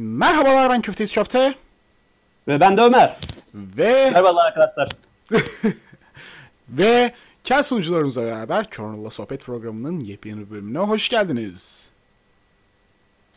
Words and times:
Merhabalar 0.00 0.70
ben 0.70 0.80
Köfteyiz 0.80 1.14
Köfte. 1.14 1.54
Ve 2.48 2.60
ben 2.60 2.76
de 2.76 2.80
Ömer. 2.80 3.16
Ve 3.54 4.04
Merhabalar 4.04 4.46
arkadaşlar. 4.46 4.88
ve 6.68 7.12
Kel 7.44 7.62
sunucularımızla 7.62 8.24
beraber 8.24 8.70
Kernel'la 8.70 9.10
Sohbet 9.10 9.40
programının 9.42 10.00
yepyeni 10.00 10.50
bölümüne 10.50 10.78
hoş 10.78 11.08
geldiniz. 11.08 11.90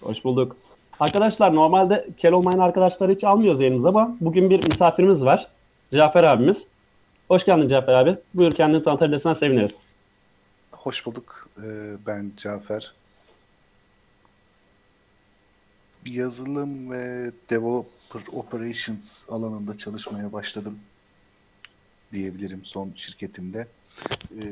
Hoş 0.02 0.24
bulduk. 0.24 0.56
Arkadaşlar 1.00 1.56
normalde 1.56 2.08
kel 2.18 2.32
olmayan 2.32 2.60
arkadaşları 2.60 3.12
hiç 3.12 3.24
almıyoruz 3.24 3.60
yayınımıza 3.60 3.90
ama 3.90 4.18
bugün 4.22 4.50
bir 4.50 4.68
misafirimiz 4.68 5.26
var. 5.26 5.48
Cafer 5.94 6.24
abimiz. 6.24 6.66
Hoş 7.28 7.46
geldin 7.46 7.70
Cafer 7.70 7.94
abi. 7.94 8.18
Buyur 8.34 8.56
kendini 8.56 8.84
tanıtabilirsen 8.84 9.34
seviniriz. 9.34 9.78
Hoş 10.72 11.06
bulduk. 11.06 11.50
Ee, 11.58 11.94
Ben 12.08 12.32
Cafer. 12.38 12.94
Yazılım 16.10 16.92
ve 16.92 17.32
Developer 17.50 18.22
Operations 18.32 19.30
alanında 19.30 19.78
çalışmaya 19.78 20.34
başladım 20.34 20.80
diyebilirim 22.14 22.66
son 22.66 22.92
şirketimde. 22.96 23.68
Ee, 24.42 24.48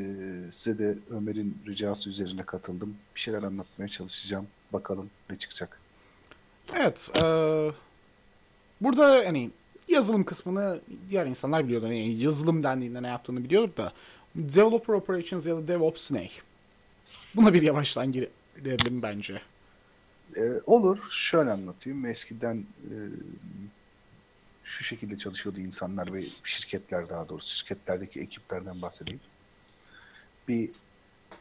Size 0.52 0.80
de 0.80 0.98
Ömer'in 1.10 1.58
ricası 1.68 2.10
üzerine 2.10 2.44
katıldım. 2.44 2.96
Bir 3.16 3.20
şeyler 3.20 3.44
anlatmaya 3.44 3.88
çalışacağım. 3.88 4.48
Bakalım 4.74 5.10
ne 5.30 5.38
çıkacak. 5.38 5.80
Evet. 6.76 7.12
eee, 7.16 7.72
burada 8.82 9.08
hani 9.26 9.50
yazılım 9.88 10.24
kısmını 10.24 10.80
diğer 11.10 11.26
insanlar 11.26 11.66
biliyordu. 11.66 11.86
Yani 11.86 12.12
yazılım 12.12 12.64
dendiğinde 12.64 13.04
ne 13.04 13.08
yaptığını 13.08 13.44
biliyordu 13.44 13.74
da 13.78 13.94
Developer 14.36 14.94
Operations 14.94 15.46
ya 15.48 15.56
da 15.56 15.68
DevOps 15.68 16.12
ne? 16.12 16.30
Buna 17.36 17.54
bir 17.54 17.62
yavaştan 17.62 18.12
girelim 18.12 19.02
bence. 19.02 19.42
Ee, 20.38 20.62
olur. 20.66 21.08
Şöyle 21.12 21.52
anlatayım. 21.52 22.06
Eskiden 22.06 22.58
e, 22.58 22.96
şu 24.64 24.84
şekilde 24.84 25.18
çalışıyordu 25.18 25.60
insanlar 25.60 26.14
ve 26.14 26.24
şirketler 26.44 27.10
daha 27.10 27.30
doğrusu 27.30 27.56
şirketlerdeki 27.56 28.20
ekiplerden 28.20 28.82
bahsedeyim. 28.82 29.20
Bir 30.48 30.70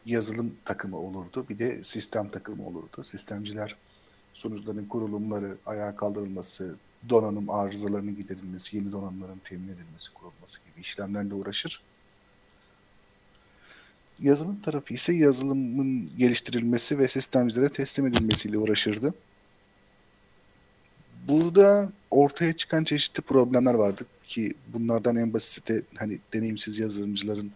yazılım 0.05 0.55
takımı 0.65 0.97
olurdu. 0.97 1.45
Bir 1.49 1.59
de 1.59 1.83
sistem 1.83 2.29
takımı 2.29 2.67
olurdu. 2.67 3.03
Sistemciler 3.03 3.75
sonuçların 4.33 4.85
kurulumları, 4.85 5.57
ayağa 5.65 5.95
kaldırılması, 5.95 6.75
donanım 7.09 7.49
arızalarının 7.49 8.15
giderilmesi, 8.15 8.77
yeni 8.77 8.91
donanımların 8.91 9.41
temin 9.43 9.67
edilmesi, 9.67 10.13
kurulması 10.13 10.59
gibi 10.59 10.81
işlemlerle 10.81 11.33
uğraşır. 11.33 11.83
Yazılım 14.21 14.61
tarafı 14.61 14.93
ise 14.93 15.13
yazılımın 15.13 16.09
geliştirilmesi 16.17 16.99
ve 16.99 17.07
sistemcilere 17.07 17.69
teslim 17.69 18.07
edilmesiyle 18.07 18.57
uğraşırdı. 18.57 19.13
Burada 21.27 21.91
ortaya 22.11 22.53
çıkan 22.53 22.83
çeşitli 22.83 23.21
problemler 23.21 23.73
vardı 23.73 24.03
ki 24.23 24.53
bunlardan 24.73 25.15
en 25.15 25.33
basiti 25.33 25.73
de 25.73 25.81
hani 25.97 26.19
deneyimsiz 26.33 26.79
yazılımcıların 26.79 27.51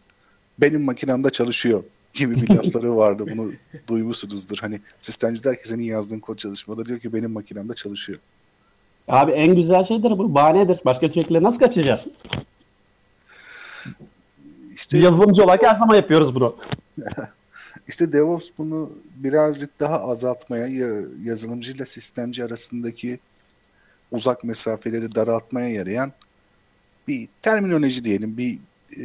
benim 0.59 0.83
makinemde 0.83 1.29
çalışıyor 1.29 1.83
gibi 2.13 2.41
bir 2.41 2.49
lafları 2.55 2.95
vardı. 2.95 3.25
Bunu 3.31 3.51
duymuşsunuzdur. 3.87 4.57
Hani 4.61 4.79
sistemciler 5.01 5.55
ki 5.55 5.67
senin 5.67 5.83
yazdığın 5.83 6.19
kod 6.19 6.37
çalışmada 6.37 6.85
diyor 6.85 6.99
ki 6.99 7.13
benim 7.13 7.31
makinemde 7.31 7.73
çalışıyor. 7.73 8.19
Abi 9.07 9.31
en 9.31 9.55
güzel 9.55 9.83
şeydir 9.83 10.17
bu. 10.17 10.33
Bahanedir. 10.33 10.79
Başka 10.85 11.09
şekilde 11.09 11.43
nasıl 11.43 11.59
kaçacağız? 11.59 12.05
Yazılımcı 14.97 15.43
olarak 15.43 15.63
her 15.63 15.75
zaman 15.75 15.95
yapıyoruz 15.95 16.35
bunu. 16.35 16.55
İşte 17.87 18.13
DevOps 18.13 18.49
bunu 18.57 18.91
birazcık 19.15 19.79
daha 19.79 20.01
azaltmaya, 20.03 20.67
ya- 20.67 21.05
yazılımcıyla 21.23 21.85
sistemci 21.85 22.43
arasındaki 22.43 23.19
uzak 24.11 24.43
mesafeleri 24.43 25.15
daraltmaya 25.15 25.69
yarayan 25.69 26.11
bir 27.07 27.27
terminoloji 27.41 28.03
diyelim, 28.03 28.37
bir 28.37 28.59
e, 28.99 29.03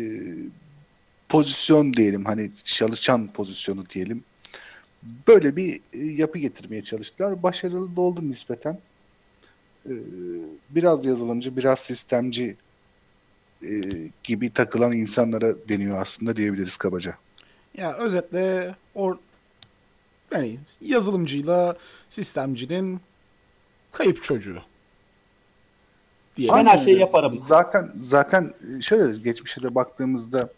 pozisyon 1.29 1.95
diyelim, 1.95 2.25
hani 2.25 2.51
çalışan 2.65 3.27
pozisyonu 3.27 3.89
diyelim. 3.91 4.25
Böyle 5.29 5.57
bir 5.57 5.81
e, 5.93 5.99
yapı 6.07 6.39
getirmeye 6.39 6.83
çalıştılar. 6.83 7.43
Başarılı 7.43 7.97
da 7.97 8.01
oldu 8.01 8.21
nispeten. 8.29 8.79
E, 9.87 9.93
biraz 10.71 11.07
yazılımcı, 11.07 11.57
biraz 11.57 11.79
sistemci 11.79 12.57
e, 13.63 13.71
gibi 14.25 14.53
takılan 14.53 14.93
insanlara 14.93 15.69
deniyor 15.69 16.01
aslında 16.01 16.37
diyebiliriz 16.37 16.77
kabaca. 16.77 17.15
Ya 17.77 17.95
özetle 17.95 18.75
or 18.95 19.17
yani 20.33 20.59
yazılımcıyla 20.81 21.77
sistemcinin 22.11 23.01
kayıp 23.93 24.23
çocuğu. 24.23 24.63
Diyelim. 26.37 26.57
Ben 26.57 26.67
her 26.67 26.79
şeyi 26.79 27.01
yaparım. 27.01 27.31
Zaten 27.31 27.91
zaten 27.99 28.55
şöyle 28.81 29.19
geçmişe 29.19 29.63
de 29.63 29.75
baktığımızda 29.75 30.51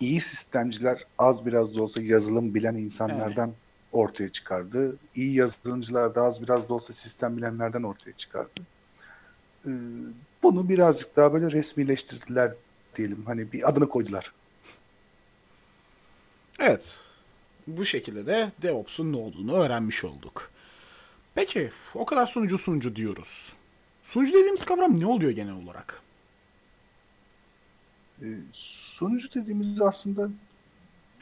iyi 0.00 0.20
sistemciler 0.20 1.04
az 1.18 1.46
biraz 1.46 1.76
da 1.76 1.82
olsa 1.82 2.02
yazılım 2.02 2.54
bilen 2.54 2.74
insanlardan 2.74 3.52
ortaya 3.92 4.28
çıkardı. 4.28 4.96
İyi 5.14 5.34
yazılımcılar 5.34 6.14
da 6.14 6.22
az 6.22 6.42
biraz 6.42 6.68
da 6.68 6.74
olsa 6.74 6.92
sistem 6.92 7.36
bilenlerden 7.36 7.82
ortaya 7.82 8.12
çıkardı. 8.12 8.60
Ee, 9.66 9.70
Bunu 10.44 10.68
birazcık 10.68 11.16
daha 11.16 11.32
böyle 11.32 11.50
resmileştirdiler 11.50 12.52
diyelim. 12.96 13.22
Hani 13.26 13.52
bir 13.52 13.68
adını 13.68 13.88
koydular. 13.88 14.32
Evet. 16.58 17.00
Bu 17.66 17.84
şekilde 17.84 18.26
de 18.26 18.52
DevOps'un 18.62 19.12
ne 19.12 19.16
olduğunu 19.16 19.54
öğrenmiş 19.54 20.04
olduk. 20.04 20.50
Peki 21.34 21.70
o 21.94 22.06
kadar 22.06 22.26
sunucu 22.26 22.58
sunucu 22.58 22.96
diyoruz. 22.96 23.52
Sunucu 24.02 24.32
dediğimiz 24.32 24.64
kavram 24.64 25.00
ne 25.00 25.06
oluyor 25.06 25.30
genel 25.30 25.54
olarak? 25.64 26.02
E, 28.22 28.26
Sunucu 28.52 29.34
dediğimiz 29.34 29.80
aslında 29.80 30.30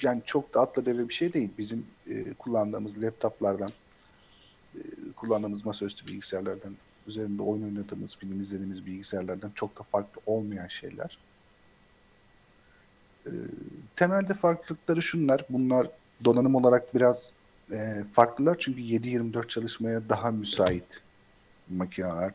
yani 0.03 0.23
çok 0.25 0.55
da 0.55 0.61
atla 0.61 0.87
deve 0.87 1.09
bir 1.09 1.15
şey 1.15 1.33
değil. 1.33 1.51
Bizim 1.59 1.87
e, 2.11 2.35
kullandığımız 2.35 3.03
laptoplardan, 3.03 3.71
e, 4.75 4.81
kullandığımız 5.17 5.67
masaüstü 5.67 6.07
bilgisayarlardan, 6.07 6.77
üzerinde 7.07 7.43
oyun 7.43 7.63
oynadığımız, 7.63 8.17
film 8.17 8.41
izlediğimiz 8.41 8.87
bilgisayarlardan 8.87 9.51
çok 9.55 9.79
da 9.79 9.83
farklı 9.83 10.21
olmayan 10.27 10.67
şeyler. 10.67 11.19
E, 13.27 13.33
temelde 13.97 14.35
farklılıkları 14.35 15.03
şunlar. 15.03 15.41
Bunlar 15.51 15.87
donanım 16.25 16.55
olarak 16.55 16.95
biraz 16.95 17.33
e, 17.73 18.05
farklılar 18.13 18.57
çünkü 18.59 18.81
7-24 18.81 19.49
çalışmaya 19.49 20.09
daha 20.09 20.31
müsait 20.31 21.03
makineler. 21.71 22.33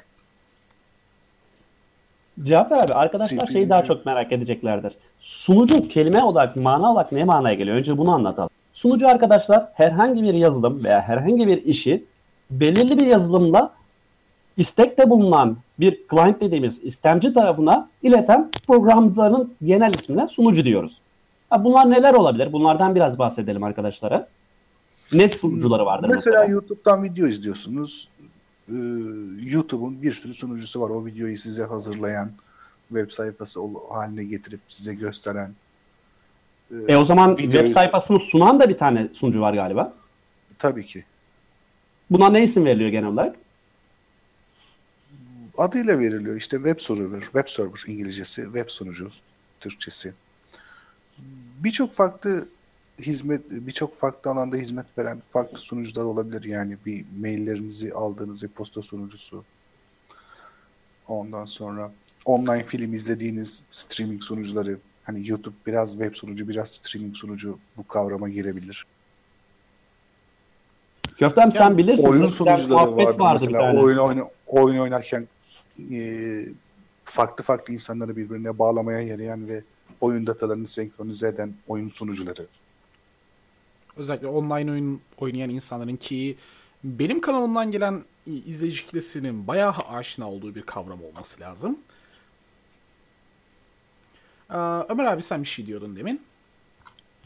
Cafer 2.44 2.78
abi 2.78 2.94
arkadaşlar 2.94 3.48
şeyi 3.48 3.70
daha 3.70 3.84
çok 3.84 4.06
merak 4.06 4.32
edeceklerdir. 4.32 4.94
Sunucu 5.20 5.88
kelime 5.88 6.24
olarak, 6.24 6.56
mana 6.56 6.92
olarak 6.92 7.12
ne 7.12 7.24
manaya 7.24 7.56
geliyor? 7.56 7.78
Önce 7.78 7.98
bunu 7.98 8.12
anlatalım. 8.12 8.50
Sunucu 8.74 9.08
arkadaşlar 9.08 9.68
herhangi 9.74 10.24
bir 10.24 10.34
yazılım 10.34 10.84
veya 10.84 11.02
herhangi 11.02 11.48
bir 11.48 11.66
işi 11.66 12.06
belirli 12.52 12.98
bir 12.98 13.06
yazılımla 13.06 13.74
istekte 14.58 15.10
bulunan 15.10 15.58
bir 15.80 16.00
client 16.12 16.42
dediğimiz 16.42 16.84
istemci 16.84 17.34
tarafına 17.34 17.90
ileten 18.04 18.52
programcıların 18.68 19.54
genel 19.66 19.94
ismine 19.94 20.28
sunucu 20.28 20.66
diyoruz. 20.66 21.02
Ha, 21.50 21.64
bunlar 21.64 21.90
neler 21.92 22.14
olabilir? 22.14 22.54
Bunlardan 22.54 22.96
biraz 22.96 23.20
bahsedelim 23.20 23.64
arkadaşlara. 23.64 24.28
Net 25.14 25.36
sunucuları 25.36 25.86
vardır 25.86 26.08
Mesela, 26.08 26.40
mesela. 26.40 26.54
YouTube'dan 26.54 27.04
video 27.04 27.28
izliyorsunuz. 27.28 28.10
Ee, 28.70 28.74
YouTube'un 29.44 30.02
bir 30.02 30.12
sürü 30.12 30.34
sunucusu 30.34 30.82
var. 30.82 30.90
O 30.90 31.06
videoyu 31.06 31.38
size 31.38 31.64
hazırlayan, 31.64 32.30
web 32.88 33.12
sayfası 33.12 33.60
haline 33.90 34.24
getirip 34.24 34.60
size 34.68 34.94
gösteren. 34.96 35.52
E 36.88 36.96
o 36.96 37.06
zaman 37.06 37.32
videoyu- 37.34 37.52
web 37.52 37.68
sayfasını 37.68 38.20
sunan 38.20 38.60
da 38.60 38.70
bir 38.70 38.78
tane 38.78 39.08
sunucu 39.14 39.42
var 39.42 39.54
galiba. 39.54 39.94
Tabii 40.60 40.86
ki. 40.86 41.04
Buna 42.10 42.30
ne 42.30 42.44
isim 42.44 42.66
veriliyor 42.66 42.90
genel 42.90 43.10
olarak? 43.10 43.36
Adıyla 45.58 46.00
veriliyor. 46.00 46.36
İşte 46.36 46.58
web 46.58 46.80
server, 46.80 47.20
web 47.22 47.48
server 47.48 47.84
İngilizcesi, 47.88 48.44
web 48.44 48.70
sunucu 48.70 49.10
Türkçesi. 49.60 50.14
Birçok 51.60 51.94
farklı 51.94 52.48
hizmet, 53.02 53.42
birçok 53.52 53.96
farklı 53.96 54.32
alanda 54.32 54.58
hizmet 54.58 54.98
veren 54.98 55.22
farklı 55.30 55.58
sunucular 55.58 56.04
olabilir. 56.06 56.44
Yani 56.44 56.78
bir 56.86 57.06
maillerinizi 57.20 57.94
aldığınız 57.94 58.44
e-posta 58.44 58.82
sunucusu. 58.82 59.44
Ondan 61.08 61.46
sonra 61.46 61.92
online 62.26 62.64
film 62.64 62.94
izlediğiniz 62.94 63.64
streaming 63.70 64.24
sunucuları. 64.24 64.78
Hani 65.04 65.30
YouTube 65.30 65.56
biraz 65.68 65.92
web 65.92 66.16
sunucu, 66.16 66.48
biraz 66.48 66.70
streaming 66.70 67.16
sunucu 67.16 67.60
bu 67.78 67.88
kavrama 67.88 68.30
girebilir. 68.30 68.86
Köftem 71.18 71.52
sen 71.52 71.78
bilirsin. 71.78 72.08
oyun 72.08 72.28
sunucuları 72.28 72.96
vardı, 72.96 73.20
vardı 73.20 73.40
mesela 73.42 73.82
oyun, 73.82 73.98
oyna- 73.98 74.30
oyun 74.48 74.80
oynarken 74.80 75.28
e, 75.92 76.46
farklı 77.04 77.44
farklı 77.44 77.74
insanları 77.74 78.18
birbirine 78.18 78.60
bağlamaya 78.60 79.02
yarayan 79.02 79.50
ve 79.50 79.64
oyun 80.02 80.28
datalarını 80.28 80.68
senkronize 80.68 81.28
eden 81.28 81.54
oyun 81.68 81.90
sunucuları. 81.90 82.48
Özellikle 83.98 84.28
online 84.28 84.72
oyun 84.72 85.02
oynayan 85.18 85.50
insanların 85.50 85.96
ki 85.96 86.38
benim 86.84 87.22
kanalımdan 87.22 87.72
gelen 87.72 88.04
izleyici 88.26 88.86
kitlesinin 88.86 89.48
bayağı 89.48 89.72
aşina 89.72 90.32
olduğu 90.32 90.56
bir 90.56 90.62
kavram 90.62 91.04
olması 91.04 91.42
lazım. 91.42 91.80
Ee, 94.50 94.58
Ömer 94.90 95.06
abi 95.06 95.22
sen 95.22 95.44
bir 95.44 95.48
şey 95.48 95.66
diyordun 95.66 95.96
demin. 95.96 96.22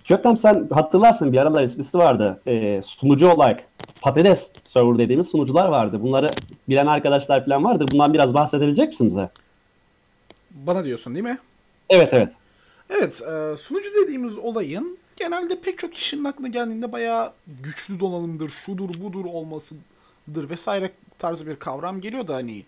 Köktem 0.06 0.38
sen 0.38 0.68
hatırlarsın 0.72 1.34
bir 1.34 1.38
aralar 1.38 1.64
esprisi 1.64 1.98
vardı. 1.98 2.42
Ee, 2.48 2.82
sunucu 2.86 3.30
olarak 3.30 3.64
patates 4.02 4.52
server 4.64 4.98
dediğimiz 4.98 5.28
sunucular 5.28 5.66
vardı. 5.66 6.00
Bunları 6.02 6.32
bilen 6.70 6.88
arkadaşlar 6.88 7.46
falan 7.46 7.64
vardır. 7.64 7.90
Bundan 7.92 8.14
biraz 8.14 8.34
bahsedebilecek 8.34 8.88
misin 8.88 9.08
bize? 9.08 9.30
Bana 10.52 10.86
diyorsun 10.86 11.16
değil 11.16 11.26
mi? 11.26 11.38
Evet 11.90 12.10
evet. 12.12 12.34
Evet, 12.90 13.22
e, 13.22 13.58
sunucu 13.58 13.90
dediğimiz 14.04 14.38
olayın 14.38 14.98
genelde 15.16 15.62
pek 15.62 15.80
çok 15.80 15.94
kişinin 15.94 16.24
aklına 16.24 16.48
geldiğinde 16.48 16.92
bayağı 16.92 17.32
güçlü 17.48 18.00
donanımdır, 18.00 18.50
şudur 18.50 18.90
budur 19.04 19.26
olmasıdır 19.26 20.50
vesaire 20.50 20.92
tarzı 21.20 21.48
bir 21.48 21.56
kavram 21.56 22.02
geliyor 22.02 22.28
da 22.28 22.36
hani 22.36 22.66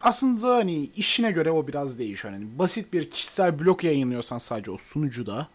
aslında 0.00 0.56
hani 0.56 0.88
işine 0.96 1.30
göre 1.30 1.50
o 1.50 1.66
biraz 1.66 1.98
değişiyor. 1.98 2.34
Hani 2.34 2.58
basit 2.58 2.92
bir 2.92 3.10
kişisel 3.10 3.58
blok 3.58 3.84
yayınlıyorsan 3.84 4.38
sadece 4.38 4.70
o 4.70 4.78
sunucuda 4.78 5.48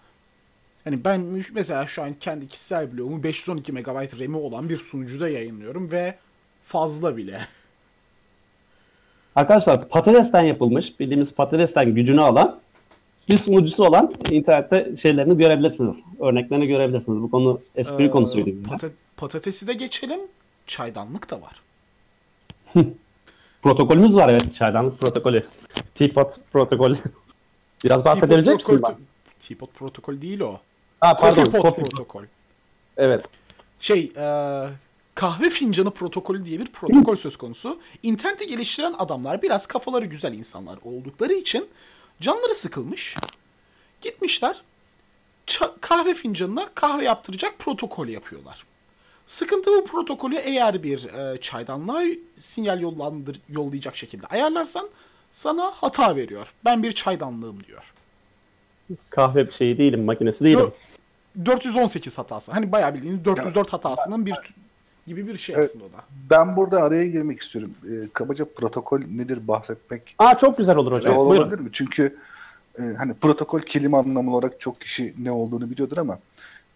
hani 0.87 1.03
ben 1.05 1.43
mesela 1.53 1.87
şu 1.87 2.03
an 2.03 2.13
kendi 2.19 2.47
kişisel 2.47 2.97
blogumu 2.97 3.23
512 3.23 3.71
MB 3.71 3.87
RAM'i 3.87 4.37
olan 4.37 4.69
bir 4.69 4.77
sunucuda 4.77 5.29
yayınlıyorum 5.29 5.91
ve 5.91 6.15
fazla 6.63 7.17
bile. 7.17 7.39
Arkadaşlar 9.35 9.89
patatesten 9.89 10.43
yapılmış, 10.43 10.99
bildiğimiz 10.99 11.33
patatesten 11.35 11.95
gücünü 11.95 12.21
alan 12.21 12.59
bir 13.29 13.37
sunucusu 13.37 13.83
olan 13.85 14.13
internette 14.31 14.97
şeylerini 14.97 15.37
görebilirsiniz. 15.37 16.03
Örneklerini 16.19 16.67
görebilirsiniz. 16.67 17.21
Bu 17.21 17.31
konu 17.31 17.61
espri 17.75 18.03
Ee, 18.05 18.09
konusuydu. 18.09 18.49
pata- 18.69 18.91
patatesi 19.17 19.67
de 19.67 19.73
geçelim. 19.73 20.19
Çaydanlık 20.67 21.29
da 21.31 21.39
var. 21.41 21.61
Protokolümüz 23.61 24.15
var 24.15 24.29
evet. 24.29 24.55
Çaydanlık 24.55 24.99
protokolü. 24.99 25.45
Teapot 25.95 26.31
protokolü. 26.53 26.95
Biraz 27.83 28.05
bahsedebilecek 28.05 28.55
misin? 28.55 28.81
Teapot 29.39 29.73
protokol 29.73 30.21
değil 30.21 30.39
o. 30.39 30.59
Ha, 30.99 31.15
pardon. 31.17 31.43
Coffee 31.43 31.59
pot 31.61 31.65
coffee- 31.65 31.75
protokol. 31.89 32.23
Evet. 32.97 33.25
Şey, 33.79 34.11
e, 34.17 34.25
kahve 35.15 35.49
fincanı 35.49 35.91
protokolü 35.91 36.45
diye 36.45 36.59
bir 36.59 36.67
protokol 36.67 37.15
söz 37.15 37.37
konusu. 37.37 37.79
İnterneti 38.03 38.47
geliştiren 38.47 38.93
adamlar 38.97 39.41
biraz 39.41 39.67
kafaları 39.67 40.05
güzel 40.05 40.33
insanlar 40.33 40.77
oldukları 40.83 41.33
için 41.33 41.67
canları 42.21 42.55
sıkılmış. 42.55 43.15
Gitmişler 44.01 44.61
kahve 45.81 46.13
fincanına 46.13 46.69
kahve 46.75 47.03
yaptıracak 47.03 47.59
protokol 47.59 48.07
yapıyorlar. 48.07 48.65
Sıkıntı 49.27 49.71
bu 49.71 49.85
protokolü 49.85 50.35
eğer 50.35 50.83
bir 50.83 51.05
e, 51.05 51.41
çaydanlığa 51.41 52.03
sinyal 52.39 52.81
yollandır, 52.81 53.39
yollayacak 53.49 53.95
şekilde 53.95 54.25
ayarlarsan 54.27 54.89
sana 55.31 55.71
hata 55.75 56.15
veriyor. 56.15 56.53
Ben 56.65 56.83
bir 56.83 56.91
çaydanlığım 56.91 57.63
diyor. 57.63 57.93
Kahve 59.09 59.51
şeyi 59.57 59.77
değilim, 59.77 60.03
makinesi 60.05 60.43
değilim. 60.43 60.59
Dö- 60.59 60.71
418 61.45 62.17
hatası. 62.17 62.51
Hani 62.51 62.71
bayağı 62.71 62.93
bildiğiniz 62.93 63.25
404 63.25 63.73
hatasının 63.73 64.25
bir 64.25 64.35
gibi 65.07 65.27
bir 65.27 65.37
şey 65.37 65.55
aslında 65.55 65.85
o 65.85 65.87
da. 65.87 66.03
Ben 66.29 66.55
burada 66.55 66.83
araya 66.83 67.07
girmek 67.07 67.39
istiyorum. 67.41 67.73
Ee, 67.85 68.07
kabaca 68.13 68.45
protokol 68.45 68.99
nedir 68.99 69.47
bahsetmek 69.47 70.15
Aa 70.19 70.37
çok 70.37 70.57
güzel 70.57 70.75
olur 70.75 70.91
hocam. 70.91 71.15
doğru 71.15 71.29
Buyurun. 71.29 71.43
olabilir 71.47 71.59
mi? 71.61 71.69
Çünkü 71.73 72.17
e, 72.79 72.81
hani 72.97 73.13
protokol 73.13 73.59
kelime 73.59 73.97
anlamı 73.97 74.35
olarak 74.35 74.59
çok 74.59 74.81
kişi 74.81 75.13
ne 75.19 75.31
olduğunu 75.31 75.69
biliyordur 75.69 75.97
ama 75.97 76.19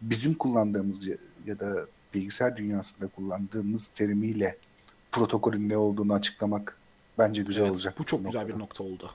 bizim 0.01 0.33
kullandığımız 0.33 1.07
ya, 1.07 1.15
ya 1.45 1.59
da 1.59 1.85
bilgisayar 2.13 2.57
dünyasında 2.57 3.07
kullandığımız 3.07 3.87
terimiyle 3.87 4.57
protokolün 5.11 5.69
ne 5.69 5.77
olduğunu 5.77 6.13
açıklamak 6.13 6.77
bence 7.17 7.43
güzel 7.43 7.61
Evet, 7.61 7.71
olacak. 7.71 7.95
bu 7.99 8.03
çok 8.03 8.25
güzel 8.25 8.39
noktada. 8.39 8.55
bir 8.55 8.61
nokta 8.61 8.83
oldu. 8.83 9.09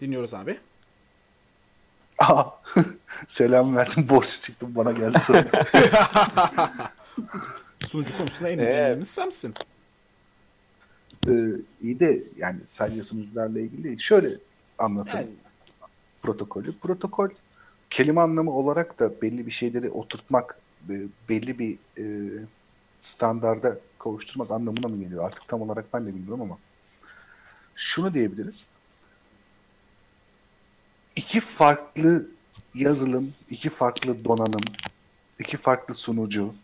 Dinliyoruz 0.00 0.34
abi. 0.34 0.58
Aa, 2.18 2.44
selam 3.26 3.76
verdim 3.76 4.06
borç 4.08 4.40
çıktım 4.40 4.74
bana 4.74 4.92
geldi 4.92 5.20
sonra. 5.20 5.50
Sunucu 7.86 8.18
konusunda 8.18 8.48
en 8.48 8.58
bildiğimiz 8.58 9.10
sensin. 9.10 9.54
ee, 11.28 11.32
iyi 11.82 12.00
de 12.00 12.22
yani 12.36 12.60
sadece 12.66 13.02
sunucularla 13.02 13.60
ilgili 13.60 13.84
değil. 13.84 13.98
Şöyle 13.98 14.28
anlatayım. 14.78 15.28
Yani, 15.28 15.36
protokolü. 16.22 16.72
Protokol 16.78 17.28
kelime 17.90 18.20
anlamı 18.20 18.50
olarak 18.50 18.98
da 18.98 19.22
belli 19.22 19.46
bir 19.46 19.50
şeyleri 19.50 19.90
oturtmak, 19.90 20.58
e, 20.90 20.94
belli 21.28 21.58
bir 21.58 21.78
e, 21.98 22.04
standarda 23.00 23.78
kavuşturmak 23.98 24.50
anlamına 24.50 24.88
mı 24.88 25.02
geliyor? 25.02 25.24
Artık 25.24 25.48
tam 25.48 25.62
olarak 25.62 25.84
ben 25.94 26.06
de 26.06 26.14
bilmiyorum 26.14 26.42
ama 26.42 26.58
şunu 27.74 28.14
diyebiliriz. 28.14 28.66
İki 31.16 31.40
farklı 31.40 32.26
yazılım, 32.74 33.32
iki 33.50 33.70
farklı 33.70 34.24
donanım, 34.24 34.64
iki 35.40 35.56
farklı 35.56 35.94
sunucu 35.94 36.54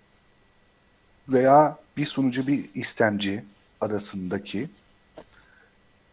veya 1.28 1.76
bir 1.96 2.06
sunucu 2.06 2.46
bir 2.46 2.64
istemci 2.74 3.44
arasındaki 3.80 4.68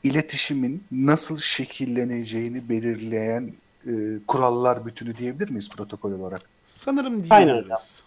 iletişimin 0.03 0.83
nasıl 0.91 1.37
şekilleneceğini 1.37 2.69
belirleyen 2.69 3.53
e, 3.87 3.91
kurallar 4.27 4.85
bütünü 4.85 5.17
diyebilir 5.17 5.49
miyiz 5.49 5.69
protokol 5.69 6.11
olarak? 6.11 6.41
sanırım 6.65 7.23
diyebiliriz. 7.23 8.03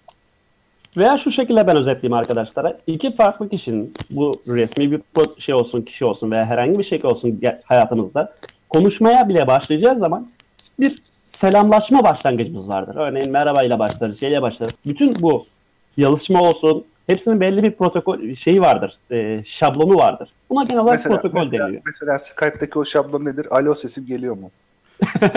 Veya 0.96 1.19
şu 1.19 1.31
şekilde 1.31 1.67
ben 1.67 1.76
özetleyeyim 1.76 2.12
arkadaşlara. 2.12 2.79
İki 2.87 3.17
farklı 3.17 3.49
kişinin 3.49 3.94
bu 4.11 4.43
resmi 4.46 4.93
bir 4.93 5.00
şey 5.38 5.55
olsun, 5.55 5.82
kişi 5.82 6.05
olsun 6.05 6.31
veya 6.31 6.46
herhangi 6.46 6.79
bir 6.79 6.84
şey 6.84 7.00
olsun 7.05 7.40
hayatımızda 7.64 8.34
konuşmaya 8.73 9.29
bile 9.29 9.47
başlayacağı 9.47 9.99
zaman 9.99 10.29
bir 10.81 11.03
selamlaşma 11.27 12.05
başlangıcımız 12.05 12.69
vardır. 12.69 12.97
Örneğin 12.97 13.31
merhaba 13.31 13.65
ile 13.65 13.79
başlarız, 13.79 14.21
şeyle 14.21 14.43
başlarız. 14.43 14.75
Bütün 14.87 15.23
bu 15.23 15.47
yazışma 15.97 16.43
olsun, 16.43 16.85
hepsinin 17.07 17.41
belli 17.41 17.63
bir 17.63 17.73
protokol 17.73 18.35
şeyi 18.35 18.61
vardır, 18.61 18.95
e, 19.11 19.43
şablonu 19.45 19.95
vardır. 19.97 20.29
Buna 20.51 20.65
genel 20.65 20.83
olarak 20.83 20.99
Mesela, 20.99 21.17
protokol 21.17 21.39
mesela, 21.45 21.67
deniyor. 21.67 21.83
mesela 21.87 22.19
Skype'daki 22.19 22.79
o 22.79 22.85
şablon 22.85 23.25
nedir? 23.25 23.47
Alo 23.51 23.75
sesim 23.75 24.07
geliyor 24.07 24.37
mu? 24.37 24.51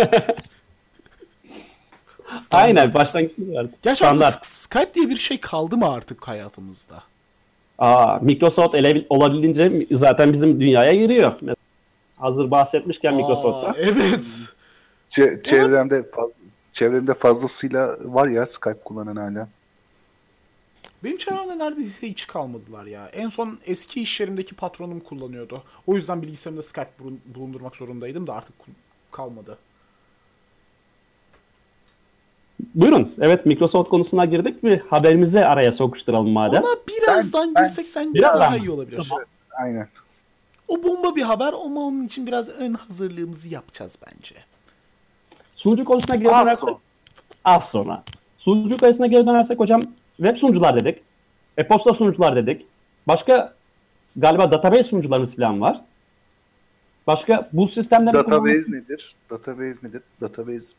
Aynen. 2.52 2.92
Gerçi 2.92 4.06
artık 4.06 4.18
Standart. 4.18 4.46
Skype 4.46 4.94
diye 4.94 5.10
bir 5.10 5.16
şey 5.16 5.40
kaldı 5.40 5.78
mı 5.78 5.92
artık 5.92 6.28
hayatımızda? 6.28 7.04
Aa, 7.80 8.18
Microsoft 8.22 8.76
ele, 8.76 9.06
olabildiğince 9.10 9.88
zaten 9.92 10.34
bizim 10.34 10.60
dünyaya 10.60 10.94
giriyor. 10.94 11.34
Hazır 12.18 12.52
bahsetmişken 12.52 13.12
Aa, 13.14 13.16
Microsoft'ta. 13.16 13.74
evet. 13.80 14.26
Çe- 15.10 15.44
çevremde 15.44 16.00
faz- 16.04 16.38
çevremde 16.72 17.14
fazlasıyla 17.14 17.98
var 18.04 18.28
ya 18.28 18.46
Skype 18.46 18.80
kullanan 18.86 19.16
hala. 19.16 19.48
Benim 21.04 21.18
çevremde 21.18 21.60
neredeyse 21.60 22.10
hiç 22.10 22.28
kalmadılar 22.28 22.86
ya. 22.86 23.08
En 23.08 23.30
son 23.30 23.60
eski 23.66 24.02
iş 24.02 24.20
yerimdeki 24.20 24.56
patronum 24.56 25.00
kullanıyordu. 25.00 25.64
O 25.88 25.96
yüzden 25.96 26.22
bilgisayarımda 26.22 26.64
Skype 26.64 26.90
bulun- 27.00 27.20
bulundurmak 27.36 27.76
zorundaydım 27.76 28.28
da 28.28 28.34
artık 28.34 28.56
kalmadı. 29.12 29.58
Buyurun. 32.76 33.14
Evet 33.22 33.46
Microsoft 33.46 33.90
konusuna 33.90 34.26
girdik 34.26 34.64
mi? 34.64 34.82
Haberimizi 34.90 35.46
araya 35.46 35.72
sokuşturalım 35.72 36.30
madem. 36.30 36.64
Ona 36.64 36.76
birazdan 36.90 37.56
Ben- 37.56 37.64
girsek 37.64 37.88
sence 37.88 38.14
Birazdan 38.14 38.42
daha 38.42 38.58
iyi 38.58 38.70
olabilir. 38.72 39.06
Tamam. 39.10 39.26
Aynen. 39.64 39.88
O 40.68 40.84
bomba 40.84 41.16
bir 41.16 41.22
haber 41.22 41.54
ama 41.54 41.82
onun 41.82 42.06
için 42.06 42.28
biraz 42.28 42.50
ön 42.50 42.74
hazırlığımızı 42.74 43.50
yapacağız 43.50 43.98
bence. 44.08 44.36
Sunucu 45.56 45.86
konusuna 45.86 46.16
geri 46.16 46.30
Az 46.32 46.46
dönersek 46.46 46.60
sonra. 46.60 46.78
az 47.46 47.70
sonra. 47.70 48.04
Sunucu 48.38 48.78
konusuna 48.78 49.08
geri 49.08 49.26
dönersek 49.28 49.60
hocam 49.60 49.82
web 50.18 50.38
sunucular 50.38 50.80
dedik. 50.86 51.04
E-posta 51.58 51.94
sunucular 51.94 52.36
dedik. 52.36 52.66
Başka 53.08 53.54
galiba 54.16 54.52
database 54.52 54.84
sunucularımız 54.84 55.36
falan 55.36 55.62
var. 55.62 55.82
Başka 57.08 57.50
bu 57.54 57.68
sistemleri 57.68 58.14
Database 58.14 58.72
nedir? 58.72 59.16
Database 59.30 59.88
nedir? 59.88 60.02
Database 60.22 60.76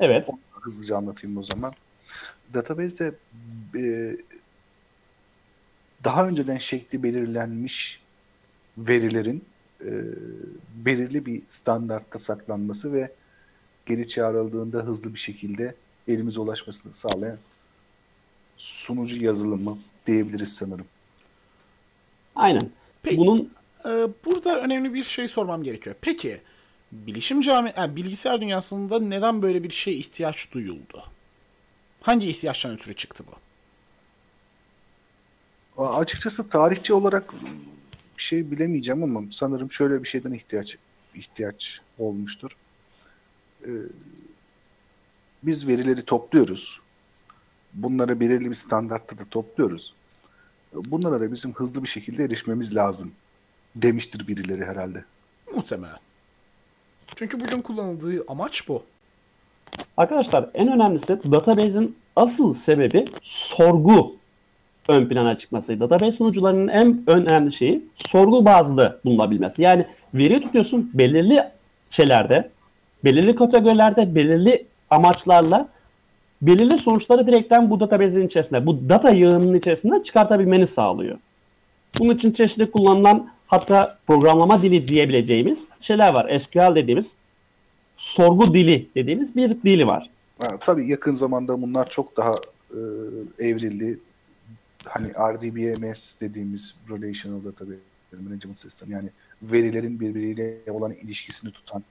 Evet. 0.00 0.28
hızlıca 0.50 0.96
anlatayım 0.96 1.36
o 1.38 1.42
zaman. 1.42 1.72
Database'de 2.54 3.14
e, 3.78 4.16
daha 6.04 6.26
önceden 6.28 6.56
şekli 6.56 7.02
belirlenmiş 7.02 8.00
verilerin 8.78 9.44
e, 9.80 9.90
belirli 10.74 11.26
bir 11.26 11.42
standartta 11.46 12.18
saklanması 12.18 12.92
ve 12.92 13.12
geri 13.86 14.08
çağrıldığında 14.08 14.78
hızlı 14.78 15.14
bir 15.14 15.18
şekilde 15.18 15.74
elimize 16.08 16.40
ulaşmasını 16.40 16.94
sağlayan 16.94 17.38
sunucu 18.56 19.24
yazılımı 19.24 19.78
diyebiliriz 20.06 20.54
sanırım. 20.54 20.86
Aynen. 22.36 22.70
Peki. 23.02 23.16
Bunun 23.16 23.50
Ee, 23.86 24.08
burada 24.24 24.60
önemli 24.60 24.94
bir 24.94 25.04
şey 25.04 25.28
sormam 25.28 25.62
gerekiyor. 25.62 25.96
Peki 26.00 26.40
bilişim 26.92 27.40
cami 27.40 27.72
yani 27.76 27.96
bilgisayar 27.96 28.40
dünyasında 28.40 29.00
neden 29.00 29.42
böyle 29.42 29.62
bir 29.62 29.70
şeye 29.70 29.96
ihtiyaç 29.96 30.52
duyuldu? 30.52 31.04
Hangi 32.00 32.30
ihtiyaçtan 32.30 32.72
ötürü 32.72 32.94
çıktı 32.94 33.24
bu? 33.26 33.34
Açıkçası 35.86 36.48
tarihçi 36.48 36.94
olarak 36.94 37.34
bir 38.18 38.22
şey 38.22 38.50
bilemeyeceğim 38.50 39.02
ama 39.02 39.22
sanırım 39.30 39.70
şöyle 39.70 40.02
bir 40.02 40.08
şeyden 40.08 40.32
ihtiyaç 40.32 40.78
ihtiyaç 41.14 41.80
olmuştur. 41.98 42.56
Ee, 43.66 43.70
biz 45.42 45.68
verileri 45.68 46.02
topluyoruz. 46.02 46.80
Bunları 47.74 48.20
belirli 48.20 48.48
bir 48.48 48.54
standartta 48.54 49.18
da 49.18 49.24
topluyoruz. 49.30 49.94
Bunlara 50.74 51.20
da 51.20 51.32
bizim 51.32 51.52
hızlı 51.52 51.82
bir 51.82 51.88
şekilde 51.88 52.24
erişmemiz 52.24 52.76
lazım 52.76 53.12
demiştir 53.76 54.28
birileri 54.28 54.64
herhalde. 54.64 55.04
Muhtemelen. 55.54 55.98
Çünkü 57.16 57.40
bugün 57.40 57.60
kullanıldığı 57.60 58.24
amaç 58.28 58.68
bu. 58.68 58.84
Arkadaşlar 59.96 60.50
en 60.54 60.72
önemlisi 60.72 61.08
database'in 61.08 61.96
asıl 62.16 62.54
sebebi 62.54 63.04
sorgu 63.22 64.16
ön 64.88 65.06
plana 65.08 65.38
çıkmasıydı. 65.38 65.80
Database 65.80 66.16
sunucularının 66.16 66.68
en 66.68 67.02
önemli 67.06 67.52
şeyi 67.52 67.84
sorgu 67.94 68.44
bazlı 68.44 69.00
bulunabilmesi. 69.04 69.62
Yani 69.62 69.86
veri 70.14 70.40
tutuyorsun 70.40 70.90
belirli 70.94 71.44
şeylerde, 71.90 72.50
belirli 73.04 73.34
kategorilerde, 73.34 74.14
belirli 74.14 74.66
amaçlarla 74.90 75.68
belirli 76.42 76.78
sonuçları 76.78 77.26
direkten 77.26 77.70
bu 77.70 77.80
database'in 77.80 78.26
içerisinde, 78.26 78.66
bu 78.66 78.88
data 78.88 79.10
yığınının 79.10 79.54
içerisinde 79.54 80.02
çıkartabilmeni 80.02 80.66
sağlıyor. 80.66 81.18
Bunun 81.98 82.14
için 82.14 82.32
çeşitli 82.32 82.70
kullanılan 82.70 83.30
hatta 83.46 83.98
programlama 84.06 84.62
dili 84.62 84.88
diyebileceğimiz 84.88 85.68
şeyler 85.80 86.14
var. 86.14 86.38
SQL 86.38 86.74
dediğimiz 86.74 87.14
sorgu 87.96 88.54
dili 88.54 88.88
dediğimiz 88.94 89.36
bir 89.36 89.62
dili 89.62 89.86
var. 89.86 90.10
Ha, 90.38 90.48
tabii 90.60 90.90
yakın 90.90 91.12
zamanda 91.12 91.62
bunlar 91.62 91.88
çok 91.88 92.16
daha 92.16 92.34
e, 92.70 92.80
evrildi. 93.38 93.98
Hani 94.84 95.08
RDBMS 95.08 96.20
dediğimiz 96.20 96.76
Relational 96.90 97.44
Database 97.44 97.78
Management 98.12 98.58
System 98.58 98.90
yani 98.90 99.10
verilerin 99.42 100.00
birbiriyle 100.00 100.72
olan 100.72 100.92
ilişkisini 100.92 101.52
tutan 101.52 101.84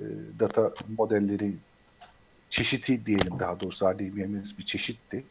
e, 0.00 0.04
data 0.40 0.74
modelleri 0.96 1.54
çeşiti 2.48 3.06
diyelim 3.06 3.38
daha 3.38 3.60
doğrusu 3.60 3.86
RDBMS 3.86 4.58
bir 4.58 4.64
çeşitti. 4.64 5.24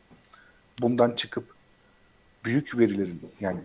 Bundan 0.82 1.12
çıkıp 1.12 1.46
büyük 2.46 2.80
verilerin 2.80 3.22
yani 3.40 3.60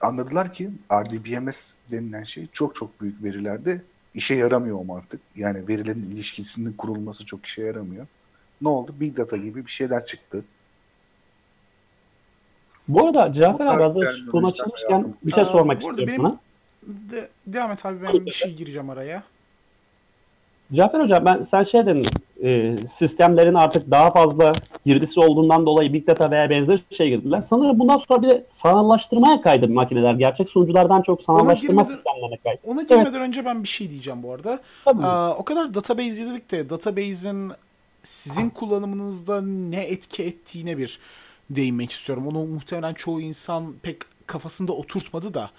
anladılar 0.00 0.54
ki 0.54 0.70
RDBMS 0.92 1.74
denilen 1.90 2.24
şey 2.24 2.46
çok 2.52 2.74
çok 2.74 3.00
büyük 3.00 3.24
verilerde 3.24 3.82
işe 4.14 4.34
yaramıyor 4.34 4.78
o 4.78 4.84
mantık. 4.84 5.20
Yani 5.36 5.68
verilerin 5.68 6.10
ilişkisinin 6.10 6.72
kurulması 6.72 7.26
çok 7.26 7.46
işe 7.46 7.62
yaramıyor. 7.62 8.06
Ne 8.60 8.68
oldu? 8.68 8.94
Big 9.00 9.16
Data 9.16 9.36
gibi 9.36 9.66
bir 9.66 9.70
şeyler 9.70 10.04
çıktı. 10.04 10.44
Bu 12.88 13.04
arada 13.06 13.32
Cafer 13.32 13.66
abi 13.66 13.82
hazır 13.82 14.26
konu 14.26 14.46
açılmışken 14.48 15.14
bir 15.22 15.32
şey 15.32 15.42
Aa, 15.42 15.46
sormak 15.46 15.82
bu 15.82 15.88
arada 15.88 16.00
istiyorum 16.02 16.24
benim- 16.24 16.38
sana. 16.86 17.20
De, 17.22 17.28
devam 17.46 17.70
et 17.70 17.86
abi 17.86 17.96
ben 18.02 18.26
bir 18.26 18.30
şey 18.30 18.54
gireceğim 18.54 18.90
araya. 18.90 19.22
Cafer 20.74 21.00
Hocam 21.00 21.24
ben 21.24 21.42
sen 21.42 21.62
şey 21.62 21.86
dedin 21.86 22.06
e, 22.42 22.76
sistemlerin 22.86 23.54
artık 23.54 23.90
daha 23.90 24.10
fazla 24.10 24.52
girdisi 24.84 25.20
olduğundan 25.20 25.66
dolayı 25.66 25.92
Big 25.92 26.06
Data 26.06 26.30
veya 26.30 26.50
benzer 26.50 26.80
şey 26.90 27.08
girdiler. 27.08 27.40
Sanırım 27.40 27.78
bundan 27.78 27.96
sonra 27.98 28.22
bir 28.22 28.28
de 28.28 28.44
sanallaştırmaya 28.48 29.40
kaydı 29.42 29.68
makineler. 29.68 30.14
Gerçek 30.14 30.48
sunuculardan 30.48 31.02
çok 31.02 31.22
sanallaştırma 31.22 31.82
girmeden- 31.82 31.94
sistemlerine 31.94 32.36
kaydı. 32.36 32.60
Ona 32.66 32.82
girmeden 32.82 33.20
önce 33.20 33.44
ben 33.44 33.62
bir 33.62 33.68
şey 33.68 33.90
diyeceğim 33.90 34.22
bu 34.22 34.32
arada. 34.32 34.60
Tabii. 34.84 35.02
Aa, 35.06 35.34
o 35.36 35.44
kadar 35.44 35.74
database 35.74 36.26
dedik 36.26 36.50
de 36.50 36.70
database'in 36.70 37.52
sizin 38.02 38.48
kullanımınızda 38.50 39.42
ne 39.42 39.80
etki 39.80 40.22
ettiğine 40.22 40.78
bir 40.78 40.98
değinmek 41.50 41.92
istiyorum. 41.92 42.26
Onu 42.26 42.44
muhtemelen 42.44 42.94
çoğu 42.94 43.20
insan 43.20 43.74
pek 43.82 43.96
kafasında 44.26 44.72
oturtmadı 44.72 45.34
da. 45.34 45.50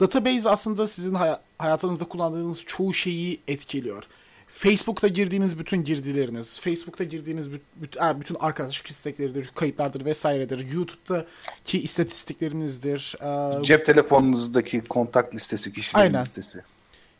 Database 0.00 0.50
aslında 0.50 0.86
sizin 0.86 1.14
hay- 1.14 1.38
hayatınızda 1.58 2.04
kullandığınız 2.04 2.62
çoğu 2.66 2.94
şeyi 2.94 3.40
etkiliyor. 3.48 4.02
Facebook'ta 4.48 5.08
girdiğiniz 5.08 5.58
bütün 5.58 5.84
girdileriniz, 5.84 6.60
Facebook'ta 6.60 7.04
girdiğiniz 7.04 7.48
büt- 7.48 8.20
bütün 8.20 8.34
arkadaşlık 8.34 8.86
istekleridir, 8.86 9.50
kayıtlardır 9.54 10.04
vesairedir, 10.04 10.72
YouTube'daki 10.72 11.82
istatistiklerinizdir. 11.82 13.16
Cep 13.62 13.86
telefonunuzdaki 13.86 14.80
kontak 14.80 15.34
listesi, 15.34 15.72
kişilerin 15.72 16.04
Aynen. 16.06 16.20
listesi. 16.22 16.62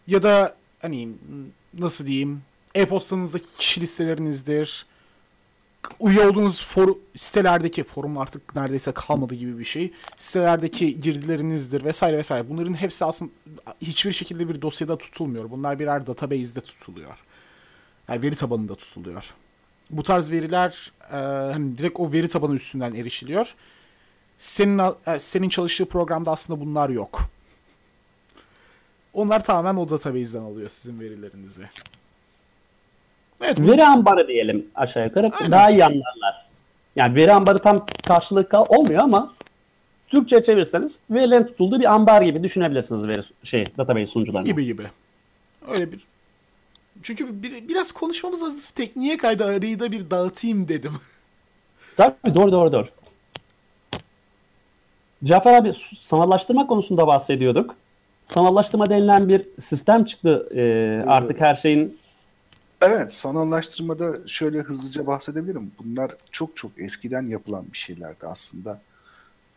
ya 0.06 0.22
da 0.22 0.56
hani 0.82 1.08
nasıl 1.78 2.06
diyeyim 2.06 2.42
e-postanızdaki 2.74 3.46
kişi 3.58 3.80
listelerinizdir. 3.80 4.86
Üye 6.00 6.26
olduğunuz 6.26 6.66
for, 6.66 6.94
sitelerdeki 7.16 7.84
forum 7.84 8.18
artık 8.18 8.56
neredeyse 8.56 8.92
kalmadı 8.92 9.34
gibi 9.34 9.58
bir 9.58 9.64
şey. 9.64 9.92
Sitelerdeki 10.18 11.00
girdilerinizdir 11.00 11.84
vesaire 11.84 12.18
vesaire. 12.18 12.48
Bunların 12.48 12.74
hepsi 12.74 13.04
aslında 13.04 13.30
hiçbir 13.80 14.12
şekilde 14.12 14.48
bir 14.48 14.62
dosyada 14.62 14.98
tutulmuyor. 14.98 15.50
Bunlar 15.50 15.78
birer 15.78 16.06
database'de 16.06 16.60
tutuluyor. 16.60 17.18
Yani 18.08 18.22
veri 18.22 18.34
tabanında 18.34 18.74
tutuluyor. 18.74 19.34
Bu 19.90 20.02
tarz 20.02 20.30
veriler 20.30 20.92
e, 21.10 21.16
hani 21.52 21.78
direkt 21.78 22.00
o 22.00 22.12
veri 22.12 22.28
tabanı 22.28 22.54
üstünden 22.54 22.94
erişiliyor. 22.94 23.54
Senin 24.38 24.80
e, 25.06 25.18
senin 25.18 25.48
çalıştığı 25.48 25.86
programda 25.86 26.30
aslında 26.30 26.60
bunlar 26.60 26.88
yok. 26.88 27.20
Onlar 29.12 29.44
tamamen 29.44 29.80
o 29.80 29.90
database'den 29.90 30.42
alıyor 30.42 30.68
sizin 30.68 31.00
verilerinizi. 31.00 31.70
Evet, 33.42 33.60
Veri 33.60 33.84
ambarı 33.84 34.28
diyelim 34.28 34.66
aşağı 34.74 35.04
yukarı. 35.04 35.30
Aynen. 35.34 35.52
Daha 35.52 35.70
iyi 35.70 35.84
anlarlar. 35.84 36.46
Yani 36.96 37.14
veri 37.14 37.32
ambarı 37.32 37.58
tam 37.58 37.86
karşılığı 38.06 38.46
olmuyor 38.68 39.02
ama 39.02 39.32
Türkçe 40.08 40.42
çevirirseniz 40.42 40.98
verilerin 41.10 41.44
tutulduğu 41.44 41.80
bir 41.80 41.94
ambar 41.94 42.22
gibi 42.22 42.42
düşünebilirsiniz 42.42 43.08
veri 43.08 43.22
şey 43.44 43.66
database 43.78 44.06
sunucularını. 44.06 44.46
gibi 44.46 44.64
gibi. 44.64 44.82
Öyle 45.68 45.92
bir. 45.92 46.00
Çünkü 47.02 47.42
bir, 47.42 47.68
biraz 47.68 47.92
konuşmamız 47.92 48.42
hafif 48.42 48.74
tekniğe 48.74 49.16
kaydı 49.16 49.44
arayı 49.44 49.80
da 49.80 49.92
bir 49.92 50.10
dağıtayım 50.10 50.68
dedim. 50.68 50.92
Tabii 51.96 52.34
doğru 52.34 52.52
doğru 52.52 52.72
doğru. 52.72 52.88
Cafer 55.24 55.54
abi 55.54 55.72
sanallaştırma 55.98 56.66
konusunda 56.66 57.06
bahsediyorduk. 57.06 57.76
Sanallaştırma 58.26 58.90
denilen 58.90 59.28
bir 59.28 59.42
sistem 59.60 60.04
çıktı 60.04 60.48
ee, 60.54 61.04
artık 61.06 61.40
her 61.40 61.56
şeyin 61.56 61.98
Evet, 62.86 63.12
sanallaştırmada 63.12 64.26
şöyle 64.26 64.60
hızlıca 64.60 65.06
bahsedebilirim. 65.06 65.72
Bunlar 65.78 66.16
çok 66.30 66.56
çok 66.56 66.70
eskiden 66.78 67.22
yapılan 67.22 67.64
bir 67.72 67.78
şeylerdi 67.78 68.26
aslında. 68.26 68.80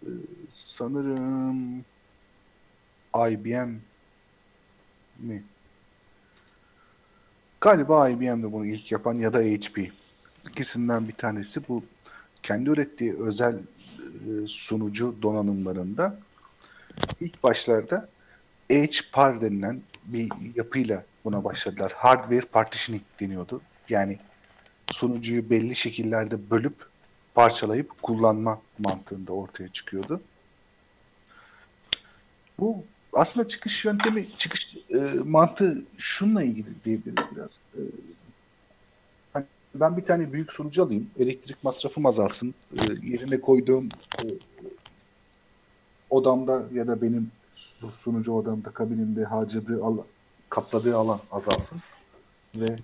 Ee, 0.04 0.10
sanırım 0.50 1.86
IBM 3.30 3.70
mi? 5.20 5.44
Galiba 7.62 8.10
IBM'de 8.10 8.52
bunu 8.54 8.66
ilk 8.66 8.92
yapan 8.92 9.16
ya 9.16 9.34
da 9.34 9.40
HP. 9.40 9.92
İkisinden 10.50 11.08
bir 11.08 11.14
tanesi 11.14 11.68
bu 11.68 11.84
kendi 12.44 12.70
ürettiği 12.70 13.14
özel 13.14 13.56
e, 13.56 14.48
sunucu 14.48 15.16
donanımlarında 15.22 16.20
ilk 17.22 17.44
başlarda 17.44 18.10
HPAR 18.72 19.42
denilen 19.42 19.82
bir 20.08 20.30
yapıyla 20.56 21.04
buna 21.26 21.44
başladılar. 21.44 21.94
Hardware 21.96 22.42
partitioning 22.42 23.04
deniyordu. 23.20 23.62
Yani 23.90 24.20
sunucuyu 24.92 25.50
belli 25.50 25.76
şekillerde 25.76 26.50
bölüp 26.50 26.88
parçalayıp 27.34 28.02
kullanma 28.02 28.62
mantığında 28.80 29.34
ortaya 29.34 29.68
çıkıyordu. 29.68 30.22
Bu 32.60 32.84
aslında 33.14 33.48
çıkış 33.48 33.86
yöntemi, 33.86 34.28
çıkış 34.38 34.76
e, 34.90 34.98
mantığı 35.26 35.84
şununla 35.98 36.44
ilgili 36.44 36.68
diyebiliriz 36.86 37.26
biraz. 37.36 37.60
E, 37.76 37.82
hani 39.34 39.46
ben 39.76 39.98
bir 39.98 40.04
tane 40.04 40.34
büyük 40.34 40.52
sunucu 40.52 40.84
alayım, 40.84 41.10
elektrik 41.20 41.64
masrafım 41.64 42.06
azalsın, 42.06 42.56
e, 42.74 42.82
yerine 43.04 43.42
koyduğum 43.42 43.90
e, 44.20 44.24
odamda 46.10 46.64
ya 46.74 46.88
da 46.88 47.02
benim 47.02 47.32
sunucu 47.58 48.34
odamda 48.34 48.72
kabinimde 48.72 49.24
harcadığı 49.24 49.84
alan, 49.84 50.06
kapladığı 50.50 50.98
alan 50.98 51.20
azalsın 51.32 51.82
ve 52.56 52.76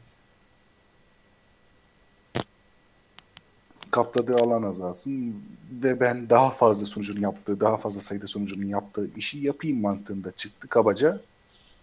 kapladığı 3.91 4.37
alan 4.37 4.63
azalsın 4.63 5.43
ve 5.71 5.99
ben 5.99 6.29
daha 6.29 6.49
fazla 6.49 6.85
sunucunun 6.85 7.21
yaptığı, 7.21 7.59
daha 7.59 7.77
fazla 7.77 8.01
sayıda 8.01 8.27
sunucunun 8.27 8.65
yaptığı 8.65 9.09
işi 9.15 9.37
yapayım 9.39 9.81
mantığında 9.81 10.31
çıktı 10.31 10.67
kabaca. 10.67 11.21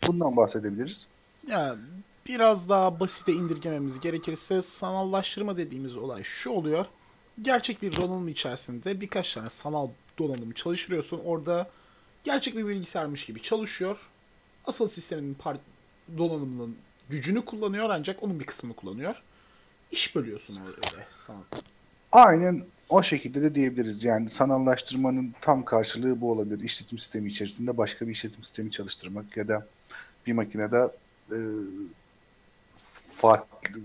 Bundan 0.06 0.36
bahsedebiliriz. 0.36 1.08
Ya 1.46 1.76
biraz 2.26 2.68
daha 2.68 3.00
basite 3.00 3.32
indirgememiz 3.32 4.00
gerekirse 4.00 4.62
sanallaştırma 4.62 5.56
dediğimiz 5.56 5.96
olay 5.96 6.22
şu 6.24 6.50
oluyor. 6.50 6.86
Gerçek 7.42 7.82
bir 7.82 7.96
donanım 7.96 8.28
içerisinde 8.28 9.00
birkaç 9.00 9.34
tane 9.34 9.50
sanal 9.50 9.88
donanım 10.18 10.52
çalıştırıyorsun. 10.52 11.20
Orada 11.24 11.70
gerçek 12.24 12.56
bir 12.56 12.66
bilgisayarmış 12.66 13.26
gibi 13.26 13.42
çalışıyor. 13.42 13.98
Asıl 14.66 14.88
sistemin 14.88 15.36
par- 15.44 15.58
donanımının 16.18 16.76
gücünü 17.08 17.44
kullanıyor 17.44 17.90
ancak 17.90 18.22
onun 18.22 18.40
bir 18.40 18.46
kısmını 18.46 18.74
kullanıyor. 18.74 19.22
İş 19.90 20.16
bölüyorsun 20.16 20.58
öyle 20.66 21.06
sanal. 21.12 21.42
Aynen 22.12 22.64
o 22.88 23.02
şekilde 23.02 23.42
de 23.42 23.54
diyebiliriz. 23.54 24.04
Yani 24.04 24.28
sanallaştırmanın 24.28 25.34
tam 25.40 25.64
karşılığı 25.64 26.20
bu 26.20 26.32
olabilir. 26.32 26.64
İşletim 26.64 26.98
sistemi 26.98 27.28
içerisinde 27.28 27.76
başka 27.76 28.06
bir 28.06 28.12
işletim 28.12 28.42
sistemi 28.42 28.70
çalıştırmak 28.70 29.36
ya 29.36 29.48
da 29.48 29.66
bir 30.26 30.32
makinede 30.32 30.90
e, 31.32 31.38
farklı 33.16 33.80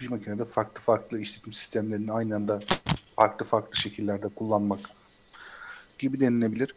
bir 0.00 0.08
makinede 0.08 0.44
farklı 0.44 0.82
farklı 0.82 1.20
işletim 1.20 1.52
sistemlerini 1.52 2.12
aynı 2.12 2.36
anda 2.36 2.62
farklı 3.16 3.46
farklı 3.46 3.76
şekillerde 3.76 4.28
kullanmak 4.28 4.80
gibi 5.98 6.20
denilebilir. 6.20 6.74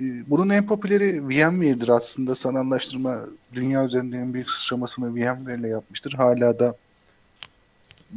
E, 0.00 0.30
bunun 0.30 0.48
en 0.48 0.66
popüleri 0.66 1.28
VMware'dir 1.28 1.88
aslında. 1.88 2.34
Sanallaştırma 2.34 3.20
dünya 3.52 3.84
üzerinde 3.84 4.16
en 4.18 4.34
büyük 4.34 4.50
sıçramasını 4.50 5.14
VMware 5.14 5.60
ile 5.60 5.68
yapmıştır. 5.68 6.12
Hala 6.12 6.58
da 6.58 6.76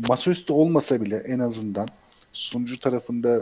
masaüstü 0.07 0.53
olmasa 0.53 1.01
bile 1.01 1.17
en 1.17 1.39
azından 1.39 1.87
sunucu 2.33 2.79
tarafında 2.79 3.39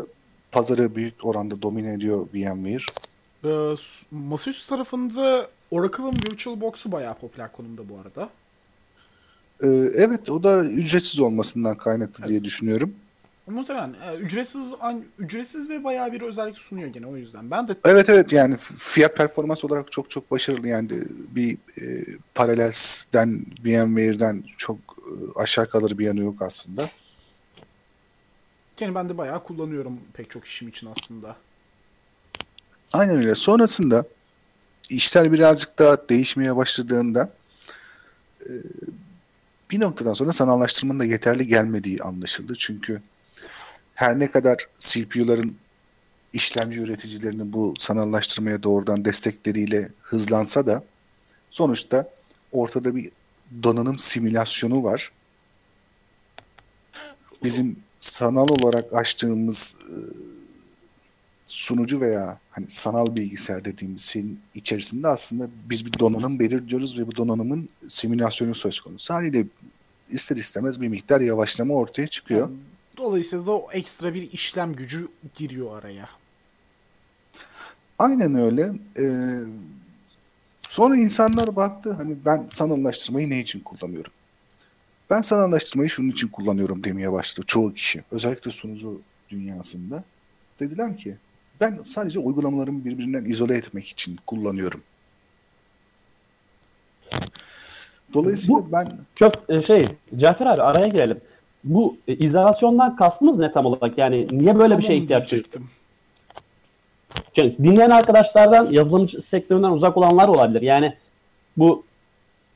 pazarı 0.51 0.95
büyük 0.95 1.25
oranda 1.25 1.61
domine 1.61 1.93
ediyor 1.93 2.27
VMware. 2.33 2.83
Ee, 3.43 3.75
masaüstü 4.11 4.69
tarafında 4.69 5.47
Oracle'ın 5.71 6.13
VirtualBox'u 6.13 6.91
bayağı 6.91 7.17
popüler 7.17 7.51
konumda 7.51 7.89
bu 7.89 7.93
arada. 7.99 8.29
Ee, 9.63 9.67
evet 9.95 10.29
o 10.29 10.43
da 10.43 10.65
ücretsiz 10.65 11.19
olmasından 11.19 11.77
kaynaklı 11.77 12.27
diye 12.27 12.43
düşünüyorum. 12.43 12.95
Muhtemelen 13.47 13.93
e, 13.93 14.15
ücretsiz 14.15 14.73
an, 14.79 15.03
ücretsiz 15.19 15.69
ve 15.69 15.83
bayağı 15.83 16.11
bir 16.11 16.21
özellik 16.21 16.57
sunuyor 16.57 16.87
gene 16.87 17.05
o 17.05 17.17
yüzden. 17.17 17.51
Ben 17.51 17.67
de 17.67 17.75
Evet 17.85 18.09
evet 18.09 18.33
yani 18.33 18.57
fiyat 18.77 19.17
performans 19.17 19.65
olarak 19.65 19.91
çok 19.91 20.09
çok 20.09 20.31
başarılı 20.31 20.67
yani 20.67 20.89
bir 21.09 21.57
e, 21.81 22.05
Parallels'den 22.35 23.45
VMware'den 23.65 24.43
çok 24.57 24.77
e, 24.79 25.39
aşağı 25.39 25.65
kalır 25.65 25.97
bir 25.97 26.05
yanı 26.05 26.19
yok 26.19 26.41
aslında. 26.41 26.89
gene 28.77 28.95
ben 28.95 29.09
de 29.09 29.17
bayağı 29.17 29.43
kullanıyorum 29.43 29.99
pek 30.13 30.29
çok 30.29 30.45
işim 30.45 30.67
için 30.67 30.89
aslında. 30.97 31.35
Aynen 32.93 33.15
öyle. 33.15 33.35
Sonrasında 33.35 34.05
işler 34.89 35.31
birazcık 35.31 35.79
daha 35.79 36.09
değişmeye 36.09 36.55
başladığında 36.55 37.33
e, 38.41 38.51
bir 39.71 39.79
noktadan 39.79 40.13
sonra 40.13 40.31
sanallaştırmanın 40.31 40.99
da 40.99 41.05
yeterli 41.05 41.47
gelmediği 41.47 41.99
anlaşıldı. 41.99 42.53
Çünkü 42.57 43.01
her 43.95 44.19
ne 44.19 44.31
kadar 44.31 44.67
CPU'ların 44.79 45.57
işlemci 46.33 46.79
üreticilerinin 46.79 47.53
bu 47.53 47.73
sanallaştırmaya 47.77 48.63
doğrudan 48.63 49.05
destekleriyle 49.05 49.89
hızlansa 50.01 50.65
da 50.65 50.83
sonuçta 51.49 52.09
ortada 52.51 52.95
bir 52.95 53.11
donanım 53.63 53.99
simülasyonu 53.99 54.83
var. 54.83 55.11
Bizim 57.43 57.79
sanal 57.99 58.49
olarak 58.49 58.93
açtığımız 58.93 59.77
e, 59.89 59.95
sunucu 61.47 62.01
veya 62.01 62.39
hani 62.51 62.65
sanal 62.69 63.15
bilgisayar 63.15 63.65
dediğimiz 63.65 64.01
şeyin 64.01 64.39
içerisinde 64.55 65.07
aslında 65.07 65.47
biz 65.69 65.85
bir 65.85 65.99
donanım 65.99 66.39
belirliyoruz 66.39 66.99
ve 66.99 67.07
bu 67.07 67.15
donanımın 67.15 67.69
simülasyonu 67.87 68.55
söz 68.55 68.79
konusu. 68.79 69.13
Haliyle 69.13 69.45
ister 70.09 70.35
istemez 70.35 70.81
bir 70.81 70.87
miktar 70.87 71.21
yavaşlama 71.21 71.73
ortaya 71.73 72.07
çıkıyor. 72.07 72.49
Yani 72.49 72.57
dolayısıyla 72.97 73.45
da 73.45 73.51
o 73.51 73.71
ekstra 73.71 74.13
bir 74.13 74.31
işlem 74.31 74.73
gücü 74.73 75.07
giriyor 75.35 75.79
araya. 75.79 76.09
Aynen 77.99 78.35
öyle. 78.35 78.73
Ee, 78.99 79.39
sonra 80.61 80.95
insanlar 80.97 81.55
baktı 81.55 81.91
hani 81.93 82.15
ben 82.25 82.47
sanallaştırmayı 82.49 83.29
ne 83.29 83.39
için 83.39 83.59
kullanıyorum? 83.59 84.11
Ben 85.09 85.21
sanallaştırmayı 85.21 85.89
şunun 85.89 86.09
için 86.09 86.27
kullanıyorum 86.27 86.83
demeye 86.83 87.11
başladı 87.11 87.45
çoğu 87.47 87.73
kişi. 87.73 88.03
Özellikle 88.11 88.51
sunucu 88.51 89.01
dünyasında. 89.29 90.03
Dediler 90.59 90.97
ki 90.97 91.15
ben 91.61 91.79
sadece 91.83 92.19
uygulamalarımı 92.19 92.85
birbirinden 92.85 93.25
izole 93.25 93.55
etmek 93.57 93.87
için 93.87 94.19
kullanıyorum. 94.27 94.81
Dolayısıyla 98.13 98.59
Bu- 98.59 98.71
ben 98.71 98.97
Köf 99.15 99.33
e, 99.49 99.61
şey 99.61 99.87
Cafer 100.17 100.45
abi 100.45 100.61
araya 100.61 100.87
girelim. 100.87 101.21
Bu 101.65 101.97
e, 102.07 102.15
izolasyondan 102.15 102.95
kastımız 102.95 103.37
ne 103.37 103.51
tam 103.51 103.65
olarak? 103.65 103.97
Yani 103.97 104.27
niye 104.31 104.55
böyle 104.59 104.77
bir 104.77 104.81
Tam 104.81 104.81
şeye 104.81 104.97
onu 104.97 105.03
ihtiyaç 105.03 105.31
duyuyoruz? 105.31 105.51
diyecektim. 105.51 105.69
Çünkü 107.35 107.63
dinleyen 107.63 107.89
arkadaşlardan 107.89 108.69
yazılımcı 108.69 109.21
sektöründen 109.21 109.71
uzak 109.71 109.97
olanlar 109.97 110.27
olabilir. 110.27 110.61
Yani 110.61 110.93
bu 111.57 111.83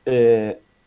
e, 0.08 0.12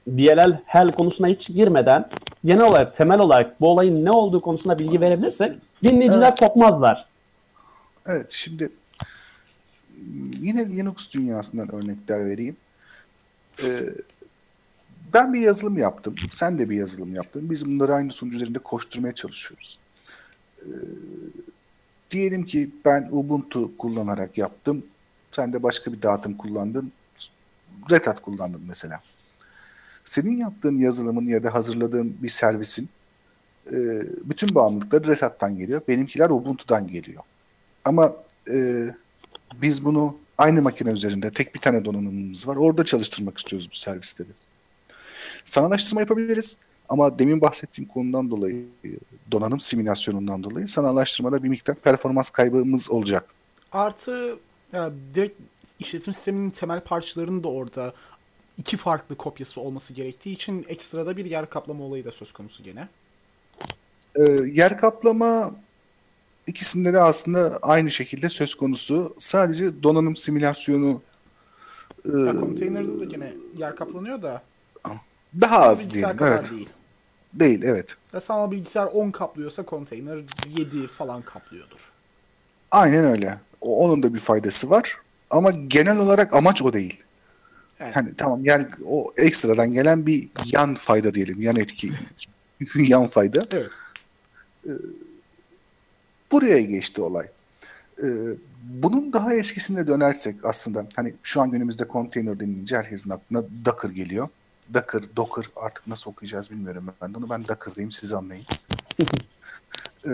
DLL 0.07 0.57
HEL 0.65 0.91
konusuna 0.91 1.27
hiç 1.27 1.47
girmeden 1.47 2.09
genel 2.45 2.65
olarak 2.65 2.97
temel 2.97 3.19
olarak 3.19 3.61
bu 3.61 3.69
olayın 3.69 4.05
ne 4.05 4.11
olduğu 4.11 4.41
konusunda 4.41 4.79
bilgi 4.79 5.01
verebilirsek 5.01 5.51
dinleyiciler 5.83 6.27
Evet. 6.27 6.39
kopmazlar. 6.39 7.05
Evet 8.07 8.27
şimdi 8.29 8.69
yine 10.41 10.75
Linux 10.75 11.11
dünyasından 11.13 11.75
örnekler 11.75 12.25
vereyim. 12.25 12.55
Ee, 13.63 13.79
ben 15.13 15.33
bir 15.33 15.39
yazılım 15.39 15.77
yaptım. 15.77 16.15
Sen 16.31 16.59
de 16.59 16.69
bir 16.69 16.75
yazılım 16.75 17.15
yaptın. 17.15 17.49
Biz 17.49 17.65
bunları 17.65 17.95
aynı 17.95 18.11
sunucu 18.11 18.35
üzerinde 18.35 18.59
koşturmaya 18.59 19.15
çalışıyoruz. 19.15 19.79
Ee, 20.61 20.67
diyelim 22.11 22.45
ki 22.45 22.71
ben 22.85 23.09
Ubuntu 23.11 23.77
kullanarak 23.77 24.37
yaptım. 24.37 24.85
Sen 25.31 25.53
de 25.53 25.63
başka 25.63 25.93
bir 25.93 26.01
dağıtım 26.01 26.37
kullandın. 26.37 26.91
Red 27.91 28.07
Hat 28.07 28.21
kullandın 28.21 28.61
mesela. 28.67 28.99
Senin 30.03 30.37
yaptığın 30.37 30.75
yazılımın 30.75 31.25
ya 31.25 31.43
da 31.43 31.53
hazırladığın 31.53 32.17
bir 32.21 32.29
servisin 32.29 32.89
e, 33.67 33.77
bütün 34.23 34.55
bağımlılıkları 34.55 35.07
Red 35.07 35.21
Hat'tan 35.21 35.57
geliyor. 35.57 35.81
Benimkiler 35.87 36.29
Ubuntu'dan 36.29 36.87
geliyor. 36.87 37.23
Ama 37.85 38.13
e, 38.51 38.87
biz 39.61 39.85
bunu 39.85 40.17
aynı 40.37 40.61
makine 40.61 40.91
üzerinde 40.91 41.31
tek 41.31 41.55
bir 41.55 41.59
tane 41.59 41.85
donanımımız 41.85 42.47
var. 42.47 42.55
Orada 42.55 42.85
çalıştırmak 42.85 43.37
istiyoruz 43.37 43.69
bu 43.71 43.75
servisleri. 43.75 44.29
Sanallaştırma 45.45 46.01
yapabiliriz. 46.01 46.57
Ama 46.89 47.19
demin 47.19 47.41
bahsettiğim 47.41 47.89
konudan 47.89 48.31
dolayı, 48.31 48.65
donanım 49.31 49.59
simülasyonundan 49.59 50.43
dolayı 50.43 50.67
sanallaştırmada 50.67 51.43
bir 51.43 51.49
miktar 51.49 51.75
performans 51.75 52.29
kaybımız 52.29 52.91
olacak. 52.91 53.25
Artı 53.71 54.37
ya, 54.71 54.91
direkt 55.15 55.41
işletim 55.79 56.13
sisteminin 56.13 56.49
temel 56.49 56.81
parçalarının 56.81 57.43
da 57.43 57.47
orada 57.47 57.93
iki 58.57 58.77
farklı 58.77 59.15
kopyası 59.15 59.61
olması 59.61 59.93
gerektiği 59.93 60.33
için 60.33 60.65
ekstrada 60.69 61.17
bir 61.17 61.25
yer 61.25 61.49
kaplama 61.49 61.83
olayı 61.83 62.05
da 62.05 62.11
söz 62.11 62.31
konusu 62.31 62.63
gene. 62.63 62.87
E, 64.15 64.23
yer 64.53 64.77
kaplama 64.77 65.55
ikisinde 66.47 66.93
de 66.93 66.99
aslında 66.99 67.59
aynı 67.61 67.91
şekilde 67.91 68.29
söz 68.29 68.55
konusu. 68.55 69.15
Sadece 69.17 69.83
donanım 69.83 70.15
simülasyonu 70.15 71.01
e, 72.05 72.17
Ya, 72.17 72.39
konteynerda 72.39 72.99
da 72.99 73.05
gene 73.05 73.33
yer 73.57 73.75
kaplanıyor 73.75 74.21
da 74.21 74.41
daha 75.41 75.61
az 75.61 75.89
diyelim. 75.89 76.17
kadar 76.17 76.39
Evet. 76.39 76.51
değil. 76.51 76.69
Değil, 77.33 77.63
evet. 77.63 77.95
Ya, 78.13 78.21
sanal 78.21 78.51
bilgisayar 78.51 78.85
10 78.85 79.11
kaplıyorsa 79.11 79.63
konteyner 79.63 80.19
7 80.47 80.87
falan 80.87 81.21
kaplıyordur. 81.21 81.91
Aynen 82.71 83.05
öyle. 83.05 83.37
O- 83.61 83.85
Onun 83.85 84.03
da 84.03 84.13
bir 84.13 84.19
faydası 84.19 84.69
var. 84.69 84.97
Ama 85.29 85.51
genel 85.51 85.97
olarak 85.97 86.33
amaç 86.35 86.61
o 86.61 86.73
değil. 86.73 87.03
Evet. 87.79 87.95
Hani 87.95 88.15
tamam 88.17 88.45
yani 88.45 88.65
o 88.85 89.13
ekstradan 89.17 89.71
gelen 89.71 90.05
bir 90.05 90.29
yan 90.45 90.75
fayda 90.75 91.13
diyelim. 91.13 91.41
Yan 91.41 91.55
etki. 91.55 91.91
yan 92.75 93.07
fayda. 93.07 93.41
Evet. 93.53 93.69
Buraya 96.31 96.61
geçti 96.61 97.01
olay. 97.01 97.27
Ee, 98.03 98.05
bunun 98.63 99.13
daha 99.13 99.33
eskisine 99.33 99.87
dönersek 99.87 100.35
aslında 100.43 100.85
hani 100.95 101.13
şu 101.23 101.41
an 101.41 101.51
günümüzde 101.51 101.87
konteyner 101.87 102.39
denince 102.39 102.77
herkesin 102.77 103.09
aklına 103.09 103.43
Docker 103.65 103.89
geliyor. 103.89 104.29
Docker, 104.73 105.03
Docker 105.15 105.45
artık 105.55 105.87
nasıl 105.87 106.11
okuyacağız 106.11 106.51
bilmiyorum 106.51 106.93
ben 107.01 107.13
de 107.13 107.17
onu. 107.17 107.29
Ben 107.29 107.47
Docker 107.47 107.75
diyeyim 107.75 107.91
siz 107.91 108.13
anlayın. 108.13 108.45
ee, 110.05 110.09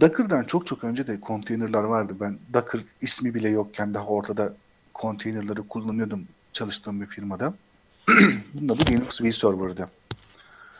Docker'dan 0.00 0.44
çok 0.44 0.66
çok 0.66 0.84
önce 0.84 1.06
de 1.06 1.20
konteynerler 1.20 1.82
vardı. 1.82 2.16
Ben 2.20 2.38
Docker 2.54 2.80
ismi 3.00 3.34
bile 3.34 3.48
yokken 3.48 3.94
daha 3.94 4.06
ortada 4.06 4.54
konteynerleri 4.94 5.68
kullanıyordum 5.68 6.28
çalıştığım 6.52 7.00
bir 7.00 7.06
firmada. 7.06 7.54
Bunun 8.54 8.68
adı 8.68 8.92
Linux 8.92 9.22
vServer'dı. 9.22 9.90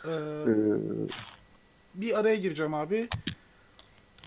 Ee, 0.05 0.09
Ee, 0.11 0.47
bir 1.95 2.19
araya 2.19 2.35
gireceğim 2.35 2.73
abi. 2.73 3.09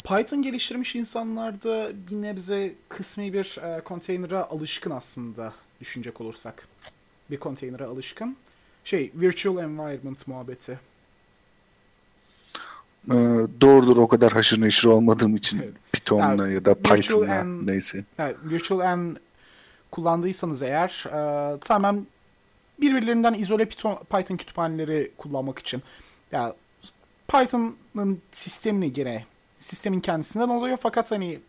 Python 0.05 0.43
geliştirmiş 0.43 0.97
insanlar 0.97 1.63
da 1.63 1.91
bir 2.11 2.23
nebze 2.23 2.75
kısmi 2.89 3.33
bir 3.33 3.59
e, 3.63 3.81
konteynere 3.81 4.39
alışkın 4.39 4.91
aslında 4.91 5.53
düşünecek 5.81 6.21
olursak. 6.21 6.69
Bir 7.31 7.37
konteynere 7.37 7.85
alışkın. 7.85 8.37
Şey, 8.85 9.13
virtual 9.15 9.59
environment 9.59 10.29
muhabbeti. 10.29 10.79
Ee, 13.09 13.15
doğrudur 13.61 13.97
o 13.97 14.09
kadar 14.09 14.33
haşır 14.33 14.61
neşir 14.61 14.89
olmadığım 14.89 15.37
için 15.37 15.59
Evet. 15.59 15.75
Python'la 15.93 16.49
Ya, 16.49 16.55
ya 16.55 16.65
da 16.65 16.75
Python'la 16.75 17.45
neyse. 17.45 18.05
Yani 18.19 18.35
virtual 18.45 18.81
en 18.81 19.17
kullandıysanız 19.91 20.63
eğer 20.63 21.05
e, 21.07 21.59
tamamen 21.61 22.07
birbirlerinden 22.81 23.35
izole 23.35 23.65
Python, 23.65 23.99
Python 24.11 24.37
kütüphaneleri 24.37 25.11
kullanmak 25.19 25.59
için. 25.59 25.83
Ya 26.33 26.55
Python'ın 27.29 28.23
sistemini 28.33 28.93
gene 28.93 29.25
sistemin 29.59 30.01
kendisinden 30.01 30.49
alıyor 30.49 30.79
fakat 30.83 31.11
hani 31.11 31.41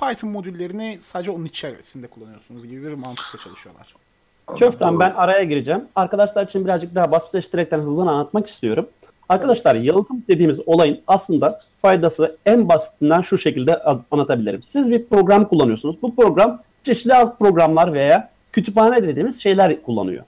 Python 0.00 0.30
modüllerini 0.30 0.98
sadece 1.00 1.30
onun 1.30 1.44
içerisinde 1.44 2.06
kullanıyorsunuz 2.06 2.66
gibi 2.66 2.82
bir 2.82 2.92
mantıkla 2.92 3.38
çalışıyorlar. 3.38 3.94
Köften 4.54 5.00
ben 5.00 5.10
araya 5.10 5.44
gireceğim. 5.44 5.84
Arkadaşlar 5.96 6.46
için 6.46 6.64
birazcık 6.64 6.94
daha 6.94 7.10
basitleştirekten 7.10 7.78
hızlı 7.78 8.02
anlatmak 8.02 8.48
istiyorum. 8.48 8.88
Arkadaşlar 9.28 9.74
yalıtım 9.74 10.24
dediğimiz 10.28 10.60
olayın 10.66 11.00
aslında 11.06 11.60
faydası 11.82 12.36
en 12.46 12.68
basitinden 12.68 13.20
şu 13.20 13.38
şekilde 13.38 13.82
anlatabilirim. 14.10 14.62
Siz 14.62 14.90
bir 14.90 15.04
program 15.04 15.48
kullanıyorsunuz. 15.48 15.96
Bu 16.02 16.14
program 16.16 16.62
çeşitli 16.84 17.14
alt 17.14 17.38
programlar 17.38 17.92
veya 17.92 18.30
kütüphane 18.52 19.02
dediğimiz 19.02 19.42
şeyler 19.42 19.82
kullanıyor. 19.82 20.24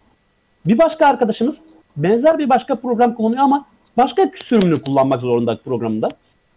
Bir 0.66 0.78
başka 0.78 1.06
arkadaşımız 1.06 1.60
benzer 1.96 2.38
bir 2.38 2.48
başka 2.48 2.74
program 2.74 3.14
kullanıyor 3.14 3.42
ama 3.42 3.66
başka 3.96 4.30
sürümünü 4.34 4.82
kullanmak 4.82 5.20
zorunda 5.20 5.58
programında. 5.64 6.08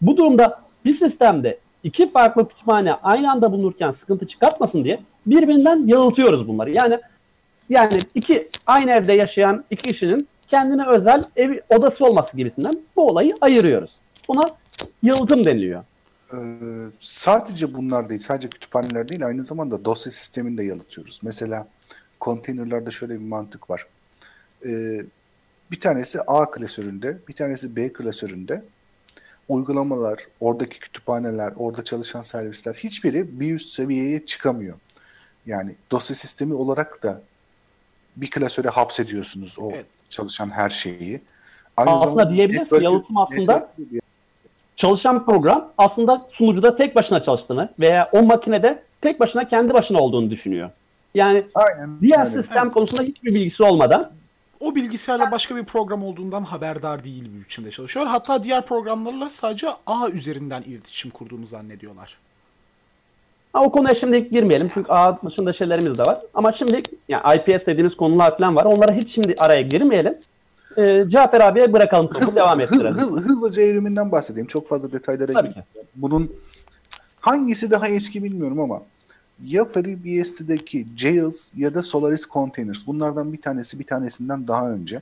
Bu 0.02 0.18
durumda 0.18 0.60
bir 0.86 0.94
sistemde 0.94 1.58
iki 1.84 2.12
farklı 2.12 2.48
kütüphane 2.48 2.94
aynı 2.94 3.32
anda 3.32 3.52
bulunurken 3.52 3.92
sıkıntı 3.92 4.28
çıkartmasın 4.28 4.84
diye 4.84 5.00
birbirinden 5.26 5.88
yalıtıyoruz 5.88 6.48
bunları. 6.48 6.72
Yani 6.72 7.00
yani 7.72 8.00
iki 8.16 8.50
aynı 8.66 8.92
evde 8.92 9.14
yaşayan 9.14 9.66
iki 9.70 9.84
kişinin 9.84 10.28
kendine 10.48 10.88
özel 10.88 11.26
ev 11.36 11.60
odası 11.70 12.06
olması 12.06 12.38
gibisinden 12.38 12.80
bu 12.96 13.08
olayı 13.08 13.36
ayırıyoruz. 13.42 14.00
Buna 14.28 14.56
yalıtım 15.04 15.46
deniliyor. 15.46 15.84
Ee, 16.34 16.38
sadece 17.00 17.74
bunlar 17.74 18.10
değil, 18.10 18.22
sadece 18.22 18.48
kütüphaneler 18.50 19.10
değil, 19.10 19.26
aynı 19.26 19.44
zamanda 19.44 19.86
dosya 19.86 20.12
sistemini 20.12 20.58
de 20.58 20.64
yalıtıyoruz. 20.64 21.20
Mesela 21.24 21.68
konteynerlarda 22.20 22.92
şöyle 22.92 23.14
bir 23.14 23.26
mantık 23.26 23.70
var. 23.70 23.88
Ee, 24.66 25.02
bir 25.72 25.80
tanesi 25.80 26.22
A 26.22 26.52
klasöründe, 26.52 27.18
bir 27.28 27.34
tanesi 27.34 27.76
B 27.76 27.94
klasöründe. 27.94 28.64
Uygulamalar, 29.50 30.20
oradaki 30.40 30.80
kütüphaneler, 30.80 31.54
orada 31.58 31.84
çalışan 31.84 32.24
servisler 32.24 32.74
hiçbiri 32.74 33.40
bir 33.40 33.54
üst 33.54 33.70
seviyeye 33.70 34.26
çıkamıyor. 34.26 34.76
Yani 35.46 35.76
dosya 35.92 36.16
sistemi 36.16 36.54
olarak 36.54 37.04
da 37.04 37.22
bir 38.16 38.30
klasöre 38.30 38.70
hapsediyorsunuz 38.70 39.60
o 39.60 39.72
evet. 39.74 39.86
çalışan 40.10 40.50
her 40.50 40.70
şeyi. 40.70 41.22
Aynı 41.78 41.92
aslında 41.92 42.30
diyebiliriz 42.30 42.70
ki 42.70 42.84
yalıtım 42.84 43.18
aslında 43.18 43.72
çalışan 44.76 45.26
program 45.26 45.72
aslında 45.78 46.28
sunucuda 46.32 46.76
tek 46.76 46.96
başına 46.96 47.24
çalıştığını 47.24 47.74
veya 47.80 48.10
o 48.12 48.24
makinede 48.24 48.84
tek 49.02 49.20
başına 49.20 49.48
kendi 49.48 49.74
başına 49.74 50.00
olduğunu 50.00 50.30
düşünüyor. 50.30 50.70
Yani 51.16 51.46
Aynen. 51.56 52.02
diğer 52.02 52.20
Aynen. 52.20 52.32
sistem 52.32 52.64
evet. 52.64 52.74
konusunda 52.74 53.04
hiçbir 53.04 53.34
bilgisi 53.34 53.64
olmadan 53.64 54.12
o 54.60 54.76
bilgisayarda 54.76 55.32
başka 55.32 55.56
bir 55.56 55.64
program 55.64 56.04
olduğundan 56.04 56.44
haberdar 56.44 57.04
değil 57.04 57.34
bir 57.34 57.46
biçimde 57.46 57.72
çalışıyor. 57.72 58.06
Hatta 58.06 58.44
diğer 58.44 58.66
programlarla 58.66 59.30
sadece 59.30 59.68
A 59.88 60.10
üzerinden 60.10 60.62
iletişim 60.62 61.12
kurduğunu 61.12 61.48
zannediyorlar. 61.48 62.18
Ha, 63.54 63.64
o 63.64 63.72
konuya 63.72 63.94
şimdi 63.94 64.30
girmeyelim 64.30 64.72
çünkü 64.74 64.92
ağ 64.92 65.22
dışında 65.26 65.54
şeylerimiz 65.54 65.98
de 65.98 66.04
var. 66.04 66.22
Ama 66.34 66.52
şimdi 66.52 66.84
yani 67.10 67.24
IPS 67.36 67.66
dediğimiz 67.66 67.96
konular 67.98 68.38
falan 68.38 68.56
var. 68.56 68.66
Onlara 68.66 68.94
hiç 68.94 69.10
şimdi 69.10 69.36
araya 69.38 69.62
girmeyelim. 69.62 70.18
Ee, 70.78 71.04
Cafer 71.08 71.42
abiye 71.42 71.74
bırakalım 71.74 72.08
topu 72.08 72.22
hızlı, 72.22 72.36
devam 72.36 72.62
ettirelim. 72.62 72.94
Hız, 72.94 73.12
hız, 73.12 73.26
hızlıca 73.26 73.64
evriminden 73.64 74.12
bahsedeyim. 74.12 74.48
Çok 74.48 74.68
fazla 74.68 74.92
detaylara 74.92 75.32
girmeyeyim. 75.32 75.64
Bunun 75.96 76.32
hangisi 77.20 77.72
daha 77.72 77.88
eski 77.88 78.24
bilmiyorum 78.24 78.60
ama 78.60 78.82
ya 79.44 79.66
FreeBSD'deki 79.66 80.88
Jails 80.98 81.52
ya 81.58 81.74
da 81.74 81.84
Solaris 81.84 82.30
Containers. 82.30 82.88
Bunlardan 82.88 83.34
bir 83.34 83.42
tanesi 83.42 83.80
bir 83.80 83.84
tanesinden 83.84 84.48
daha 84.48 84.72
önce. 84.72 85.02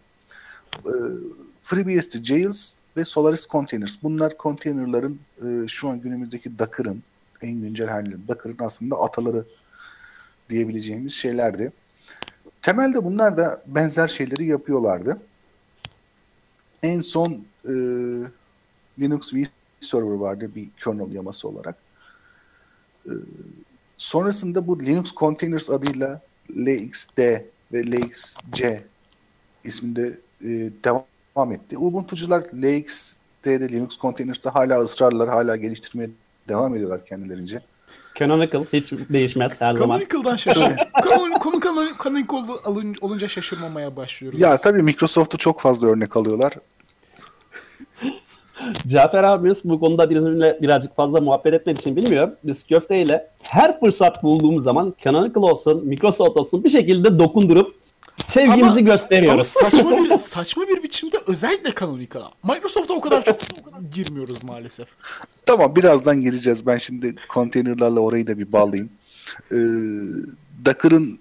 Ee, 0.85 0.89
FreeBSD 1.61 2.23
Jails 2.23 2.79
ve 2.97 3.05
Solaris 3.05 3.47
Containers. 3.47 3.95
Bunlar 4.03 4.37
konteynerların 4.37 5.19
e, 5.45 5.67
şu 5.67 5.89
an 5.89 6.01
günümüzdeki 6.01 6.59
Docker'ın 6.59 7.03
en 7.41 7.61
güncel 7.61 7.87
halleri. 7.87 8.27
Docker'ın 8.27 8.57
aslında 8.59 8.95
ataları 8.95 9.45
diyebileceğimiz 10.49 11.13
şeylerdi. 11.13 11.71
Temelde 12.61 13.03
bunlar 13.03 13.37
da 13.37 13.63
benzer 13.67 14.07
şeyleri 14.07 14.45
yapıyorlardı. 14.45 15.21
En 16.83 17.01
son 17.01 17.45
e, 17.65 17.73
Linux 18.99 19.33
vServer 19.33 20.15
vardı 20.15 20.51
bir 20.55 20.69
kernel 20.83 21.11
yaması 21.11 21.47
olarak. 21.47 21.75
E, 23.05 23.11
sonrasında 23.97 24.67
bu 24.67 24.79
Linux 24.79 25.13
Containers 25.15 25.69
adıyla 25.69 26.21
LXD 26.57 27.17
ve 27.73 27.91
LXC 27.91 28.83
isminde 29.63 30.17
e, 30.41 30.47
devam 30.83 31.51
etti. 31.51 31.77
Ubuntu'cular 31.77 32.41
LXD'de 32.41 33.69
Linux 33.69 33.99
Containers'ta 33.99 34.55
hala 34.55 34.81
ısrarlar, 34.81 35.29
hala 35.29 35.55
geliştirmeye 35.55 36.09
devam 36.49 36.75
ediyorlar 36.75 37.05
kendilerince. 37.05 37.59
Canonical 38.15 38.63
hiç 38.73 38.91
değişmez 38.91 39.61
her 39.61 39.73
zaman. 39.73 39.99
Canonical'dan 39.99 40.35
şaşırıyorum. 40.35 40.75
konu, 41.03 41.39
konu 41.39 41.59
Canonical 42.03 42.93
olunca 43.01 43.27
şaşırmamaya 43.27 43.95
başlıyoruz. 43.95 44.41
Ya 44.41 44.57
tabii 44.57 44.83
Microsoft'u 44.83 45.37
çok 45.37 45.61
fazla 45.61 45.87
örnek 45.87 46.17
alıyorlar. 46.17 46.53
Cafer 48.87 49.23
abimiz 49.23 49.61
bu 49.63 49.79
konuda 49.79 50.09
bizimle 50.09 50.57
birazcık 50.61 50.95
fazla 50.95 51.21
muhabbet 51.21 51.53
etmek 51.53 51.79
için 51.79 51.95
bilmiyor. 51.95 52.31
Biz 52.43 52.67
köfteyle 52.67 53.27
her 53.41 53.79
fırsat 53.79 54.23
bulduğumuz 54.23 54.63
zaman 54.63 54.93
Canonical 55.03 55.43
olsun, 55.43 55.87
Microsoft 55.87 56.37
olsun 56.37 56.63
bir 56.63 56.69
şekilde 56.69 57.19
dokundurup 57.19 57.75
sevgimizi 58.27 58.63
ama, 58.63 58.79
gösteriyoruz. 58.79 59.55
Ama 59.61 59.69
saçma 59.69 60.03
bir 60.03 60.17
saçma 60.17 60.67
bir 60.67 60.83
biçimde 60.83 61.17
özellikle 61.27 61.73
Canonical'a. 61.79 62.31
Microsoft'a 62.43 62.93
o 62.93 63.01
kadar 63.01 63.25
çok 63.25 63.37
girmiyoruz 63.91 64.43
maalesef. 64.43 64.87
Tamam 65.45 65.75
birazdan 65.75 66.21
gireceğiz. 66.21 66.67
Ben 66.67 66.77
şimdi 66.77 67.15
konteynerlarla 67.29 67.99
orayı 67.99 68.27
da 68.27 68.37
bir 68.37 68.51
bağlayayım. 68.51 68.89
Ee, 69.51 69.55
Docker'ın 70.65 71.19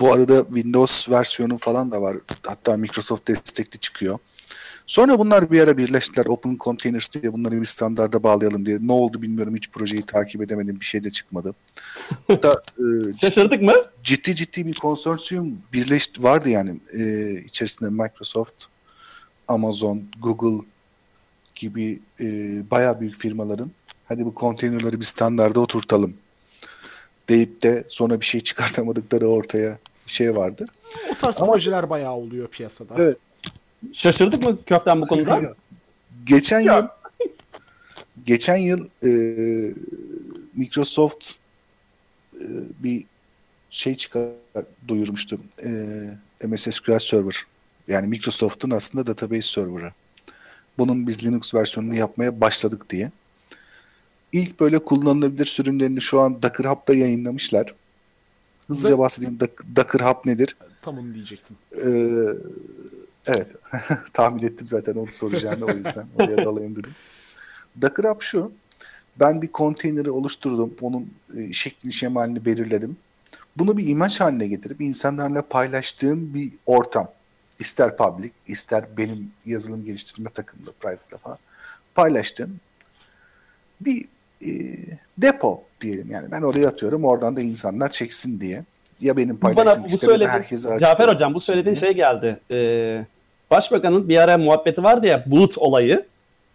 bu 0.00 0.12
arada 0.12 0.44
Windows 0.44 1.10
versiyonu 1.10 1.56
falan 1.56 1.92
da 1.92 2.02
var. 2.02 2.16
Hatta 2.46 2.76
Microsoft 2.76 3.28
destekli 3.28 3.78
çıkıyor. 3.78 4.18
Sonra 4.86 5.18
bunlar 5.18 5.50
bir 5.50 5.60
ara 5.60 5.76
birleştiler. 5.76 6.26
Open 6.26 6.56
Containers 6.60 7.12
diye 7.12 7.32
bunları 7.32 7.60
bir 7.60 7.66
standarda 7.66 8.22
bağlayalım 8.22 8.66
diye. 8.66 8.78
Ne 8.80 8.92
oldu 8.92 9.22
bilmiyorum. 9.22 9.56
Hiç 9.56 9.70
projeyi 9.70 10.06
takip 10.06 10.42
edemedim. 10.42 10.80
Bir 10.80 10.84
şey 10.84 11.04
de 11.04 11.10
çıkmadı. 11.10 11.54
Hatta, 12.26 12.52
e, 12.78 12.84
Şaşırdık 13.20 13.62
mı? 13.62 13.72
Ciddi 14.02 14.34
ciddi 14.34 14.66
bir 14.66 14.74
konsorsiyum 14.74 15.58
birleşti 15.72 16.22
vardı 16.22 16.48
yani. 16.48 16.80
E, 16.92 17.32
içerisinde 17.32 17.90
Microsoft, 17.90 18.64
Amazon, 19.48 20.02
Google 20.22 20.66
gibi 21.54 22.00
e, 22.20 22.26
bayağı 22.70 23.00
büyük 23.00 23.14
firmaların 23.14 23.70
hadi 24.04 24.24
bu 24.24 24.34
konteynerları 24.34 25.00
bir 25.00 25.04
standarda 25.04 25.60
oturtalım 25.60 26.14
deyip 27.28 27.62
de 27.62 27.84
sonra 27.88 28.20
bir 28.20 28.26
şey 28.26 28.40
çıkartamadıkları 28.48 29.26
ortaya 29.26 29.78
şey 30.06 30.36
vardı. 30.36 30.66
O 31.12 31.14
tarz 31.14 31.40
Ama, 31.40 31.52
projeler 31.52 31.90
bayağı 31.90 32.14
oluyor 32.14 32.48
piyasada. 32.48 32.94
Evet. 32.98 33.16
Şaşırdık 33.92 34.42
mı 34.42 34.58
köften 34.66 35.02
bu 35.02 35.06
konuda? 35.06 35.54
geçen 36.26 36.60
yıl 36.60 36.86
geçen 38.26 38.56
yıl 38.56 38.88
e, 39.04 39.10
Microsoft 40.54 41.30
e, 42.34 42.46
bir 42.78 43.04
şey 43.70 43.94
çıkar 43.94 44.28
duyurmuştu. 44.88 45.40
E, 45.64 45.68
MS 46.46 46.68
SQL 46.70 46.98
Server. 46.98 47.44
Yani 47.88 48.06
Microsoft'un 48.06 48.70
aslında 48.70 49.06
database 49.06 49.42
server'ı. 49.42 49.92
Bunun 50.78 51.06
biz 51.06 51.24
Linux 51.24 51.54
versiyonunu 51.54 51.94
yapmaya 51.94 52.40
başladık 52.40 52.90
diye. 52.90 53.10
İlk 54.32 54.60
böyle 54.60 54.78
kullanılabilir 54.78 55.44
sürümlerini 55.44 56.00
şu 56.00 56.20
an 56.20 56.42
Docker 56.42 56.64
Hub'da 56.64 56.94
yayınlamışlar. 56.94 57.74
Hızlıca 58.66 58.98
bahsedeyim. 58.98 59.38
Docker 59.76 60.00
Hub 60.00 60.26
nedir? 60.26 60.56
Tam 60.82 60.98
onu 60.98 61.14
diyecektim. 61.14 61.56
Ee, 61.72 61.88
Evet. 63.26 63.54
Tahmin 64.12 64.42
ettim 64.42 64.68
zaten 64.68 64.94
onu 64.94 65.06
soracağını 65.06 65.64
o 65.64 65.70
yüzden 65.70 66.06
oraya 66.18 66.36
dalayım 66.44 66.76
dedim. 66.76 66.94
Docker 67.82 68.04
Hub 68.04 68.20
şu. 68.20 68.52
Ben 69.20 69.42
bir 69.42 69.48
konteyneri 69.48 70.10
oluşturdum. 70.10 70.74
Onun 70.80 71.12
e, 71.36 71.52
şeklini 71.52 71.92
şemalini 71.92 72.44
belirledim. 72.44 72.96
Bunu 73.56 73.76
bir 73.78 73.88
imaj 73.88 74.20
haline 74.20 74.46
getirip 74.46 74.80
insanlarla 74.80 75.42
paylaştığım 75.42 76.34
bir 76.34 76.52
ortam. 76.66 77.10
İster 77.58 77.96
public, 77.96 78.30
ister 78.46 78.84
benim 78.96 79.32
yazılım 79.46 79.84
geliştirme 79.84 80.30
takımında, 80.30 80.70
private 80.80 81.16
falan 81.16 81.38
paylaştığım 81.94 82.60
bir 83.80 84.04
e, 84.46 84.50
depo 85.18 85.64
diyelim. 85.80 86.10
Yani 86.10 86.30
ben 86.32 86.42
oraya 86.42 86.68
atıyorum. 86.68 87.04
Oradan 87.04 87.36
da 87.36 87.40
insanlar 87.40 87.90
çeksin 87.90 88.40
diye. 88.40 88.64
Ya 89.00 89.16
benim 89.16 89.36
paylaştığım 89.36 89.82
Bana, 89.82 89.84
bu 89.84 89.94
işte 89.94 90.06
söyledi, 90.06 90.28
herkese. 90.28 90.78
Cafer 90.80 91.08
Hocam 91.08 91.34
bu 91.34 91.40
söylediğin 91.40 91.76
şey 91.76 91.92
geldi. 91.92 92.40
Ee, 92.50 93.06
Başbakanın 93.54 94.08
bir 94.08 94.18
ara 94.18 94.38
muhabbeti 94.38 94.82
vardı 94.82 95.06
ya 95.06 95.24
bulut 95.26 95.58
olayı. 95.58 96.06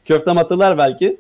Köftem 0.06 0.38
hatırlar 0.38 0.78
belki. 0.78 1.18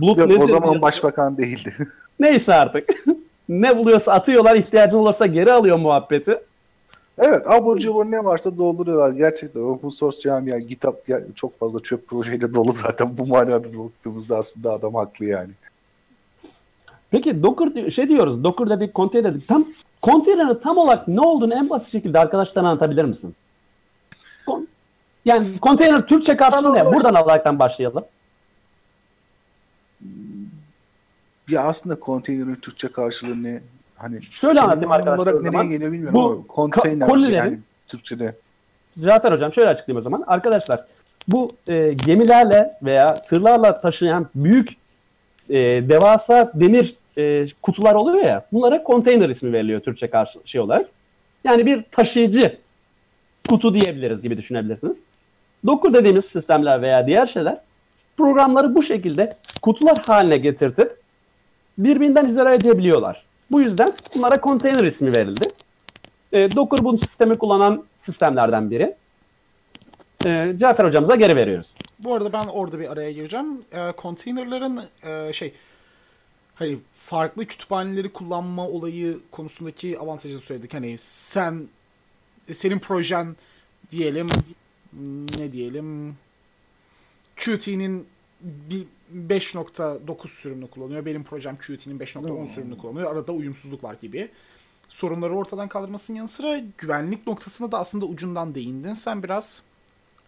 Bulut 0.00 0.18
Yok, 0.18 0.28
nedir 0.28 0.40
o 0.40 0.46
zaman 0.46 0.82
başbakan 0.82 1.38
değildi. 1.38 1.74
Neyse 2.20 2.54
artık. 2.54 2.88
ne 3.48 3.78
buluyorsa 3.78 4.12
atıyorlar, 4.12 4.56
ihtiyacın 4.56 4.98
olursa 4.98 5.26
geri 5.26 5.52
alıyor 5.52 5.78
muhabbeti. 5.78 6.38
Evet 7.18 7.50
abur 7.50 7.78
cubur 7.78 8.04
ne 8.04 8.24
varsa 8.24 8.58
dolduruyorlar. 8.58 9.10
Gerçekten 9.10 9.60
open 9.60 9.88
source 9.88 10.20
camia 10.20 10.58
GitHub 10.58 10.94
ya- 11.08 11.20
çok 11.34 11.58
fazla 11.58 11.80
çöp 11.80 12.08
projeyle 12.08 12.54
dolu 12.54 12.72
zaten 12.72 13.18
bu 13.18 13.26
manada 13.26 13.62
baktığımızda 13.78 14.36
aslında 14.36 14.72
adam 14.72 14.94
haklı 14.94 15.24
yani. 15.24 15.50
Peki 17.10 17.42
Docker 17.42 17.90
şey 17.90 18.08
diyoruz. 18.08 18.44
Docker 18.44 18.70
dedik, 18.70 18.94
container 18.94 19.34
dedik. 19.34 19.48
Tam 19.48 19.66
container'ın 20.02 20.60
tam 20.62 20.78
olarak 20.78 21.08
ne 21.08 21.20
olduğunu 21.20 21.54
en 21.54 21.70
basit 21.70 21.88
şekilde 21.92 22.18
arkadaşlara 22.18 22.68
anlatabilir 22.68 23.04
misin? 23.04 23.34
Yani 25.24 25.40
container 25.62 26.06
Türkçe 26.06 26.36
karşılığı 26.36 26.74
ne? 26.74 26.86
Buradan 26.86 27.14
alaraktan 27.14 27.58
başlayalım. 27.58 28.04
Ya 31.48 31.62
aslında 31.62 32.00
konteynerin 32.00 32.54
Türkçe 32.54 32.88
karşılığı 32.88 33.42
ne? 33.42 33.60
Hani 33.96 34.22
Şöyle 34.22 34.60
anlatayım 34.60 34.92
arkadaşlar 34.92 35.32
olarak 35.34 35.42
nereye 35.52 35.66
geliyor 35.68 35.92
bilmiyorum 35.92 36.14
Bu 36.14 36.30
ama 36.30 36.46
konteyner 36.46 37.08
kolilerin- 37.08 37.36
yani 37.36 37.58
Türkçe'de. 37.88 38.34
Cafer 39.04 39.32
Hocam 39.32 39.52
şöyle 39.52 39.68
açıklayayım 39.68 40.00
o 40.00 40.02
zaman. 40.02 40.24
Arkadaşlar 40.26 40.84
bu 41.28 41.50
e, 41.68 41.92
gemilerle 41.92 42.76
veya 42.82 43.22
tırlarla 43.22 43.80
taşıyan 43.80 44.26
büyük 44.34 44.68
e, 45.48 45.54
devasa 45.88 46.52
demir 46.54 46.94
e, 47.18 47.46
kutular 47.62 47.94
oluyor 47.94 48.24
ya 48.24 48.46
bunlara 48.52 48.82
konteyner 48.82 49.28
ismi 49.28 49.52
veriliyor 49.52 49.80
Türkçe 49.80 50.10
karşı 50.10 50.38
şey 50.44 50.60
olarak. 50.60 50.86
Yani 51.44 51.66
bir 51.66 51.82
taşıyıcı 51.92 52.58
kutu 53.48 53.74
diyebiliriz 53.74 54.22
gibi 54.22 54.36
düşünebilirsiniz. 54.36 55.00
Docker 55.66 55.94
dediğimiz 55.94 56.24
sistemler 56.24 56.82
veya 56.82 57.06
diğer 57.06 57.26
şeyler 57.26 57.60
programları 58.16 58.74
bu 58.74 58.82
şekilde 58.82 59.36
kutular 59.62 59.98
haline 59.98 60.36
getirtip 60.36 61.00
birbirinden 61.78 62.26
izole 62.26 62.54
edebiliyorlar. 62.54 63.24
Bu 63.50 63.60
yüzden 63.60 63.92
bunlara 64.14 64.40
konteyner 64.40 64.84
ismi 64.84 65.16
verildi. 65.16 65.48
E, 66.32 66.56
Docker 66.56 66.84
bu 66.84 66.98
sistemi 66.98 67.38
kullanan 67.38 67.84
sistemlerden 67.96 68.70
biri. 68.70 68.94
E, 70.24 70.54
Cafer 70.60 70.84
hocamıza 70.84 71.14
geri 71.14 71.36
veriyoruz. 71.36 71.74
Bu 71.98 72.14
arada 72.14 72.32
ben 72.32 72.46
orada 72.46 72.78
bir 72.78 72.92
araya 72.92 73.12
gireceğim. 73.12 73.62
E, 73.72 73.92
containerların 73.98 74.80
e, 75.02 75.32
şey 75.32 75.52
hani 76.54 76.78
farklı 76.94 77.46
kütüphaneleri 77.46 78.12
kullanma 78.12 78.68
olayı 78.68 79.18
konusundaki 79.30 79.98
avantajını 79.98 80.40
söyledik. 80.40 80.74
Hani 80.74 80.98
sen 80.98 81.68
senin 82.52 82.78
projen 82.78 83.36
diyelim 83.90 84.28
ne 85.38 85.52
diyelim 85.52 86.16
Qt'nin 87.36 88.06
bir 88.40 88.86
5.9 89.28 90.28
sürümünü 90.28 90.70
kullanıyor. 90.70 91.06
Benim 91.06 91.24
projem 91.24 91.56
Qt'nin 91.56 91.98
5.10 91.98 92.46
sürümünü 92.46 92.78
kullanıyor. 92.78 93.12
Arada 93.12 93.32
uyumsuzluk 93.32 93.84
var 93.84 93.96
gibi. 94.00 94.28
Sorunları 94.88 95.34
ortadan 95.34 95.68
kaldırmasının 95.68 96.16
yanı 96.16 96.28
sıra 96.28 96.60
güvenlik 96.78 97.26
noktasına 97.26 97.72
da 97.72 97.78
aslında 97.78 98.04
ucundan 98.04 98.54
değindin. 98.54 98.94
Sen 98.94 99.22
biraz 99.22 99.62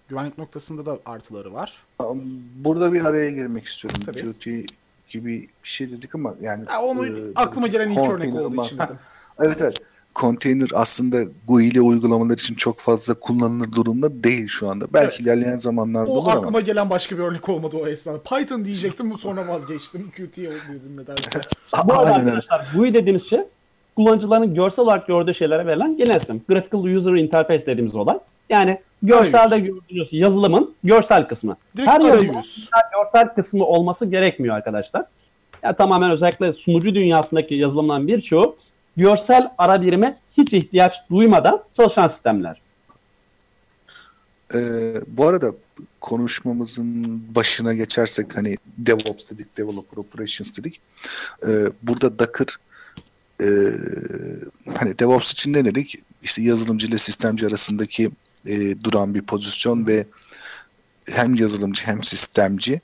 güvenlik 0.08 0.38
noktasında 0.38 0.86
da 0.86 0.98
artıları 1.06 1.52
var. 1.52 1.84
Burada 2.56 2.92
bir 2.92 3.04
araya 3.04 3.30
girmek 3.30 3.64
istiyorum. 3.64 4.00
Tabii. 4.06 4.32
Qt 4.32 4.72
gibi 5.08 5.40
bir 5.40 5.68
şey 5.68 5.90
dedik 5.90 6.14
ama 6.14 6.34
yani 6.40 6.64
Ya 6.70 6.82
onu 6.82 7.06
e, 7.06 7.34
aklıma 7.34 7.66
gelen 7.66 7.90
ilk 7.90 8.10
örnek 8.10 8.34
olduğu 8.34 8.64
için 8.64 8.78
dedim. 8.78 8.98
Evet 9.40 9.60
evet. 9.60 9.82
Konteyner 10.14 10.68
aslında 10.74 11.22
GUI 11.48 11.64
ile 11.68 11.80
uygulamalar 11.80 12.34
için 12.34 12.54
çok 12.54 12.78
fazla 12.80 13.14
kullanılır 13.14 13.72
durumda 13.72 14.24
değil 14.24 14.48
şu 14.48 14.68
anda. 14.70 14.84
Belki 14.92 15.06
Evet. 15.16 15.20
ilerleyen 15.20 15.56
zamanlarda 15.56 16.10
O 16.10 16.14
olur 16.14 16.30
ama. 16.30 16.40
aklıma 16.40 16.60
gelen 16.60 16.90
başka 16.90 17.18
bir 17.18 17.22
örnek 17.22 17.48
olmadı 17.48 17.76
o 17.82 17.86
esnada. 17.86 18.18
Python 18.22 18.64
diyecektim 18.64 19.18
sonra 19.18 19.48
vazgeçtim. 19.48 20.10
Qt'ye 20.16 20.50
dedim 20.50 20.96
nedense. 20.96 21.40
Bu 21.84 21.92
arada 21.94 22.14
arkadaşlar 22.14 22.66
GUI 22.76 22.94
dediğimiz 22.94 23.30
şey 23.30 23.40
kullanıcıların 23.96 24.54
görsel 24.54 24.84
olarak 24.84 25.06
gördüğü 25.06 25.34
şeylere 25.34 25.66
verilen 25.66 25.96
genel 25.96 26.20
isim. 26.20 26.42
Graphical 26.48 26.84
User 26.84 27.12
Interface 27.12 27.66
dediğimiz 27.66 27.94
olay. 27.94 28.18
Yani 28.50 28.80
görselde 29.02 29.58
gördüğünüz 29.58 30.08
yazılımın 30.12 30.74
görsel 30.84 31.28
kısmı. 31.28 31.56
Direkt 31.76 31.90
Her 31.90 32.00
yazılımın 32.00 32.42
görsel 32.92 33.34
kısmı 33.34 33.64
olması 33.64 34.06
gerekmiyor 34.06 34.56
arkadaşlar. 34.56 35.04
Yani 35.62 35.76
tamamen 35.76 36.10
özellikle 36.10 36.52
sunucu 36.52 36.94
dünyasındaki 36.94 37.54
yazılımların 37.54 38.08
birçoğu 38.08 38.56
görsel 38.96 39.52
ara 39.58 39.82
birime 39.82 40.18
hiç 40.36 40.52
ihtiyaç 40.52 40.94
duymadan 41.10 41.64
çalışan 41.76 42.08
sistemler. 42.08 42.60
Ee, 44.54 44.94
bu 45.06 45.26
arada 45.26 45.52
konuşmamızın 46.00 47.22
başına 47.34 47.74
geçersek 47.74 48.36
hani 48.36 48.56
DevOps 48.78 49.30
dedik, 49.30 49.58
Developer 49.58 49.96
Operations 49.96 50.58
dedik. 50.58 50.80
Ee, 51.46 51.66
burada 51.82 52.18
Docker 52.18 52.46
e, 53.40 53.48
hani 54.74 54.98
DevOps 54.98 55.32
için 55.32 55.52
ne 55.52 55.64
dedik? 55.64 55.98
İşte 56.22 56.42
yazılımcı 56.42 56.86
ile 56.86 56.98
sistemci 56.98 57.46
arasındaki 57.46 58.10
e, 58.46 58.82
duran 58.84 59.14
bir 59.14 59.22
pozisyon 59.22 59.86
ve 59.86 60.06
hem 61.08 61.34
yazılımcı 61.34 61.86
hem 61.86 62.02
sistemci. 62.02 62.80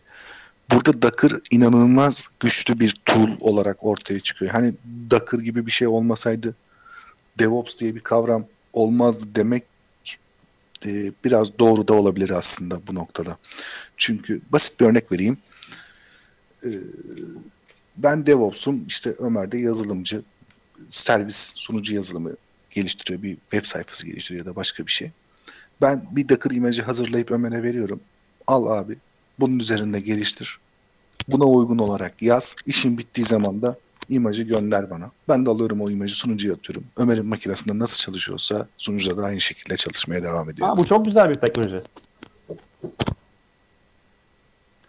Burada 0.72 1.02
Docker 1.02 1.32
inanılmaz 1.50 2.28
güçlü 2.40 2.80
bir 2.80 2.94
tool 3.04 3.28
olarak 3.40 3.84
ortaya 3.84 4.20
çıkıyor. 4.20 4.50
Hani 4.50 4.74
Docker 5.10 5.38
gibi 5.38 5.66
bir 5.66 5.70
şey 5.70 5.88
olmasaydı 5.88 6.54
DevOps 7.38 7.78
diye 7.78 7.94
bir 7.94 8.00
kavram 8.00 8.46
olmazdı 8.72 9.26
demek 9.34 9.62
e, 10.86 11.12
biraz 11.24 11.58
doğru 11.58 11.88
da 11.88 11.94
olabilir 11.94 12.30
aslında 12.30 12.86
bu 12.86 12.94
noktada. 12.94 13.38
Çünkü 13.96 14.40
basit 14.50 14.80
bir 14.80 14.86
örnek 14.86 15.12
vereyim. 15.12 15.38
E, 16.64 16.70
ben 17.96 18.26
DevOps'um, 18.26 18.86
işte 18.86 19.14
Ömer 19.18 19.52
de 19.52 19.58
yazılımcı, 19.58 20.22
servis 20.90 21.52
sunucu 21.54 21.94
yazılımı 21.94 22.32
geliştiriyor, 22.70 23.22
bir 23.22 23.34
web 23.34 23.64
sayfası 23.64 24.06
geliştiriyor 24.06 24.46
ya 24.46 24.52
da 24.52 24.56
başka 24.56 24.86
bir 24.86 24.92
şey. 24.92 25.10
Ben 25.80 26.06
bir 26.10 26.28
Docker 26.28 26.50
imajı 26.50 26.82
hazırlayıp 26.82 27.30
Ömer'e 27.30 27.62
veriyorum. 27.62 28.00
Al 28.46 28.66
abi, 28.66 28.96
bunun 29.40 29.58
üzerinde 29.58 30.00
geliştir. 30.00 30.58
Buna 31.28 31.44
uygun 31.44 31.78
olarak 31.78 32.22
yaz. 32.22 32.56
İşin 32.66 32.98
bittiği 32.98 33.24
zaman 33.26 33.62
da 33.62 33.76
imajı 34.08 34.42
gönder 34.42 34.90
bana. 34.90 35.10
Ben 35.28 35.46
de 35.46 35.50
alıyorum 35.50 35.80
o 35.80 35.90
imajı 35.90 36.14
sunucuya 36.14 36.54
atıyorum. 36.54 36.84
Ömer'in 36.96 37.26
makinesinde 37.26 37.78
nasıl 37.78 37.98
çalışıyorsa 37.98 38.68
sunucuda 38.76 39.22
da 39.22 39.26
aynı 39.26 39.40
şekilde 39.40 39.76
çalışmaya 39.76 40.22
devam 40.22 40.50
ediyor. 40.50 40.68
Ha, 40.68 40.76
bu 40.76 40.84
çok 40.86 41.04
güzel 41.04 41.30
bir 41.30 41.34
teknoloji. 41.34 41.82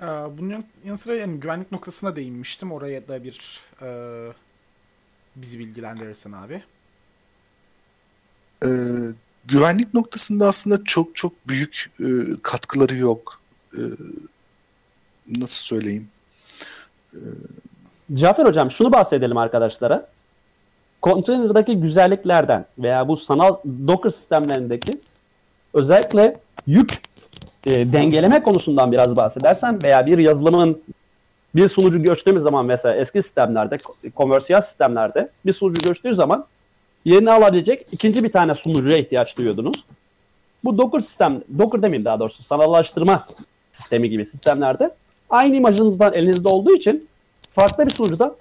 Ee, 0.01 0.05
bunun 0.38 0.49
yan- 0.49 0.63
yanı 0.85 0.97
sıra 0.97 1.15
yani 1.15 1.39
güvenlik 1.39 1.71
noktasına 1.71 2.15
değinmiştim. 2.15 2.71
Oraya 2.71 3.07
da 3.07 3.23
bir 3.23 3.59
e, 3.81 3.88
bizi 5.35 5.59
bilgilendirirsen 5.59 6.31
abi. 6.31 6.63
Ee, 8.65 8.67
güvenlik 9.45 9.93
noktasında 9.93 10.47
aslında 10.47 10.83
çok 10.83 11.15
çok 11.15 11.47
büyük 11.47 11.91
e, 11.99 12.05
katkıları 12.43 12.95
yok. 12.95 13.41
Ee, 13.73 13.79
nasıl 15.30 15.76
söyleyeyim? 15.76 16.08
Cafer 18.13 18.46
hocam 18.46 18.72
şunu 18.72 18.94
bahsedelim 18.94 19.38
arkadaşlara. 19.38 20.08
Container'daki 21.04 21.76
güzelliklerden 21.76 22.65
veya 22.80 23.08
bu 23.08 23.18
sanal 23.18 23.58
Docker 23.88 24.10
sistemlerindeki 24.10 25.00
özellikle 25.74 26.38
yük 26.68 27.02
e, 27.65 27.94
dengeleme 27.94 28.44
konusundan 28.44 28.92
biraz 28.92 29.15
bahsedersen 29.15 29.84
veya 29.84 30.06
bir 30.06 30.18
yazılımın 30.18 30.82
bir 31.56 31.68
sunucu 31.68 32.04
göçtüğümüz 32.04 32.44
zaman 32.44 32.65
mesela 32.65 32.96
eski 32.96 33.22
sistemlerde, 33.22 33.78
komersiyel 34.15 34.62
sistemlerde 34.62 35.30
bir 35.46 35.54
sunucu 35.54 35.82
göçtüğü 35.82 36.13
zaman 36.13 36.46
yerini 37.06 37.32
alabilecek 37.32 37.86
ikinci 37.92 38.24
bir 38.24 38.32
tane 38.32 38.56
sunucuya 38.56 38.98
ihtiyaç 38.98 39.38
duyuyordunuz. 39.38 39.86
Bu 40.63 40.78
Docker 40.78 41.00
sistem, 41.00 41.42
Docker 41.58 41.82
demeyeyim 41.82 42.06
daha 42.06 42.20
doğrusu 42.20 42.44
sanallaştırma 42.44 43.28
sistemi 43.72 44.10
gibi 44.10 44.26
sistemlerde 44.26 44.92
aynı 45.30 45.56
imajınızdan 45.56 46.13
elinizde 46.13 46.48
olduğu 46.48 46.76
için 46.76 47.08
farklı 47.54 47.86
bir 47.86 47.92
sunucuda 47.92 48.36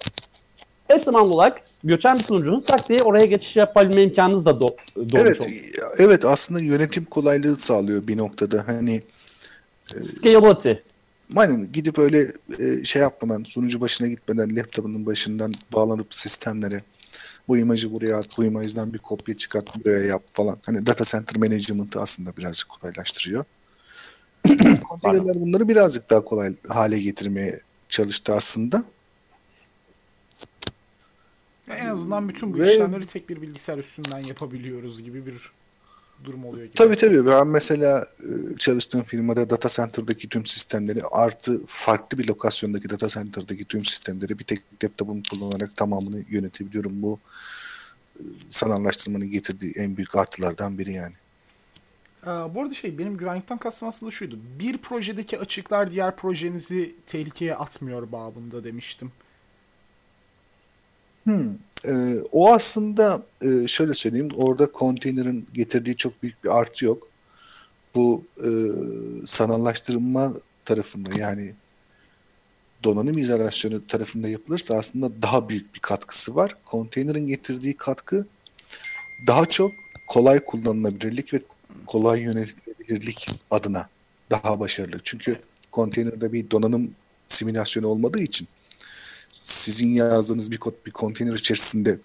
eş 0.89 1.01
zamanlı 1.01 1.33
olarak 1.33 1.61
göçen 1.83 2.19
bir 2.19 2.23
sunucunun 2.23 2.61
tak 2.61 2.89
diye 2.89 2.99
oraya 2.99 3.25
geçiş 3.25 3.55
yapabilme 3.55 4.03
imkanınız 4.03 4.45
da 4.45 4.49
do- 4.49 4.75
doğmuş 4.97 5.13
Evet, 5.15 5.41
oluyor. 5.41 5.95
evet 5.97 6.25
aslında 6.25 6.59
yönetim 6.59 7.05
kolaylığı 7.05 7.55
sağlıyor 7.55 8.07
bir 8.07 8.17
noktada. 8.17 8.63
Hani 8.67 9.01
Scalability. 10.17 10.71
aynen 11.35 11.71
gidip 11.73 11.99
öyle 11.99 12.27
e, 12.59 12.83
şey 12.83 13.01
yapmadan, 13.01 13.43
sunucu 13.43 13.81
başına 13.81 14.07
gitmeden 14.07 14.55
laptopunun 14.55 15.05
başından 15.05 15.53
bağlanıp 15.73 16.13
sistemlere 16.15 16.83
bu 17.47 17.57
imajı 17.57 17.93
buraya 17.93 18.17
at, 18.17 18.25
bu 18.37 18.45
imajdan 18.45 18.93
bir 18.93 18.97
kopya 18.97 19.37
çıkart, 19.37 19.85
buraya 19.85 20.05
yap 20.05 20.23
falan. 20.31 20.57
Hani 20.65 20.85
data 20.85 21.03
center 21.03 21.37
management'ı 21.37 22.01
aslında 22.01 22.37
birazcık 22.37 22.69
kolaylaştırıyor. 22.69 23.45
Konteynerler 24.89 25.41
bunları 25.41 25.67
birazcık 25.67 26.09
daha 26.09 26.25
kolay 26.25 26.53
hale 26.69 26.99
getirmeye 26.99 27.59
çalıştı 27.89 28.33
aslında. 28.33 28.83
Ya 31.67 31.75
en 31.75 31.85
azından 31.85 32.29
bütün 32.29 32.53
bu 32.53 32.59
Ve- 32.59 32.73
işlemleri 32.73 33.05
tek 33.05 33.29
bir 33.29 33.41
bilgisayar 33.41 33.77
üstünden 33.77 34.19
yapabiliyoruz 34.19 35.03
gibi 35.03 35.25
bir 35.25 35.51
durum 36.23 36.45
oluyor 36.45 36.65
gibi. 36.65 36.75
Tabii 36.75 36.95
tabii. 36.95 37.25
Ben 37.25 37.47
mesela 37.47 38.07
e, 38.19 38.57
çalıştığım 38.57 39.03
firmada 39.03 39.49
data 39.49 39.69
center'daki 39.69 40.29
tüm 40.29 40.45
sistemleri 40.45 41.01
artı 41.11 41.61
farklı 41.65 42.17
bir 42.17 42.27
lokasyondaki 42.27 42.89
data 42.89 43.07
center'daki 43.07 43.65
tüm 43.65 43.85
sistemleri 43.85 44.39
bir 44.39 44.43
tek 44.43 44.83
laptopumu 44.83 45.21
kullanarak 45.31 45.75
tamamını 45.75 46.23
yönetebiliyorum. 46.29 47.01
Bu 47.01 47.19
sanallaştırmanın 48.49 49.29
getirdiği 49.31 49.71
en 49.75 49.97
büyük 49.97 50.15
artılardan 50.15 50.77
biri 50.77 50.93
yani. 50.93 51.13
Ee, 52.23 52.27
bu 52.27 52.61
arada 52.61 52.73
şey 52.73 52.97
benim 52.97 53.17
güvenlikten 53.17 53.57
kastım 53.57 53.87
aslında 53.87 54.11
şuydu. 54.11 54.39
Bir 54.59 54.77
projedeki 54.77 55.39
açıklar 55.39 55.91
diğer 55.91 56.15
projenizi 56.15 56.95
tehlikeye 57.05 57.55
atmıyor 57.55 58.11
babında 58.11 58.63
demiştim. 58.63 59.11
Ee, 61.85 62.15
o 62.31 62.53
aslında 62.53 63.23
e, 63.41 63.67
şöyle 63.67 63.93
söyleyeyim 63.93 64.29
orada 64.35 64.71
konteynerin 64.71 65.47
getirdiği 65.53 65.95
çok 65.95 66.23
büyük 66.23 66.43
bir 66.43 66.49
artı 66.49 66.85
yok. 66.85 67.07
Bu 67.95 68.23
e, 68.37 68.49
sanallaştırma 69.25 70.33
tarafında 70.65 71.19
yani 71.19 71.53
donanım 72.83 73.17
izolasyonu 73.17 73.87
tarafında 73.87 74.27
yapılırsa 74.27 74.75
aslında 74.75 75.21
daha 75.21 75.49
büyük 75.49 75.75
bir 75.75 75.79
katkısı 75.79 76.35
var. 76.35 76.55
Konteynerin 76.65 77.27
getirdiği 77.27 77.77
katkı 77.77 78.27
daha 79.27 79.45
çok 79.45 79.71
kolay 80.07 80.39
kullanılabilirlik 80.39 81.33
ve 81.33 81.41
kolay 81.89 82.21
yönetilebilirlik 82.21 83.29
adına 83.51 83.85
daha 84.31 84.59
başarılı. 84.59 84.97
Çünkü 85.03 85.37
konteynerde 85.71 86.33
bir 86.33 86.51
donanım 86.51 86.91
simülasyonu 87.27 87.87
olmadığı 87.87 88.21
için 88.21 88.47
sizin 89.39 89.89
yazdığınız 89.89 90.51
bir 90.51 90.57
kod 90.57 90.73
bir 90.85 90.91
konteyner 90.91 91.33
içerisinde 91.33 91.97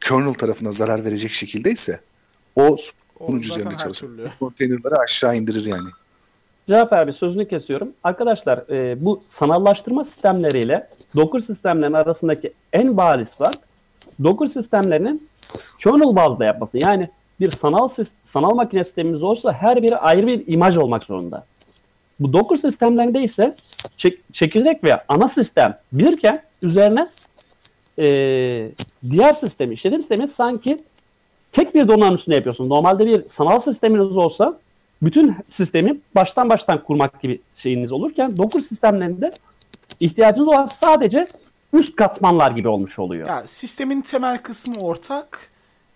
kernel 0.00 0.34
tarafına 0.34 0.72
zarar 0.72 1.04
verecek 1.04 1.30
şekildeyse 1.30 2.00
o 2.56 2.76
zaten 3.20 3.34
üzerinde 3.34 3.74
çalışır. 3.74 4.08
Konteynerleri 4.40 4.94
aşağı 4.94 5.36
indirir 5.36 5.66
yani. 5.66 5.88
Cafer 6.68 6.98
abi 6.98 7.12
sözünü 7.12 7.48
kesiyorum. 7.48 7.88
Arkadaşlar 8.04 8.58
e, 8.70 9.04
bu 9.04 9.22
sanallaştırma 9.26 10.04
sistemleriyle 10.04 10.88
Docker 11.16 11.40
sistemlerinin 11.40 11.96
arasındaki 11.96 12.52
en 12.72 12.96
bariz 12.96 13.36
fark 13.36 13.58
Docker 14.24 14.46
sistemlerinin 14.46 15.28
kernel 15.78 16.16
bazda 16.16 16.44
yapması. 16.44 16.78
Yani 16.78 17.10
bir 17.40 17.50
sanal 17.50 17.88
sanal 18.24 18.54
makine 18.54 18.84
sistemimiz 18.84 19.22
olsa 19.22 19.52
her 19.52 19.82
biri 19.82 19.96
ayrı 19.96 20.26
bir 20.26 20.42
imaj 20.46 20.76
olmak 20.76 21.04
zorunda. 21.04 21.46
Bu 22.20 22.32
Docker 22.32 22.56
sistemlerinde 22.56 23.22
ise 23.22 23.56
çek- 23.96 24.20
çekirdek 24.32 24.84
ve 24.84 25.04
ana 25.08 25.28
sistem 25.28 25.78
birken 25.92 26.42
üzerine 26.62 27.08
e, 27.98 28.06
diğer 29.10 29.32
sistemi, 29.32 29.74
işletim 29.74 30.00
sistemi 30.00 30.28
sanki 30.28 30.76
tek 31.52 31.74
bir 31.74 31.88
donanım 31.88 32.14
üstünde 32.14 32.36
yapıyorsun. 32.36 32.68
Normalde 32.68 33.06
bir 33.06 33.28
sanal 33.28 33.60
sisteminiz 33.60 34.16
olsa 34.16 34.58
bütün 35.02 35.36
sistemi 35.48 36.00
baştan 36.14 36.48
baştan 36.50 36.84
kurmak 36.84 37.20
gibi 37.20 37.40
şeyiniz 37.54 37.92
olurken 37.92 38.36
Docker 38.36 38.60
sistemlerinde 38.60 39.32
ihtiyacınız 40.00 40.48
olan 40.48 40.66
sadece 40.66 41.28
üst 41.72 41.96
katmanlar 41.96 42.50
gibi 42.50 42.68
olmuş 42.68 42.98
oluyor. 42.98 43.28
Ya 43.28 43.42
sistemin 43.46 44.00
temel 44.00 44.38
kısmı 44.38 44.80
ortak. 44.80 45.49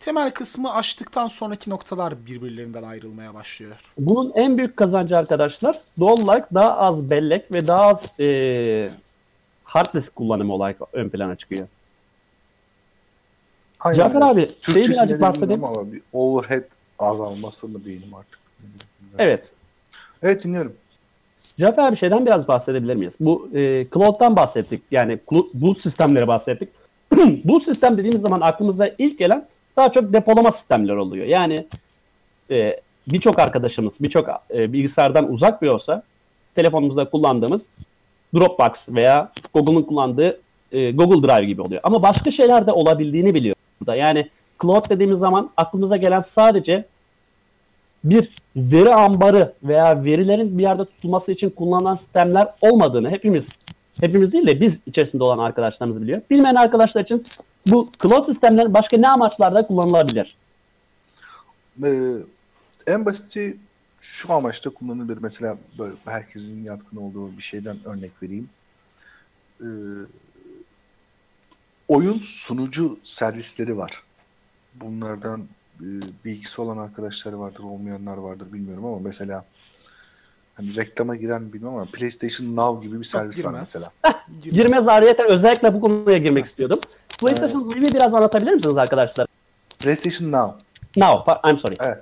Temel 0.04 0.30
kısmı 0.30 0.74
açtıktan 0.74 1.28
sonraki 1.28 1.70
noktalar 1.70 2.26
birbirlerinden 2.26 2.82
ayrılmaya 2.82 3.34
başlıyor. 3.34 3.76
Bunun 3.98 4.32
en 4.34 4.58
büyük 4.58 4.76
kazancı 4.76 5.18
arkadaşlar 5.18 5.80
doğal 6.00 6.18
olarak 6.18 6.54
daha 6.54 6.76
az 6.76 7.10
bellek 7.10 7.52
ve 7.52 7.66
daha 7.68 7.80
az 7.80 8.20
e, 8.20 8.90
hard 9.64 9.94
disk 9.94 10.16
kullanımı 10.16 10.52
olarak 10.52 10.76
ön 10.92 11.08
plana 11.08 11.36
çıkıyor. 11.36 11.68
Aynen 13.80 13.98
Cafer 13.98 14.20
abi 14.20 14.40
şeyi 14.40 14.60
Türkçesini 14.60 14.94
birazcık 14.94 15.18
de 15.18 15.20
bahsedeyim. 15.20 15.64
ama 15.64 15.92
bir 15.92 16.02
overhead 16.12 16.64
azalması 16.98 17.68
mı 17.68 17.84
diyelim 17.84 18.14
artık. 18.14 18.38
Evet. 19.18 19.52
Evet 20.22 20.44
dinliyorum. 20.44 20.72
Cafer 21.58 21.82
abi 21.82 21.96
şeyden 21.96 22.26
biraz 22.26 22.48
bahsedebilir 22.48 22.94
miyiz? 22.94 23.14
Bu 23.20 23.48
e, 23.54 23.86
cloud'dan 23.94 24.36
bahsettik. 24.36 24.82
Yani 24.90 25.18
bulut 25.54 25.82
sistemleri 25.82 26.28
bahsettik. 26.28 26.68
bulut 27.44 27.64
sistem 27.64 27.98
dediğimiz 27.98 28.20
zaman 28.20 28.40
aklımıza 28.40 28.90
ilk 28.98 29.18
gelen 29.18 29.46
daha 29.76 29.92
çok 29.92 30.12
depolama 30.12 30.52
sistemleri 30.52 30.98
oluyor. 30.98 31.26
Yani 31.26 31.66
e, 32.50 32.80
birçok 33.06 33.38
arkadaşımız 33.38 33.96
birçok 34.00 34.28
e, 34.50 34.72
bilgisayardan 34.72 35.32
uzak 35.32 35.62
bile 35.62 35.70
olsa 35.70 36.02
telefonumuzda 36.54 37.10
kullandığımız 37.10 37.68
Dropbox 38.34 38.88
veya 38.88 39.32
Google'ın 39.54 39.82
kullandığı 39.82 40.40
e, 40.72 40.92
Google 40.92 41.28
Drive 41.28 41.46
gibi 41.46 41.62
oluyor. 41.62 41.80
Ama 41.84 42.02
başka 42.02 42.30
şeyler 42.30 42.66
de 42.66 42.72
olabildiğini 42.72 43.34
biliyor. 43.34 43.56
burada. 43.80 43.94
Yani 43.94 44.28
cloud 44.62 44.90
dediğimiz 44.90 45.18
zaman 45.18 45.50
aklımıza 45.56 45.96
gelen 45.96 46.20
sadece 46.20 46.84
bir 48.04 48.28
veri 48.56 48.94
ambarı 48.94 49.52
veya 49.62 50.04
verilerin 50.04 50.58
bir 50.58 50.62
yerde 50.62 50.84
tutulması 50.84 51.32
için 51.32 51.50
kullanılan 51.50 51.94
sistemler 51.94 52.48
olmadığını 52.60 53.10
hepimiz 53.10 53.48
hepimiz 54.00 54.32
değil 54.32 54.46
de 54.46 54.60
biz 54.60 54.80
içerisinde 54.86 55.24
olan 55.24 55.38
arkadaşlarımız 55.38 56.02
biliyor. 56.02 56.20
Bilmeyen 56.30 56.54
arkadaşlar 56.54 57.02
için 57.02 57.26
bu 57.66 57.90
cloud 58.02 58.26
sistemler 58.26 58.74
başka 58.74 58.96
ne 58.96 59.08
amaçlarda 59.08 59.66
kullanılabilir? 59.66 60.36
Ee, 61.84 62.12
en 62.86 63.06
basiti 63.06 63.56
şu 64.00 64.32
amaçta 64.32 64.70
kullanılabilir. 64.70 65.18
Mesela 65.22 65.58
böyle 65.78 65.94
herkesin 66.04 66.64
yatkın 66.64 66.96
olduğu 66.96 67.36
bir 67.36 67.42
şeyden 67.42 67.76
örnek 67.84 68.22
vereyim. 68.22 68.48
Ee, 69.60 69.66
oyun 71.88 72.18
sunucu 72.22 72.98
servisleri 73.02 73.76
var. 73.76 74.02
Bunlardan 74.74 75.40
e, 75.80 75.86
bilgisi 76.24 76.60
olan 76.60 76.78
arkadaşlar 76.78 77.32
vardır, 77.32 77.62
olmayanlar 77.64 78.16
vardır 78.16 78.52
bilmiyorum 78.52 78.84
ama 78.84 78.98
mesela 78.98 79.44
hani 80.54 80.76
reklama 80.76 81.16
giren 81.16 81.52
bilmem 81.52 81.74
ama 81.74 81.84
PlayStation 81.84 82.56
Now 82.56 82.86
gibi 82.86 82.98
bir 82.98 83.04
servis 83.04 83.38
var 83.38 83.50
girmez. 83.50 83.60
mesela. 83.60 83.92
Girmez. 84.42 84.58
Girmez 84.58 84.88
ariyeten 84.88 85.28
özellikle 85.28 85.74
bu 85.74 85.80
konuya 85.80 86.18
girmek 86.18 86.46
istiyordum. 86.46 86.80
PlayStation 87.18 87.70
Live'i 87.70 87.94
biraz 87.94 88.14
anlatabilir 88.14 88.52
misiniz 88.52 88.76
arkadaşlar? 88.76 89.26
PlayStation 89.78 90.32
Now. 90.32 90.62
Now, 90.96 91.50
I'm 91.50 91.58
sorry. 91.58 91.76
Evet. 91.80 91.98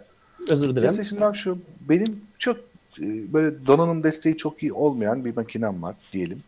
Özür 0.48 0.68
dilerim. 0.68 0.88
PlayStation 0.88 1.20
Now 1.20 1.38
şu 1.38 1.58
benim 1.88 2.20
çok 2.38 2.56
e, 3.00 3.32
böyle 3.32 3.66
donanım 3.66 4.02
desteği 4.02 4.36
çok 4.36 4.62
iyi 4.62 4.72
olmayan 4.72 5.24
bir 5.24 5.36
makinem 5.36 5.82
var 5.82 5.96
diyelim. 6.12 6.42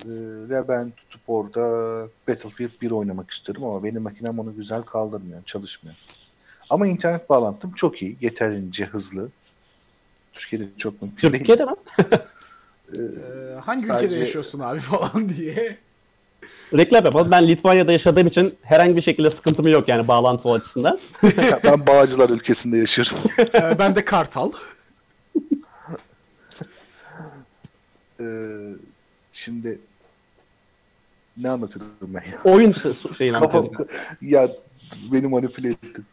E, 0.00 0.10
ve 0.48 0.68
ben 0.68 0.90
tutup 0.90 1.20
orada 1.26 1.60
Battlefield 2.28 2.80
1 2.80 2.90
oynamak 2.90 3.30
istiyorum 3.30 3.64
ama 3.64 3.84
benim 3.84 4.02
makinem 4.02 4.38
onu 4.38 4.56
güzel 4.56 4.82
kaldırmıyor, 4.82 5.44
çalışmıyor. 5.44 5.96
Ama 6.70 6.86
internet 6.86 7.30
bağlantım 7.30 7.72
çok 7.72 8.02
iyi, 8.02 8.16
yeterince 8.20 8.84
hızlı. 8.84 9.28
Türkiye'de 10.36 10.64
çok 10.78 11.02
mümkün 11.02 11.32
değil. 11.32 11.38
Türkiye'de 11.44 11.64
mi? 11.64 11.72
Ee, 12.92 12.98
hangi 13.64 13.80
Sadece- 13.80 14.06
ülkede 14.06 14.20
yaşıyorsun 14.20 14.60
abi 14.60 14.80
falan 14.80 15.28
diye. 15.36 15.76
Reklam 16.74 17.04
yapalım. 17.04 17.30
Ben 17.30 17.48
Litvanya'da 17.48 17.92
yaşadığım 17.92 18.26
için 18.26 18.54
herhangi 18.62 18.96
bir 18.96 19.02
şekilde 19.02 19.30
sıkıntım 19.30 19.68
yok 19.68 19.88
yani 19.88 20.08
bağlantı 20.08 20.48
açısından. 20.50 20.98
ben 21.64 21.86
Bağcılar 21.86 22.30
ülkesinde 22.30 22.76
yaşıyorum. 22.78 23.14
Ee, 23.54 23.78
ben 23.78 23.94
de 23.94 24.04
Kartal. 24.04 24.52
E, 28.20 28.24
şimdi 29.32 29.78
ne 31.36 31.50
anlatıyordum 31.50 31.90
ben 32.02 32.22
ya? 32.32 32.52
Oyun 32.52 32.74
şeyini 33.18 33.38
Kafam, 33.38 33.60
anlatıyorum. 33.60 33.94
ya 34.22 34.48
beni 35.12 35.26
manipüle 35.26 35.68
ettin. 35.70 36.06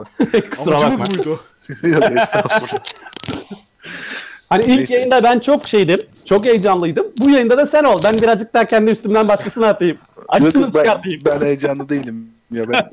Kusura 0.51 0.75
Amacımız 0.75 1.01
bakma. 1.01 1.15
buydu. 1.17 1.39
Yok 1.83 2.03
estağfurullah. 2.21 2.83
Hani 4.53 4.63
ilk 4.63 4.77
Neyse. 4.77 4.95
yayında 4.95 5.23
ben 5.23 5.39
çok 5.39 5.67
şeydim. 5.67 6.01
Çok 6.25 6.45
heyecanlıydım. 6.45 7.07
Bu 7.19 7.29
yayında 7.29 7.57
da 7.57 7.67
sen 7.67 7.83
ol. 7.83 8.01
Ben 8.03 8.13
birazcık 8.21 8.53
daha 8.53 8.65
kendi 8.65 8.91
üstümden 8.91 9.27
başkasını 9.27 9.67
atayım. 9.67 9.97
Acısını 10.29 10.63
ben, 10.63 10.71
çıkartayım. 10.71 11.21
ben 11.25 11.41
heyecanlı 11.41 11.89
değilim. 11.89 12.29
Ya 12.51 12.69
ben 12.69 12.89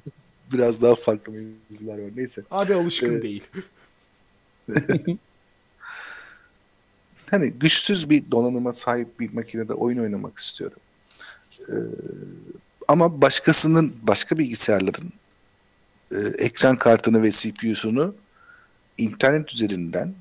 biraz 0.52 0.82
daha 0.82 0.94
farklı 0.94 1.32
mevzular 1.32 1.98
var. 1.98 2.10
Neyse. 2.16 2.42
Abi 2.50 2.74
alışkın 2.74 3.12
Evet. 3.12 3.22
değil. 3.22 3.44
Hani 7.30 7.50
güçsüz 7.50 8.10
bir 8.10 8.30
donanıma 8.30 8.72
sahip 8.72 9.20
bir 9.20 9.34
makinede 9.34 9.72
oyun 9.74 9.98
oynamak 9.98 10.38
istiyorum. 10.38 10.78
Ee, 11.68 11.72
ama 12.88 13.20
başkasının, 13.22 13.96
başka 14.02 14.38
bilgisayarların 14.38 15.12
e, 16.12 16.18
ekran 16.44 16.76
kartını 16.76 17.22
ve 17.22 17.30
CPU'sunu 17.30 18.14
internet 18.98 19.52
üzerinden 19.52 20.14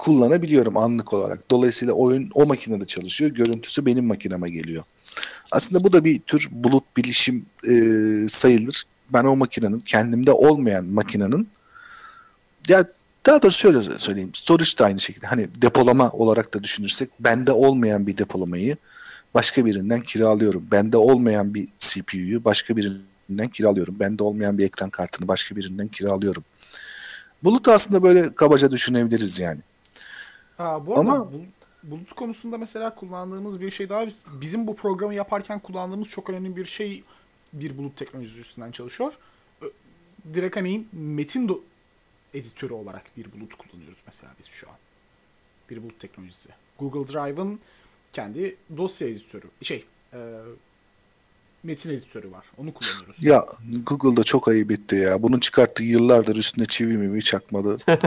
kullanabiliyorum 0.00 0.76
anlık 0.76 1.12
olarak. 1.12 1.50
Dolayısıyla 1.50 1.94
oyun 1.94 2.30
o 2.34 2.46
makinede 2.46 2.86
çalışıyor. 2.86 3.30
Görüntüsü 3.30 3.86
benim 3.86 4.06
makineme 4.06 4.50
geliyor. 4.50 4.82
Aslında 5.50 5.84
bu 5.84 5.92
da 5.92 6.04
bir 6.04 6.18
tür 6.18 6.48
bulut 6.50 6.84
bilişim 6.96 7.46
e, 7.68 7.74
sayılır. 8.28 8.84
Ben 9.12 9.24
o 9.24 9.36
makinenin, 9.36 9.78
kendimde 9.78 10.32
olmayan 10.32 10.84
makinenin 10.84 11.48
ya 12.68 12.84
daha 13.26 13.42
doğrusu 13.42 13.58
şöyle 13.58 13.98
söyleyeyim. 13.98 14.30
Storage 14.34 14.70
da 14.78 14.84
aynı 14.84 15.00
şekilde. 15.00 15.26
Hani 15.26 15.48
depolama 15.62 16.10
olarak 16.10 16.54
da 16.54 16.62
düşünürsek 16.62 17.10
bende 17.20 17.52
olmayan 17.52 18.06
bir 18.06 18.18
depolamayı 18.18 18.76
başka 19.34 19.64
birinden 19.64 20.00
kiralıyorum. 20.00 20.66
Bende 20.70 20.96
olmayan 20.96 21.54
bir 21.54 21.68
CPU'yu 21.78 22.44
başka 22.44 22.76
birinden 22.76 23.48
kiralıyorum. 23.48 23.96
Bende 24.00 24.22
olmayan 24.22 24.58
bir 24.58 24.64
ekran 24.64 24.90
kartını 24.90 25.28
başka 25.28 25.56
birinden 25.56 25.88
kiralıyorum. 25.88 26.44
Bulut 27.44 27.68
aslında 27.68 28.02
böyle 28.02 28.34
kabaca 28.34 28.70
düşünebiliriz 28.70 29.38
yani. 29.38 29.60
Ha, 30.60 30.86
bu 30.86 30.98
arada 30.98 31.00
Ama- 31.12 31.32
bul- 31.32 31.46
bulut 31.82 32.12
konusunda 32.12 32.58
mesela 32.58 32.94
kullandığımız 32.94 33.60
bir 33.60 33.70
şey 33.70 33.88
daha 33.88 34.06
bizim 34.40 34.66
bu 34.66 34.76
programı 34.76 35.14
yaparken 35.14 35.58
kullandığımız 35.58 36.08
çok 36.08 36.30
önemli 36.30 36.56
bir 36.56 36.64
şey 36.64 37.04
bir 37.52 37.78
bulut 37.78 37.96
teknolojisi 37.96 38.40
üstünden 38.40 38.70
çalışıyor. 38.70 39.12
Direkt 40.34 40.56
hani 40.56 40.84
metin 40.92 41.48
do- 41.48 41.60
editörü 42.34 42.72
olarak 42.72 43.02
bir 43.16 43.32
bulut 43.32 43.54
kullanıyoruz 43.54 43.98
mesela 44.06 44.32
biz 44.38 44.46
şu 44.46 44.68
an. 44.70 44.76
Bir 45.70 45.82
bulut 45.82 46.00
teknolojisi. 46.00 46.48
Google 46.78 47.12
Drive'ın 47.12 47.60
kendi 48.12 48.56
dosya 48.76 49.08
editörü. 49.08 49.46
Şey, 49.62 49.84
e, 50.12 50.18
metin 51.62 51.90
editörü 51.90 52.32
var. 52.32 52.44
Onu 52.58 52.72
kullanıyoruz. 52.74 53.24
Ya 53.24 53.44
Google'da 53.86 54.24
çok 54.24 54.48
ayıp 54.48 54.72
etti 54.72 54.96
ya. 54.96 55.22
Bunun 55.22 55.38
çıkarttığı 55.40 55.82
yıllardır 55.84 56.36
üstüne 56.36 56.64
çivi 56.66 56.96
mi 56.98 57.22
çakmadı. 57.22 57.78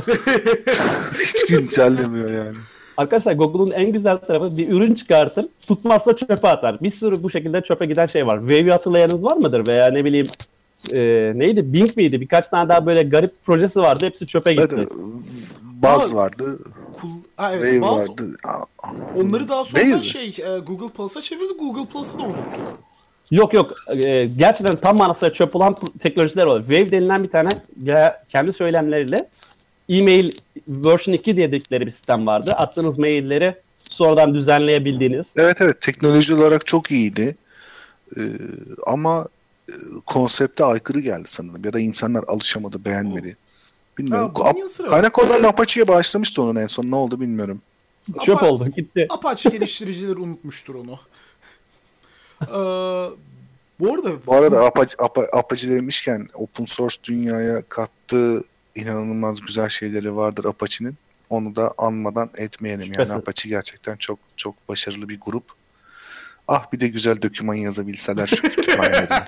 Hiç 1.24 1.46
güncellemiyor 1.50 2.32
yani. 2.32 2.58
Arkadaşlar 2.98 3.34
Google'un 3.34 3.72
en 3.72 3.92
güzel 3.92 4.18
tarafı 4.18 4.58
bir 4.58 4.70
ürün 4.70 4.94
çıkartır, 4.94 5.46
tutmazsa 5.68 6.16
çöpe 6.16 6.48
atar. 6.48 6.82
Bir 6.82 6.90
sürü 6.90 7.24
bu 7.24 7.30
şekilde 7.30 7.62
çöpe 7.62 7.86
giden 7.86 8.06
şey 8.06 8.28
var. 8.28 8.40
Wave'i 8.40 8.72
hatırlayanınız 8.72 9.24
var 9.24 9.38
mıdır? 9.38 9.68
Veya 9.68 9.88
ne 9.92 10.06
bileyim 10.06 10.28
e, 10.92 11.00
neydi? 11.40 11.74
Bing 11.74 11.98
miydi? 11.98 12.22
Birkaç 12.22 12.48
tane 12.48 12.70
daha 12.70 12.86
böyle 12.86 13.04
garip 13.04 13.46
projesi 13.46 13.80
vardı. 13.80 14.06
Hepsi 14.06 14.28
çöpe 14.28 14.54
gitti. 14.54 14.76
Evet, 14.78 14.90
Buzz 15.62 16.14
Ama- 16.14 16.22
vardı. 16.22 16.60
Kul- 17.02 17.08
ha, 17.38 17.52
evet, 17.54 17.74
Wave 17.74 17.82
bazı- 17.82 18.10
vardı. 18.12 18.36
Onları 19.18 19.50
daha 19.50 19.66
sonra 19.66 19.82
Wave. 19.82 20.04
şey 20.04 20.28
e, 20.28 20.60
Google 20.60 20.90
Plus'a 20.90 21.22
çevirdi. 21.22 21.54
Google 21.60 21.86
Plus'ı 21.86 22.20
da 22.20 22.24
unuttuk. 22.24 22.84
Yok 23.32 23.54
yok. 23.54 23.74
E, 23.90 24.26
gerçekten 24.26 24.76
tam 24.76 24.98
manasıyla 24.98 25.34
çöp 25.34 25.56
olan 25.56 25.78
teknolojiler 26.00 26.44
var. 26.46 26.60
Wave 26.60 26.92
denilen 26.92 27.24
bir 27.24 27.30
tane 27.30 27.50
ya, 27.84 28.24
kendi 28.30 28.54
söylemleriyle 28.54 29.30
e-mail 29.90 30.32
version 30.68 31.16
2 31.16 31.36
diye 31.36 31.52
dedikleri 31.52 31.86
bir 31.86 31.92
sistem 31.92 32.28
vardı. 32.28 32.52
Attığınız 32.54 32.98
mailleri 32.98 33.56
sonradan 33.90 34.34
düzenleyebildiğiniz. 34.34 35.34
Evet 35.38 35.62
evet 35.62 35.82
teknoloji 35.82 36.36
olarak 36.36 36.66
çok 36.66 36.92
iyiydi. 36.92 37.36
Ee, 38.18 38.22
ama 38.88 39.28
e, 39.70 39.74
konsepte 40.06 40.64
aykırı 40.64 41.00
geldi 41.00 41.26
sanırım. 41.28 41.66
Ya 41.66 41.74
da 41.74 41.80
insanlar 41.80 42.24
alışamadı, 42.28 42.86
beğenmedi. 42.86 43.38
Bilmiyorum. 43.98 44.32
Ha, 44.36 44.50
Ap- 44.50 44.90
kaynak 44.90 45.20
olarak 45.20 45.46
Apache'ye 45.46 45.88
bağışlamıştı 45.88 46.42
onun 46.42 46.56
en 46.56 46.68
son. 46.68 46.92
Ne 46.92 46.96
oldu 46.96 47.22
bilmiyorum. 47.22 47.62
Çöp 48.26 48.44
Ama- 48.44 48.52
oldu 48.52 48.70
gitti. 48.70 49.08
Apache 49.10 49.50
geliştiriciler 49.50 50.16
unutmuştur 50.16 50.76
onu. 50.76 51.00
Ee, 52.50 53.16
bu 53.80 53.94
arada 53.94 54.26
Bu 54.28 54.34
arada 54.36 54.66
Apache, 54.66 54.96
Apa- 54.98 55.38
Apache 55.40 55.70
demişken 55.70 56.28
open 56.34 56.66
source 56.66 56.96
dünyaya 57.04 57.62
kattığı 57.70 58.44
inanılmaz 58.76 59.42
güzel 59.42 59.70
şeyleri 59.70 60.16
vardır 60.16 60.46
Apache'nin. 60.46 60.96
Onu 61.30 61.56
da 61.56 61.74
anmadan 61.78 62.30
etmeyelim. 62.38 62.86
Şüphesiz. 62.86 63.10
Yani 63.10 63.20
Apache 63.20 63.50
gerçekten 63.50 63.96
çok 63.96 64.20
çok 64.38 64.70
başarılı 64.70 65.10
bir 65.10 65.20
grup. 65.20 65.44
Ah 66.48 66.72
bir 66.74 66.80
de 66.80 66.88
güzel 66.88 67.22
doküman 67.22 67.56
yazabilseler 67.56 68.28
şu 68.28 68.42
kütüphanede. 68.42 69.08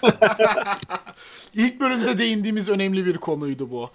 ilk 1.55 1.79
bölümde 1.79 2.17
değindiğimiz 2.17 2.69
önemli 2.69 3.05
bir 3.05 3.17
konuydu 3.17 3.71
bu. 3.71 3.89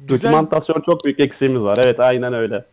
Güzel, 0.00 0.28
Dokümantasyon 0.28 0.82
çok 0.86 1.04
büyük 1.04 1.20
eksiğimiz 1.20 1.62
var. 1.62 1.78
Evet 1.84 2.00
aynen 2.00 2.32
öyle. 2.32 2.64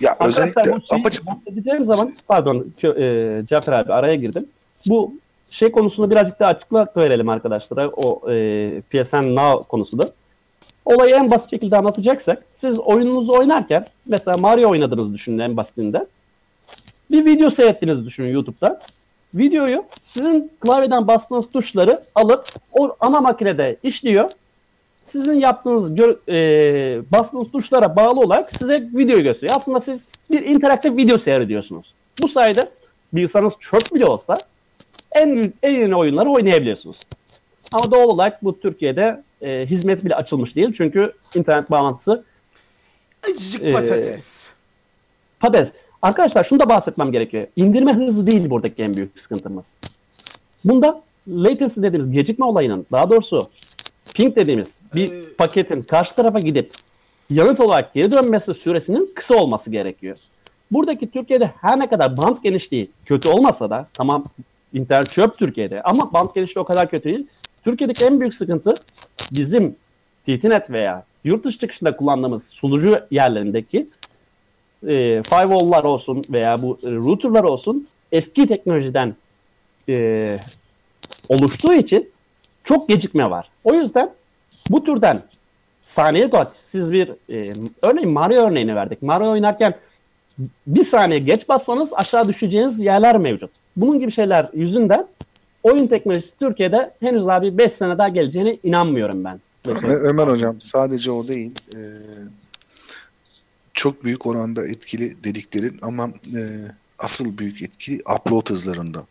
ya 0.00 0.16
özellikle 0.20 0.60
Arkadaşlar 0.60 0.82
bu 0.82 0.86
şeyi 0.86 1.00
Apache 1.00 1.26
bahsedeceğim 1.26 1.84
zaman 1.84 2.14
pardon 2.28 2.74
e, 2.82 3.46
Cafer 3.46 3.72
abi 3.72 3.92
araya 3.92 4.14
girdim. 4.14 4.46
Bu 4.86 5.14
şey 5.50 5.72
konusunda 5.72 6.10
birazcık 6.10 6.40
daha 6.40 6.50
açıklık 6.50 6.96
verelim 6.96 7.28
arkadaşlara. 7.28 7.88
O 7.88 8.30
e, 8.30 8.80
PSN 8.90 9.34
Now 9.34 9.68
konusu 9.68 9.98
da. 9.98 10.12
Olayı 10.84 11.14
en 11.14 11.30
basit 11.30 11.50
şekilde 11.50 11.76
anlatacaksak 11.76 12.44
siz 12.54 12.78
oyununuzu 12.78 13.32
oynarken 13.32 13.86
mesela 14.06 14.38
Mario 14.38 14.70
oynadığınızı 14.70 15.14
düşünün 15.14 15.38
en 15.38 15.56
basitinde. 15.56 16.06
Bir 17.10 17.24
video 17.24 17.50
seyrettiğinizi 17.50 18.04
düşünün 18.04 18.32
YouTube'da. 18.32 18.80
Videoyu 19.34 19.84
sizin 20.02 20.50
klavyeden 20.60 21.08
bastığınız 21.08 21.50
tuşları 21.50 22.02
alıp 22.14 22.46
o 22.72 22.96
ana 23.00 23.20
makinede 23.20 23.76
işliyor. 23.82 24.30
Sizin 25.06 25.34
yaptığınız 25.34 25.90
e, 26.28 26.34
bastığınız 27.12 27.50
tuşlara 27.50 27.96
bağlı 27.96 28.20
olarak 28.20 28.56
size 28.56 28.88
video 28.94 29.20
gösteriyor. 29.20 29.56
Aslında 29.56 29.80
siz 29.80 30.00
bir 30.30 30.42
interaktif 30.42 30.96
video 30.96 31.18
seyrediyorsunuz. 31.18 31.94
Bu 32.22 32.28
sayede 32.28 32.70
bilgisayarınız 33.12 33.54
çöp 33.60 33.94
bile 33.94 34.06
olsa 34.06 34.38
en, 35.14 35.52
en 35.62 35.70
yeni 35.70 35.96
oyunları 35.96 36.30
oynayabiliyorsunuz. 36.30 36.96
Ama 37.72 37.90
doğal 37.90 38.08
olarak 38.08 38.44
bu 38.44 38.60
Türkiye'de 38.60 39.22
e, 39.42 39.66
hizmet 39.66 40.04
bile 40.04 40.14
açılmış 40.14 40.56
değil. 40.56 40.72
Çünkü 40.76 41.12
internet 41.34 41.70
bağlantısı 41.70 42.24
acıcık 43.30 43.64
Ee, 43.64 43.72
patates. 43.72 44.52
patates. 45.40 45.72
Arkadaşlar 46.02 46.44
şunu 46.44 46.60
da 46.60 46.68
bahsetmem 46.68 47.12
gerekiyor. 47.12 47.46
İndirme 47.56 47.94
hızı 47.94 48.26
değil 48.26 48.50
buradaki 48.50 48.82
en 48.82 48.96
büyük 48.96 49.20
sıkıntımız. 49.20 49.66
Bunda 50.64 51.02
latency 51.28 51.82
dediğimiz 51.82 52.10
gecikme 52.12 52.44
olayının 52.44 52.86
daha 52.92 53.10
doğrusu 53.10 53.48
ping 54.14 54.36
dediğimiz 54.36 54.80
bir 54.94 55.12
Ee, 55.12 55.32
paketin 55.38 55.82
karşı 55.82 56.14
tarafa 56.14 56.40
gidip 56.40 56.72
yanıt 57.30 57.60
olarak 57.60 57.94
geri 57.94 58.12
dönmesi 58.12 58.54
süresinin 58.54 59.12
kısa 59.14 59.34
olması 59.34 59.70
gerekiyor. 59.70 60.16
Buradaki 60.70 61.10
Türkiye'de 61.10 61.50
her 61.60 61.78
ne 61.78 61.88
kadar 61.88 62.16
band 62.16 62.36
genişliği 62.42 62.90
kötü 63.06 63.28
olmasa 63.28 63.70
da 63.70 63.88
tamam 63.94 64.24
internet 64.72 65.10
çöp 65.10 65.38
Türkiye'de 65.38 65.82
ama 65.82 66.12
band 66.12 66.28
genişliği 66.34 66.62
o 66.62 66.64
kadar 66.64 66.90
kötü 66.90 67.04
değil. 67.04 67.26
Türkiye'deki 67.64 68.04
en 68.04 68.20
büyük 68.20 68.34
sıkıntı 68.34 68.74
bizim 69.30 69.76
TTNet 70.26 70.70
veya 70.70 71.04
yurt 71.24 71.44
dışı 71.44 71.58
çıkışında 71.58 71.96
kullandığımız 71.96 72.44
sunucu 72.44 73.00
yerlerindeki 73.10 73.86
e, 74.82 75.22
firewall'lar 75.22 75.84
olsun 75.84 76.24
veya 76.30 76.62
bu 76.62 76.78
e, 76.82 76.86
router'lar 76.86 77.44
olsun 77.44 77.88
eski 78.12 78.46
teknolojiden 78.46 79.14
e, 79.88 80.38
oluştuğu 81.28 81.74
için 81.74 82.10
çok 82.64 82.88
gecikme 82.88 83.30
var. 83.30 83.48
O 83.64 83.74
yüzden 83.74 84.10
bu 84.70 84.84
türden 84.84 85.22
saniye 85.80 86.26
olarak 86.26 86.52
siz 86.56 86.92
bir 86.92 87.08
e, 87.08 87.54
örneğin 87.82 88.10
Mario 88.10 88.46
örneğini 88.46 88.76
verdik. 88.76 89.02
Mario 89.02 89.30
oynarken 89.30 89.74
bir 90.66 90.84
saniye 90.84 91.20
geç 91.20 91.48
bassanız 91.48 91.92
aşağı 91.92 92.28
düşeceğiniz 92.28 92.78
yerler 92.78 93.18
mevcut. 93.18 93.50
Bunun 93.76 94.00
gibi 94.00 94.12
şeyler 94.12 94.50
yüzünden 94.54 95.06
oyun 95.62 95.86
teknolojisi 95.86 96.36
Türkiye'de 96.38 96.94
henüz 97.00 97.26
daha 97.26 97.42
bir 97.42 97.58
5 97.58 97.72
sene 97.72 97.98
daha 97.98 98.08
geleceğine 98.08 98.58
inanmıyorum 98.62 99.24
ben. 99.24 99.40
Ö- 99.66 100.08
Ömer 100.08 100.26
hocam 100.26 100.60
sadece 100.60 101.10
o 101.10 101.28
değil. 101.28 101.54
Ee, 101.74 101.78
çok 103.74 104.04
büyük 104.04 104.26
oranda 104.26 104.66
etkili 104.66 105.24
dediklerin 105.24 105.78
ama 105.82 106.10
e, 106.36 106.40
asıl 106.98 107.38
büyük 107.38 107.62
etkili 107.62 108.02
upload 108.16 108.50
hızlarında. 108.50 109.06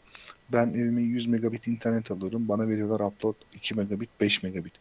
Ben 0.53 0.67
evime 0.67 1.01
100 1.01 1.27
megabit 1.27 1.67
internet 1.67 2.11
alıyorum. 2.11 2.47
Bana 2.49 2.67
veriyorlar 2.67 2.99
upload 2.99 3.35
2 3.55 3.75
megabit, 3.75 4.09
5 4.21 4.43
megabit. 4.43 4.73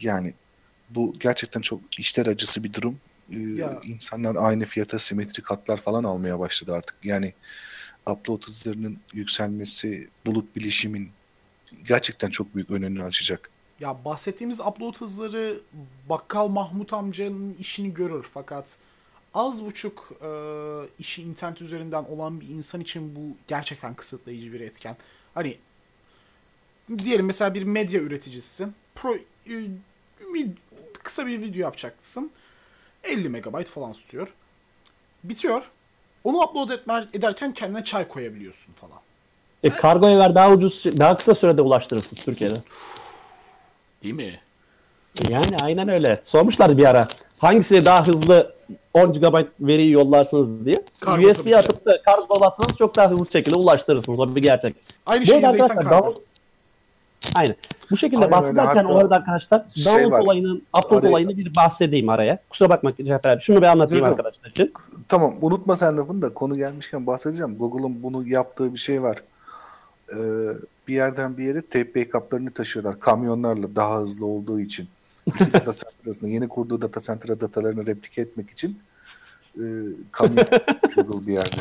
Yani 0.00 0.34
bu 0.90 1.14
gerçekten 1.20 1.60
çok 1.60 1.80
işler 1.98 2.26
acısı 2.26 2.64
bir 2.64 2.72
durum. 2.72 2.96
Ee, 3.32 3.38
Ya. 3.38 3.80
insanlar 3.84 4.36
aynı 4.36 4.64
fiyata 4.64 4.98
simetrik 4.98 5.46
hatlar 5.50 5.76
falan 5.76 6.04
almaya 6.04 6.38
başladı 6.40 6.74
artık. 6.74 6.96
Yani 7.04 7.32
upload 8.06 8.46
hızlarının 8.46 8.98
yükselmesi, 9.12 10.08
bulut 10.26 10.56
bilişimin 10.56 11.10
gerçekten 11.88 12.30
çok 12.30 12.54
büyük 12.54 12.70
önünü 12.70 13.04
açacak. 13.04 13.50
Ya 13.80 14.04
bahsettiğimiz 14.04 14.60
upload 14.60 14.96
hızları 15.00 15.60
Bakkal 16.08 16.48
Mahmut 16.48 16.92
amcanın 16.92 17.56
işini 17.58 17.94
görür 17.94 18.26
fakat 18.34 18.78
az 19.34 19.64
buçuk 19.64 20.12
e, 20.22 20.28
işi 20.98 21.22
internet 21.22 21.62
üzerinden 21.62 22.04
olan 22.04 22.40
bir 22.40 22.48
insan 22.48 22.80
için 22.80 23.16
bu 23.16 23.36
gerçekten 23.48 23.94
kısıtlayıcı 23.94 24.52
bir 24.52 24.60
etken. 24.60 24.96
Hani 25.34 25.58
diyelim 26.98 27.26
mesela 27.26 27.54
bir 27.54 27.62
medya 27.62 28.00
üreticisisin. 28.00 28.74
Pro, 28.94 29.14
e, 29.46 29.68
vid- 30.20 30.56
kısa 31.02 31.26
bir 31.26 31.42
video 31.42 31.60
yapacaksın. 31.60 32.30
50 33.04 33.28
megabayt 33.28 33.70
falan 33.70 33.92
tutuyor. 33.92 34.32
Bitiyor. 35.24 35.70
Onu 36.24 36.38
upload 36.38 36.70
etme, 36.70 37.04
ederken 37.12 37.52
kendine 37.52 37.84
çay 37.84 38.08
koyabiliyorsun 38.08 38.72
falan. 38.72 38.98
E, 39.62 39.70
kargo 39.70 40.06
ver 40.18 40.34
daha 40.34 40.50
ucuz, 40.50 40.84
daha 40.84 41.18
kısa 41.18 41.34
sürede 41.34 41.62
ulaştırırsınız 41.62 42.24
Türkiye'de. 42.24 42.56
Değil 44.02 44.14
mi? 44.14 44.40
Yani 45.28 45.56
aynen 45.62 45.88
öyle. 45.88 46.20
Sormuşlar 46.24 46.78
bir 46.78 46.84
ara. 46.84 47.08
Hangisi 47.38 47.84
daha 47.84 48.06
hızlı 48.06 48.54
10 48.94 49.12
GB 49.12 49.46
veriyi 49.60 49.90
yollarsınız 49.90 50.64
diye. 50.64 50.84
Kargo 51.00 51.22
tabii 51.22 51.30
USB 51.30 51.44
ki. 51.44 51.56
atıp 51.56 51.86
da 51.86 52.02
kargolatsanız 52.02 52.76
çok 52.76 52.96
daha 52.96 53.10
hızlı 53.10 53.30
şekilde 53.32 53.58
ulaştırırsınız. 53.58 54.20
O 54.20 54.36
bir 54.36 54.42
gerçek. 54.42 54.76
Aynı 55.06 55.20
arada 55.22 55.26
şehirdeysen 55.26 55.48
arkadaşlar 55.48 55.84
kargo. 55.84 56.06
download- 56.06 56.29
Aynen. 57.34 57.56
Bu 57.90 57.96
şekilde 57.96 58.16
Aynen 58.24 58.32
öyle. 58.32 58.42
bahsederken 58.42 58.82
Hatta 58.82 58.92
o 58.92 58.98
arada 58.98 59.14
arkadaşlar 59.14 59.64
şey 59.68 59.92
download 59.94 60.12
var. 60.12 60.20
olayının, 60.20 60.62
upload 60.78 61.02
Araya- 61.02 61.10
olayını 61.10 61.36
bir 61.36 61.54
bahsedeyim 61.56 62.08
araya. 62.08 62.38
Kusura 62.50 62.68
bakma 62.68 62.92
Cafer 63.04 63.32
abi. 63.36 63.42
Şunu 63.42 63.56
bir 63.62 63.66
anlatayım 63.66 64.04
yok. 64.06 64.10
arkadaşlar 64.18 64.50
için. 64.50 64.72
Tamam 65.08 65.34
unutma 65.40 65.76
sen 65.76 65.96
lafını 65.96 66.22
da 66.22 66.34
konu 66.34 66.56
gelmişken 66.56 67.06
bahsedeceğim. 67.06 67.58
Google'ın 67.58 68.02
bunu 68.02 68.28
yaptığı 68.28 68.72
bir 68.74 68.78
şey 68.78 69.02
var. 69.02 69.18
Ee, 70.12 70.16
bir 70.88 70.94
yerden 70.94 71.36
bir 71.38 71.44
yere 71.44 71.62
tape 71.62 71.94
backup'larını 71.94 72.50
taşıyorlar 72.50 73.00
kamyonlarla 73.00 73.76
daha 73.76 74.00
hızlı 74.00 74.26
olduğu 74.26 74.60
için. 74.60 74.88
Data 75.40 75.72
center 75.72 76.04
arasında 76.06 76.30
yeni 76.30 76.48
kurduğu 76.48 76.82
data 76.82 77.00
center'a 77.00 77.40
datalarını 77.40 77.86
replike 77.86 78.20
etmek 78.22 78.50
için 78.50 78.78
e, 79.56 79.64
kamyon 80.12 80.46
Google 80.96 81.26
bir 81.26 81.32
yerde. 81.32 81.56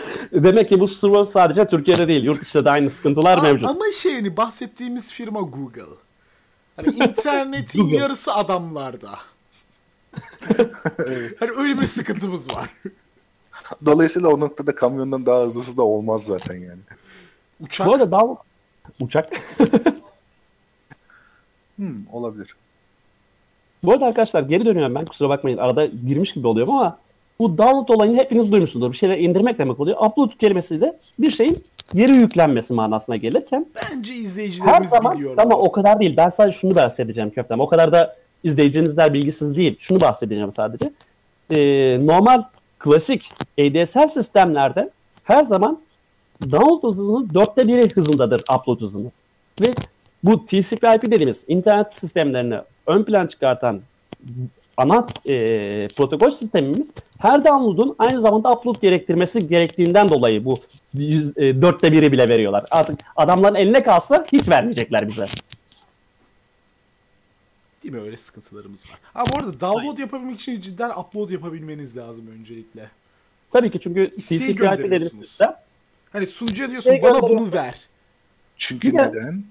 Demek 0.32 0.68
ki 0.68 0.80
bu 0.80 0.88
server 0.88 1.24
sadece 1.24 1.66
Türkiye'de 1.66 2.08
değil. 2.08 2.24
Yurt 2.24 2.40
dışında 2.40 2.64
da 2.64 2.70
aynı 2.70 2.90
sıkıntılar 2.90 3.38
Aa, 3.38 3.42
mevcut. 3.42 3.68
Ama 3.68 3.84
şey 3.92 4.14
hani 4.14 4.36
bahsettiğimiz 4.36 5.12
firma 5.12 5.40
Google. 5.40 5.82
Hani 6.76 6.88
internetin 6.94 7.82
Google. 7.82 7.96
yarısı 7.96 8.34
adamlarda. 8.34 9.10
Hani 11.40 11.50
öyle 11.56 11.80
bir 11.80 11.86
sıkıntımız 11.86 12.48
var. 12.50 12.70
Dolayısıyla 13.86 14.28
o 14.28 14.40
noktada 14.40 14.74
kamyondan 14.74 15.26
daha 15.26 15.42
hızlısı 15.44 15.76
da 15.76 15.82
olmaz 15.82 16.24
zaten 16.24 16.54
yani. 16.56 16.80
Uçak 17.60 17.86
Bu 17.86 17.94
arada 17.94 18.10
daha 18.10 18.22
uçak. 19.00 19.32
Hmm, 21.78 21.96
olabilir. 22.12 22.56
Bu 23.82 23.92
arada 23.92 24.06
arkadaşlar 24.06 24.42
geri 24.42 24.64
dönüyorum 24.64 24.94
ben 24.94 25.04
kusura 25.04 25.28
bakmayın 25.28 25.58
arada 25.58 25.86
girmiş 25.86 26.32
gibi 26.32 26.46
oluyorum 26.46 26.74
ama 26.74 26.98
bu 27.40 27.58
download 27.58 27.88
olayını 27.88 28.16
hepiniz 28.16 28.52
duymuşsunuzdur. 28.52 28.92
Bir 28.92 28.96
şeyler 28.96 29.18
indirmek 29.18 29.58
demek 29.58 29.80
oluyor. 29.80 29.96
Upload 30.06 30.30
kelimesi 30.38 30.80
de 30.80 30.98
bir 31.18 31.30
şeyin 31.30 31.64
geri 31.94 32.12
yüklenmesi 32.12 32.74
manasına 32.74 33.16
gelirken 33.16 33.66
bence 33.76 34.12
her 34.12 34.18
izleyicilerimiz 34.18 34.90
zaman 34.90 35.14
biliyor. 35.14 35.38
ama 35.38 35.56
o 35.56 35.72
kadar 35.72 36.00
değil. 36.00 36.16
Ben 36.16 36.28
sadece 36.28 36.58
şunu 36.58 36.74
bahsedeceğim 36.74 37.30
köftem. 37.30 37.60
O 37.60 37.66
kadar 37.66 37.92
da 37.92 38.16
izleyiciler 38.44 39.14
bilgisiz 39.14 39.56
değil. 39.56 39.76
Şunu 39.78 40.00
bahsedeceğim 40.00 40.52
sadece. 40.52 40.92
Ee, 41.50 42.06
normal 42.06 42.42
klasik 42.78 43.32
ADSL 43.60 44.08
sistemlerde 44.08 44.90
her 45.24 45.44
zaman 45.44 45.78
download 46.42 46.82
hızınız 46.82 47.34
dörtte 47.34 47.68
biri 47.68 47.88
hızındadır 47.94 48.40
upload 48.40 48.80
hızınız. 48.80 49.14
Ve 49.60 49.74
bu 50.24 50.46
TCP/IP 50.46 51.02
dediğimiz 51.02 51.44
internet 51.48 51.94
sistemlerini 51.94 52.58
ön 52.86 53.04
plan 53.04 53.26
çıkartan 53.26 53.80
ana 54.78 55.06
e, 55.28 55.34
protokol 55.96 56.30
sistemimiz 56.30 56.90
her 57.18 57.44
download'un 57.44 57.96
aynı 57.98 58.20
zamanda 58.20 58.52
upload 58.52 58.80
gerektirmesi 58.80 59.48
gerektiğinden 59.48 60.08
dolayı 60.08 60.44
bu 60.44 60.58
yüz, 60.94 61.38
e, 61.38 61.62
dörtte 61.62 61.92
biri 61.92 62.12
bile 62.12 62.28
veriyorlar. 62.28 62.64
Artık 62.70 63.00
adamların 63.16 63.54
eline 63.54 63.82
kalsa 63.82 64.24
hiç 64.32 64.48
vermeyecekler 64.48 65.08
bize. 65.08 65.26
Değil 67.82 67.94
mi? 67.94 68.00
Öyle 68.00 68.16
sıkıntılarımız 68.16 68.90
var. 68.90 68.98
Ha 69.14 69.24
bu 69.32 69.38
arada 69.38 69.60
download 69.60 69.98
yapabilmek 69.98 70.40
için 70.40 70.60
cidden 70.60 70.90
upload 70.90 71.30
yapabilmeniz 71.30 71.96
lazım 71.96 72.26
öncelikle. 72.40 72.90
Tabii 73.50 73.70
ki 73.70 73.80
çünkü 73.80 74.12
İsteği 74.16 74.54
gönderiyorsunuz. 74.54 75.38
Hani 76.12 76.26
sunucuya 76.26 76.70
diyorsun 76.70 76.90
Şey 76.90 77.02
bana 77.02 77.22
bunu 77.22 77.52
ver. 77.52 77.74
Çünkü 78.56 78.92
de- 78.92 78.96
neden? 78.96 79.44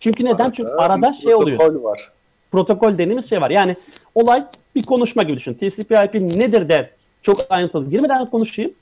Çünkü 0.00 0.24
neden? 0.24 0.34
Arada 0.44 0.52
Çünkü 0.52 0.68
arada 0.70 1.12
şey 1.12 1.34
oluyor. 1.34 1.58
protokol 1.58 1.84
var. 1.84 2.12
protokol 2.52 2.98
dediğimiz 2.98 3.28
şey 3.28 3.40
var. 3.40 3.50
Yani 3.50 3.76
olay 4.14 4.46
bir 4.74 4.82
konuşma 4.82 5.22
gibi 5.22 5.36
düşün. 5.36 5.54
TCP/IP 5.54 6.14
nedir 6.14 6.68
de 6.68 6.90
çok 7.22 7.46
ayrıntılı 7.50 7.90
girmeden 7.90 8.30
konuşayım. 8.30 8.72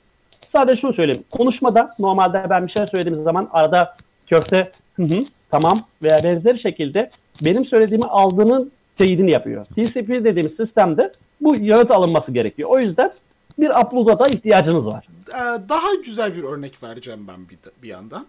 Sadece 0.47 0.81
şunu 0.81 0.93
söyleyeyim. 0.93 1.23
Konuşmada 1.31 1.95
normalde 1.99 2.45
ben 2.49 2.67
bir 2.67 2.71
şey 2.71 2.87
söylediğim 2.87 3.23
zaman 3.23 3.49
arada 3.51 3.95
köfte 4.27 4.71
hı 4.95 5.03
hı, 5.03 5.25
tamam 5.51 5.87
veya 6.03 6.23
benzeri 6.23 6.59
şekilde 6.59 7.11
benim 7.41 7.65
söylediğimi 7.65 8.05
aldığının 8.05 8.71
teyidini 8.97 9.31
yapıyor. 9.31 9.65
TCP 9.65 10.09
dediğimiz 10.09 10.55
sistemde 10.55 11.13
bu 11.41 11.55
yanıt 11.55 11.91
alınması 11.91 12.31
gerekiyor. 12.31 12.69
O 12.69 12.79
yüzden 12.79 13.13
bir 13.59 13.69
upload'a 13.69 14.19
da 14.19 14.27
ihtiyacınız 14.27 14.87
var. 14.87 15.07
Ee, 15.29 15.69
daha 15.69 15.93
güzel 16.05 16.35
bir 16.35 16.43
örnek 16.43 16.83
vereceğim 16.83 17.27
ben 17.27 17.49
bir, 17.49 17.57
bir 17.83 17.87
yandan. 17.87 18.27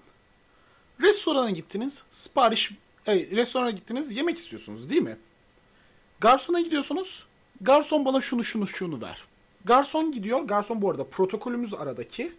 Restorana 1.00 1.50
gittiniz, 1.50 2.02
sipariş, 2.10 2.70
e, 3.06 3.14
restorana 3.14 3.70
gittiniz, 3.70 4.16
yemek 4.16 4.36
istiyorsunuz 4.36 4.90
değil 4.90 5.02
mi? 5.02 5.16
Garsona 6.20 6.60
gidiyorsunuz, 6.60 7.26
garson 7.62 8.04
bana 8.04 8.20
şunu 8.20 8.44
şunu 8.44 8.66
şunu 8.66 9.00
ver. 9.00 9.18
Garson 9.64 10.12
gidiyor, 10.12 10.40
garson 10.40 10.82
bu 10.82 10.90
arada 10.90 11.04
protokolümüz 11.04 11.74
aradaki. 11.74 12.32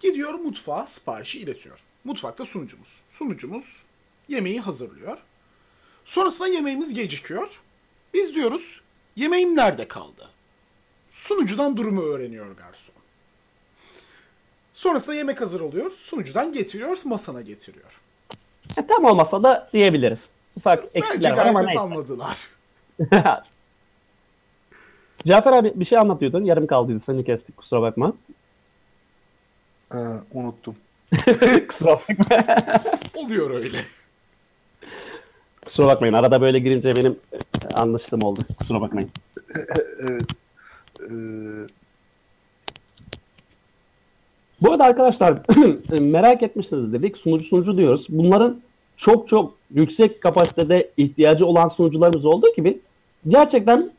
Gidiyor 0.00 0.34
mutfağa 0.34 0.86
siparişi 0.86 1.38
iletiyor. 1.40 1.84
Mutfakta 2.04 2.44
sunucumuz. 2.44 3.00
Sunucumuz 3.10 3.82
yemeği 4.28 4.60
hazırlıyor. 4.60 5.18
Sonrasında 6.04 6.48
yemeğimiz 6.48 6.94
gecikiyor. 6.94 7.60
Biz 8.14 8.34
diyoruz 8.34 8.80
yemeğim 9.16 9.56
nerede 9.56 9.88
kaldı? 9.88 10.28
Sunucudan 11.10 11.76
durumu 11.76 12.02
öğreniyor 12.02 12.56
garson. 12.56 12.94
Sonrasında 14.74 15.14
yemek 15.16 15.40
hazır 15.40 15.60
oluyor. 15.60 15.90
Sunucudan 15.90 16.52
getiriyor, 16.52 16.98
masana 17.04 17.40
getiriyor. 17.40 18.00
E, 18.76 18.86
tam 18.86 19.04
olmasa 19.04 19.42
da 19.42 19.68
diyebiliriz. 19.72 20.20
Ufak 20.56 20.78
Bence 20.82 20.90
eksikler 20.94 21.36
var 21.36 21.46
ama 21.46 21.62
neyse. 21.62 21.80
anladılar. 21.80 22.38
Cafer 25.26 25.52
abi 25.52 25.72
bir 25.76 25.84
şey 25.84 25.98
anlatıyordun. 25.98 26.44
Yarım 26.44 26.66
kaldıydı. 26.66 27.00
Seni 27.00 27.24
kestik. 27.24 27.56
Kusura 27.56 27.82
bakma. 27.82 28.12
Ee, 29.94 29.96
unuttum. 30.32 30.76
Kusura 31.68 31.90
bakma. 31.90 32.26
Oluyor 33.14 33.50
öyle. 33.50 33.78
Kusura 35.64 35.86
bakmayın. 35.86 36.14
Arada 36.14 36.40
böyle 36.40 36.58
girince 36.58 36.96
benim 36.96 37.18
e, 37.32 37.74
anlaştığım 37.74 38.22
oldu. 38.22 38.40
Kusura 38.58 38.80
bakmayın. 38.80 39.10
Evet. 40.02 40.24
Ee, 41.00 41.66
Bu 44.60 44.70
arada 44.72 44.84
arkadaşlar 44.84 45.38
merak 46.00 46.42
etmişsiniz 46.42 46.92
dedik. 46.92 47.16
Sunucu 47.16 47.44
sunucu 47.44 47.76
diyoruz. 47.76 48.06
Bunların 48.08 48.60
çok 48.96 49.28
çok 49.28 49.54
yüksek 49.74 50.20
kapasitede 50.20 50.90
ihtiyacı 50.96 51.46
olan 51.46 51.68
sunucularımız 51.68 52.24
olduğu 52.24 52.54
gibi 52.56 52.80
gerçekten 53.28 53.90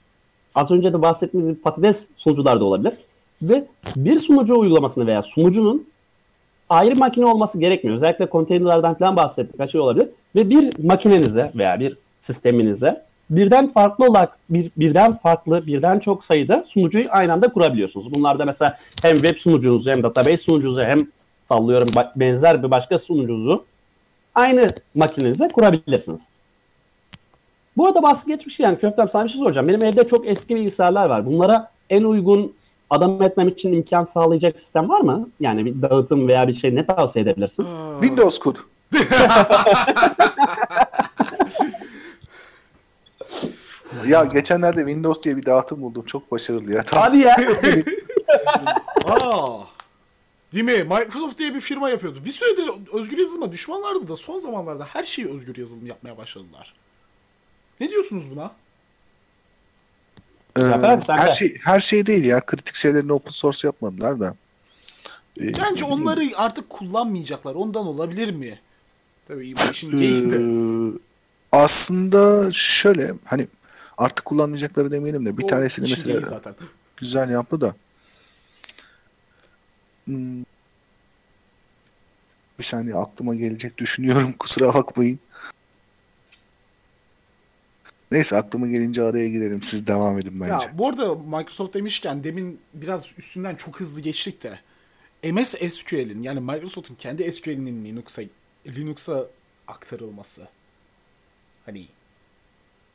az 0.55 0.71
önce 0.71 0.93
de 0.93 1.01
bahsettiğimiz 1.01 1.61
patates 1.61 2.07
sunucular 2.17 2.59
da 2.59 2.65
olabilir. 2.65 2.93
Ve 3.41 3.65
bir 3.95 4.19
sunucu 4.19 4.59
uygulamasını 4.59 5.07
veya 5.07 5.21
sunucunun 5.21 5.87
ayrı 6.69 6.95
makine 6.95 7.25
olması 7.25 7.59
gerekmiyor. 7.59 7.97
Özellikle 7.97 8.25
konteynerlardan 8.25 8.93
falan 8.93 9.15
bahsettik. 9.15 9.59
Her 9.59 9.67
şey 9.67 9.81
olabilir. 9.81 10.07
Ve 10.35 10.49
bir 10.49 10.85
makinenize 10.85 11.51
veya 11.55 11.79
bir 11.79 11.97
sisteminize 12.19 13.03
birden 13.31 13.73
farklı 13.73 14.05
olarak 14.05 14.37
bir, 14.49 14.71
birden 14.77 15.17
farklı, 15.17 15.67
birden 15.67 15.99
çok 15.99 16.25
sayıda 16.25 16.65
sunucuyu 16.67 17.05
aynı 17.09 17.33
anda 17.33 17.47
kurabiliyorsunuz. 17.47 18.13
Bunlarda 18.13 18.45
mesela 18.45 18.77
hem 19.01 19.21
web 19.21 19.37
sunucunuzu 19.37 19.89
hem 19.89 20.03
database 20.03 20.37
sunucunuzu 20.37 20.81
hem 20.81 21.07
sallıyorum 21.47 21.89
benzer 22.15 22.63
bir 22.63 22.71
başka 22.71 22.99
sunucunuzu 22.99 23.65
aynı 24.35 24.67
makinenize 24.95 25.47
kurabilirsiniz. 25.47 26.27
Bu 27.77 27.87
arada 27.87 28.03
bahsi 28.03 28.27
geçmiş 28.27 28.59
yani 28.59 28.79
köftem 28.79 29.09
sana 29.09 29.23
bir 29.23 29.29
şey 29.29 29.39
soracağım. 29.39 29.67
Benim 29.67 29.83
evde 29.83 30.07
çok 30.07 30.27
eski 30.27 30.55
bilgisayarlar 30.55 31.05
var. 31.05 31.25
Bunlara 31.25 31.71
en 31.89 32.03
uygun 32.03 32.53
adam 32.89 33.23
etmem 33.23 33.47
için 33.47 33.73
imkan 33.73 34.03
sağlayacak 34.03 34.59
sistem 34.59 34.89
var 34.89 35.01
mı? 35.01 35.29
Yani 35.39 35.65
bir 35.65 35.81
dağıtım 35.81 36.27
veya 36.27 36.47
bir 36.47 36.53
şey 36.53 36.75
ne 36.75 36.85
tavsiye 36.85 37.23
edebilirsin? 37.23 37.67
Windows 38.01 38.39
kur. 38.39 38.67
ya 44.07 44.25
geçenlerde 44.25 44.79
Windows 44.79 45.23
diye 45.23 45.37
bir 45.37 45.45
dağıtım 45.45 45.81
buldum. 45.81 46.03
Çok 46.05 46.31
başarılı 46.31 46.73
ya. 46.73 46.83
Hadi 46.91 47.17
ya. 47.17 47.35
Aa. 49.05 49.57
Değil 50.53 50.65
mi? 50.65 50.83
Microsoft 50.83 51.39
diye 51.39 51.55
bir 51.55 51.61
firma 51.61 51.89
yapıyordu. 51.89 52.19
Bir 52.25 52.31
süredir 52.31 52.69
özgür 52.93 53.17
yazılıma 53.17 53.51
düşmanlardı 53.51 54.07
da 54.07 54.15
son 54.15 54.39
zamanlarda 54.39 54.85
her 54.85 55.03
şeyi 55.03 55.29
özgür 55.29 55.55
yazılım 55.55 55.85
yapmaya 55.85 56.17
başladılar. 56.17 56.73
Ne 57.81 57.89
diyorsunuz 57.89 58.25
buna? 58.31 58.51
Ee, 60.57 60.61
her 61.07 61.29
şey 61.29 61.57
her 61.63 61.79
şey 61.79 62.05
değil 62.05 62.23
ya. 62.23 62.41
Kritik 62.41 62.75
şeylerini 62.75 63.13
open 63.13 63.31
source 63.31 63.67
yapmadılar 63.67 64.19
da. 64.19 64.35
Ee, 65.39 65.53
Bence 65.53 65.85
onları 65.85 66.21
artık 66.35 66.69
kullanmayacaklar. 66.69 67.55
Ondan 67.55 67.85
olabilir 67.85 68.31
mi? 68.31 68.59
Tabii 69.27 69.55
bu 69.55 69.71
işin 69.71 69.89
geyiği 69.89 70.31
de. 70.31 70.35
Ee, 70.35 70.99
aslında 71.51 72.51
şöyle 72.51 73.13
hani 73.25 73.47
artık 73.97 74.25
kullanmayacakları 74.25 74.91
demeyelim 74.91 75.25
de 75.25 75.37
bir 75.37 75.43
O 75.43 75.47
tanesini 75.47 75.89
mesela 75.89 76.21
zaten. 76.21 76.55
güzel 76.97 77.29
yaptı 77.29 77.61
da. 77.61 77.75
Hmm. 80.05 80.43
Bir 82.59 82.63
saniye 82.63 82.95
aklıma 82.95 83.35
gelecek 83.35 83.77
düşünüyorum 83.77 84.33
kusura 84.39 84.73
bakmayın. 84.73 85.19
Neyse 88.11 88.35
aklıma 88.35 88.67
gelince 88.67 89.03
araya 89.03 89.29
girerim. 89.29 89.63
Siz 89.63 89.87
devam 89.87 90.19
edin 90.19 90.39
bence. 90.39 90.51
Ya 90.51 90.77
bu 90.77 90.87
arada 90.87 91.15
Microsoft 91.15 91.73
demişken 91.73 92.23
demin 92.23 92.59
biraz 92.73 93.07
üstünden 93.17 93.55
çok 93.55 93.79
hızlı 93.79 94.01
geçtik 94.01 94.43
de 94.43 94.59
MS 95.31 95.55
SQL'in 95.69 96.21
yani 96.21 96.39
Microsoft'un 96.39 96.95
kendi 96.95 97.31
SQL'inin 97.31 97.85
Linux'a 97.85 98.21
Linux'a 98.67 99.27
aktarılması. 99.67 100.47
Hani 101.65 101.87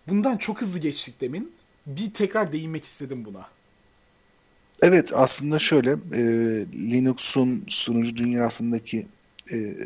bundan 0.08 0.36
çok 0.36 0.60
hızlı 0.60 0.78
geçtik 0.78 1.20
demin. 1.20 1.52
Bir 1.86 2.12
tekrar 2.14 2.52
değinmek 2.52 2.84
istedim 2.84 3.24
buna. 3.24 3.46
Evet 4.82 5.12
aslında 5.14 5.58
şöyle 5.58 5.90
e, 5.90 6.20
Linux'un 6.90 7.64
sunucu 7.68 8.16
dünyasındaki 8.16 9.06
e, 9.52 9.76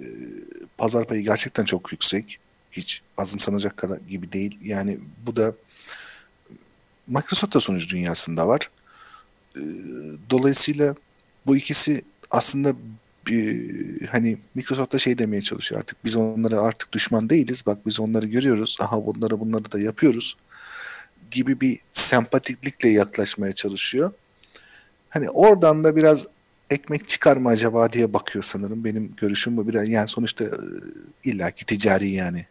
pazar 0.78 1.06
payı 1.06 1.22
gerçekten 1.22 1.64
çok 1.64 1.92
yüksek. 1.92 2.38
Hiç 2.72 3.02
azımsanacak 3.18 3.76
kadar 3.76 3.98
gibi 3.98 4.32
değil. 4.32 4.58
Yani 4.62 4.98
bu 5.26 5.36
da 5.36 5.54
Microsoft 7.06 7.54
da 7.54 7.60
sunucu 7.60 7.88
dünyasında 7.88 8.48
var. 8.48 8.70
E, 9.56 9.62
dolayısıyla 10.30 10.94
bu 11.46 11.56
ikisi 11.56 12.02
aslında 12.30 12.74
bir, 13.26 14.06
hani 14.06 14.38
Microsoft 14.54 14.92
da 14.92 14.98
şey 14.98 15.18
demeye 15.18 15.42
çalışıyor 15.42 15.80
artık 15.80 16.04
biz 16.04 16.16
onlara 16.16 16.60
artık 16.60 16.92
düşman 16.92 17.30
değiliz 17.30 17.62
bak 17.66 17.86
biz 17.86 18.00
onları 18.00 18.26
görüyoruz 18.26 18.78
aha 18.80 19.06
bunları 19.06 19.40
bunları 19.40 19.72
da 19.72 19.80
yapıyoruz 19.80 20.36
gibi 21.30 21.60
bir 21.60 21.78
sempatiklikle 21.92 22.88
yaklaşmaya 22.88 23.52
çalışıyor. 23.52 24.12
Hani 25.10 25.30
oradan 25.30 25.84
da 25.84 25.96
biraz 25.96 26.26
ekmek 26.70 27.08
çıkar 27.08 27.36
mı 27.36 27.48
acaba 27.48 27.92
diye 27.92 28.12
bakıyor 28.12 28.42
sanırım. 28.42 28.84
Benim 28.84 29.14
görüşüm 29.16 29.56
bu 29.56 29.68
biraz 29.68 29.88
yani 29.88 30.08
sonuçta 30.08 30.44
e, 30.44 30.50
illaki 31.24 31.66
ticari 31.66 32.08
yani. 32.08 32.46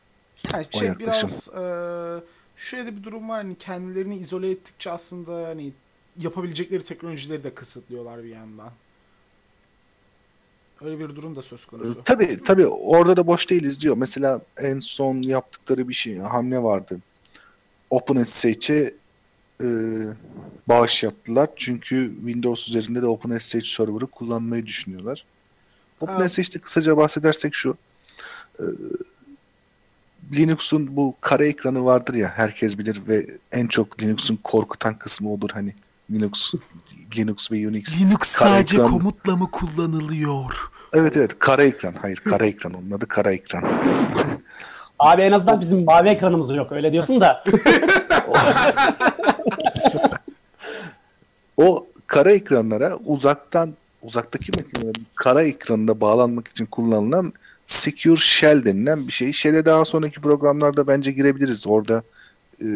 Yani 0.53 0.67
şey 0.71 0.87
yaklaşım. 0.87 1.29
biraz 1.29 1.49
eee 1.55 2.23
şöyle 2.55 2.97
bir 2.97 3.03
durum 3.03 3.29
var 3.29 3.43
hani 3.43 3.57
kendilerini 3.57 4.17
izole 4.17 4.51
ettikçe 4.51 4.91
aslında 4.91 5.47
hani 5.47 5.71
yapabilecekleri 6.19 6.83
teknolojileri 6.83 7.43
de 7.43 7.53
kısıtlıyorlar 7.53 8.23
bir 8.23 8.29
yandan. 8.29 8.71
Öyle 10.81 10.99
bir 10.99 11.15
durum 11.15 11.35
da 11.35 11.41
söz 11.41 11.65
konusu. 11.65 12.03
Tabii 12.05 12.43
tabii 12.43 12.67
orada 12.67 13.17
da 13.17 13.27
boş 13.27 13.49
değiliz 13.49 13.81
diyor. 13.81 13.97
Mesela 13.97 14.41
en 14.57 14.79
son 14.79 15.21
yaptıkları 15.21 15.89
bir 15.89 15.93
şey 15.93 16.17
hamle 16.17 16.63
vardı. 16.63 16.99
OpenSSH'e 17.89 18.93
e, 19.63 19.67
bağış 20.67 21.03
yaptılar. 21.03 21.49
Çünkü 21.55 22.11
Windows 22.15 22.69
üzerinde 22.69 23.01
de 23.01 23.05
OpenSSH 23.05 23.65
server'ı 23.65 24.07
kullanmayı 24.07 24.65
düşünüyorlar. 24.65 25.25
OpenSSH'te 26.01 26.59
kısaca 26.59 26.97
bahsedersek 26.97 27.55
şu. 27.55 27.77
e, 28.59 28.63
Linux'un 30.35 30.95
bu 30.95 31.15
kara 31.21 31.45
ekranı 31.45 31.85
vardır 31.85 32.13
ya 32.13 32.31
herkes 32.35 32.77
bilir 32.77 33.01
ve 33.07 33.25
en 33.51 33.67
çok 33.67 34.01
Linux'un 34.01 34.39
korkutan 34.43 34.97
kısmı 34.97 35.29
olur 35.29 35.49
hani 35.53 35.73
Linux 36.11 36.53
Linux 37.17 37.51
ve 37.51 37.67
Unix 37.67 37.99
Linux 38.01 38.19
sadece 38.23 38.77
ekran- 38.77 38.89
komutla 38.89 39.35
mı 39.35 39.51
kullanılıyor? 39.51 40.53
Evet 40.93 41.17
evet 41.17 41.39
kara 41.39 41.63
ekran. 41.63 41.93
Hayır 42.01 42.17
kara 42.17 42.45
ekran. 42.45 42.73
Onun 42.73 42.91
adı 42.91 43.07
kara 43.07 43.31
ekran. 43.31 43.63
Abi 44.99 45.21
en 45.21 45.31
azından 45.31 45.61
bizim 45.61 45.85
mavi 45.85 46.09
ekranımız 46.09 46.49
yok 46.55 46.71
öyle 46.71 46.91
diyorsun 46.91 47.21
da. 47.21 47.43
O 51.57 51.87
kara 52.07 52.31
ekranlara 52.31 52.95
uzaktan 53.05 53.73
uzaktaki 54.01 54.51
makinelerin 54.51 55.07
kara 55.15 55.43
ekranına 55.43 56.01
bağlanmak 56.01 56.47
için 56.47 56.65
kullanılan 56.65 57.33
Secure 57.69 58.15
Shell 58.15 58.65
denilen 58.65 59.07
bir 59.07 59.11
şey. 59.11 59.33
Shell'e 59.33 59.65
daha 59.65 59.85
sonraki 59.85 60.21
programlarda 60.21 60.87
bence 60.87 61.11
girebiliriz. 61.11 61.67
Orada 61.67 62.03
e, 62.61 62.67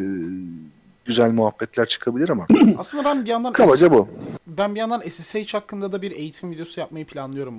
güzel 1.05 1.31
muhabbetler 1.31 1.85
çıkabilir 1.85 2.29
ama 2.29 2.45
Aslında 2.77 3.05
ben 3.05 3.23
bir 3.25 3.29
yandan 3.29 3.53
kabaca 3.53 3.91
bu. 3.91 4.09
ben 4.47 4.75
bir 4.75 4.79
yandan 4.79 5.03
SSH 5.09 5.53
hakkında 5.53 5.91
da 5.91 6.01
bir 6.01 6.11
eğitim 6.11 6.51
videosu 6.51 6.79
yapmayı 6.79 7.05
planlıyorum 7.05 7.55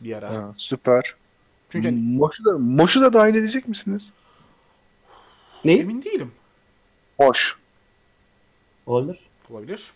bir 0.00 0.12
ara. 0.12 0.30
Ha, 0.32 0.54
süper. 0.56 1.14
Çünkü 1.70 1.90
Moş'u 1.90 2.44
da, 2.44 2.58
Moş'u 2.58 3.00
da 3.02 3.12
dahil 3.12 3.34
edecek 3.34 3.68
misiniz? 3.68 4.12
Neyi? 5.64 5.80
emin 5.80 6.02
değilim. 6.02 6.32
Moş. 7.18 7.56
Olabilir. 8.86 9.18
Olabilir. 9.50 9.92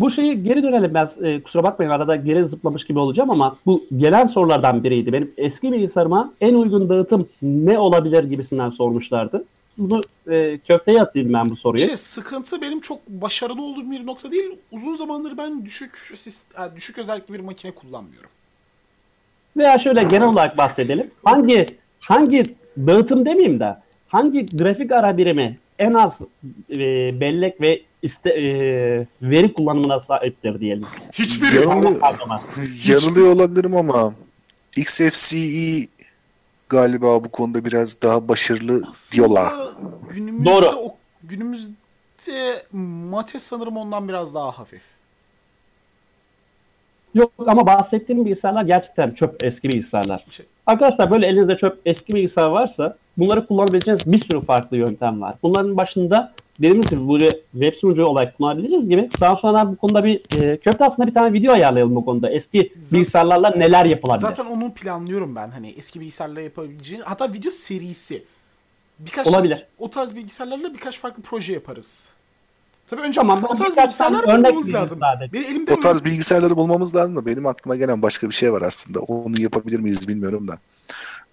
Bu 0.00 0.10
şeyi 0.10 0.42
geri 0.42 0.62
dönelim 0.62 0.94
ben 0.94 1.08
e, 1.22 1.42
kusura 1.42 1.62
bakmayın 1.62 1.90
arada 1.90 2.16
geri 2.16 2.44
zıplamış 2.44 2.84
gibi 2.84 2.98
olacağım 2.98 3.30
ama 3.30 3.56
bu 3.66 3.84
gelen 3.96 4.26
sorulardan 4.26 4.84
biriydi. 4.84 5.12
Benim 5.12 5.32
eski 5.36 5.72
bilgisayarıma 5.72 6.32
en 6.40 6.54
uygun 6.54 6.88
dağıtım 6.88 7.28
ne 7.42 7.78
olabilir 7.78 8.24
gibisinden 8.24 8.70
sormuşlardı. 8.70 9.44
Bunu 9.78 10.00
e, 10.30 10.58
köfteye 10.58 11.02
atayım 11.02 11.32
ben 11.32 11.50
bu 11.50 11.56
soruyu. 11.56 11.84
Şey 11.84 11.96
sıkıntı 11.96 12.62
benim 12.62 12.80
çok 12.80 13.08
başarılı 13.08 13.62
olduğum 13.62 13.90
bir 13.90 14.06
nokta 14.06 14.32
değil. 14.32 14.50
Uzun 14.72 14.94
zamandır 14.94 15.38
ben 15.38 15.64
düşük 15.64 16.14
yani 16.58 16.76
düşük 16.76 16.98
özellikli 16.98 17.34
bir 17.34 17.40
makine 17.40 17.72
kullanmıyorum. 17.72 18.30
Veya 19.56 19.78
şöyle 19.78 20.02
genel 20.02 20.28
olarak 20.28 20.58
bahsedelim. 20.58 21.10
Hangi 21.24 21.66
hangi 22.00 22.54
dağıtım 22.76 23.24
demeyeyim 23.24 23.60
de 23.60 23.76
hangi 24.08 24.46
grafik 24.46 24.92
ara 24.92 25.16
birimi 25.16 25.58
en 25.78 25.94
az 25.94 26.20
e, 26.70 26.78
bellek 27.20 27.60
ve 27.60 27.89
iste, 28.02 28.30
e, 28.30 28.44
veri 29.22 29.52
kullanımına 29.52 30.00
sahiptir 30.00 30.60
diyelim. 30.60 30.86
Hiçbiri. 31.12 31.56
Yanılıyor, 31.56 32.00
yanılıyor 32.86 33.32
olabilirim 33.34 33.76
ama 33.76 34.14
XFCE 34.76 35.86
galiba 36.68 37.24
bu 37.24 37.28
konuda 37.28 37.64
biraz 37.64 38.02
daha 38.02 38.28
başarılı 38.28 38.82
diyorlar. 39.12 39.44
Aslında 39.44 39.72
günümüzde 40.10 40.50
Doğru. 40.50 40.66
o 40.66 40.96
günümüzde 41.22 41.72
Mate 42.72 43.38
sanırım 43.38 43.76
ondan 43.76 44.08
biraz 44.08 44.34
daha 44.34 44.50
hafif. 44.50 44.82
Yok 47.14 47.32
ama 47.46 47.66
bahsettiğim 47.66 48.24
bilgisayarlar 48.24 48.62
gerçekten 48.62 49.10
çöp 49.10 49.44
eski 49.44 49.68
bilgisayarlar. 49.68 50.24
Şey, 50.30 50.46
Arkadaşlar 50.66 51.10
böyle 51.10 51.26
elinizde 51.26 51.56
çöp 51.56 51.80
eski 51.86 52.14
bilgisayar 52.14 52.46
varsa 52.46 52.96
bunları 53.18 53.46
kullanabileceğiniz 53.46 54.12
bir 54.12 54.18
sürü 54.18 54.40
farklı 54.40 54.76
yöntem 54.76 55.20
var. 55.20 55.34
Bunların 55.42 55.76
başında 55.76 56.32
dediğimiz 56.60 56.90
gibi 56.90 57.08
böyle 57.08 57.40
web 57.52 57.74
sunucu 57.74 58.04
olarak 58.04 58.36
kullanabiliriz 58.36 58.88
gibi. 58.88 59.10
Daha 59.20 59.36
sonra 59.36 59.68
bu 59.72 59.76
konuda 59.76 60.04
bir 60.04 60.42
e, 60.42 60.56
köfte 60.56 60.84
aslında 60.84 61.08
bir 61.08 61.14
tane 61.14 61.32
video 61.32 61.52
ayarlayalım 61.52 61.94
bu 61.96 62.04
konuda. 62.04 62.30
Eski 62.30 62.72
Zaten- 62.78 62.98
bilgisayarlarla 62.98 63.50
neler 63.56 63.84
yapılabilir. 63.84 64.22
Zaten 64.26 64.46
onu 64.46 64.74
planlıyorum 64.74 65.36
ben 65.36 65.50
hani 65.50 65.70
eski 65.70 66.00
bilgisayarla 66.00 66.40
yapabileceğim. 66.40 67.04
Hatta 67.06 67.32
video 67.32 67.50
serisi. 67.50 68.22
Birkaç 68.98 69.26
Olabilir. 69.26 69.66
o 69.78 69.90
tarz 69.90 70.14
bilgisayarlarla 70.16 70.74
birkaç 70.74 71.00
farklı 71.00 71.22
proje 71.22 71.52
yaparız. 71.52 72.10
Tabii 72.88 73.00
önce 73.02 73.20
Tamam, 73.20 73.44
o 73.44 73.54
tarz 73.54 73.70
birkaç 73.70 73.96
tane 73.96 74.12
bilgisayarlar 74.16 74.38
örnek 74.38 74.50
bulmamız 74.50 74.74
lazım. 74.74 74.98
sadece. 75.00 75.32
Benim 75.32 75.44
elimde 75.50 75.74
O 75.74 75.80
tarz 75.80 76.04
bilgisayarları 76.04 76.56
bulmamız 76.56 76.96
lazım 76.96 77.16
da 77.16 77.26
benim 77.26 77.46
aklıma 77.46 77.76
gelen 77.76 78.02
başka 78.02 78.28
bir 78.28 78.34
şey 78.34 78.52
var 78.52 78.62
aslında. 78.62 79.00
Onu 79.00 79.40
yapabilir 79.40 79.80
miyiz 79.80 80.08
bilmiyorum 80.08 80.48
da. 80.48 80.58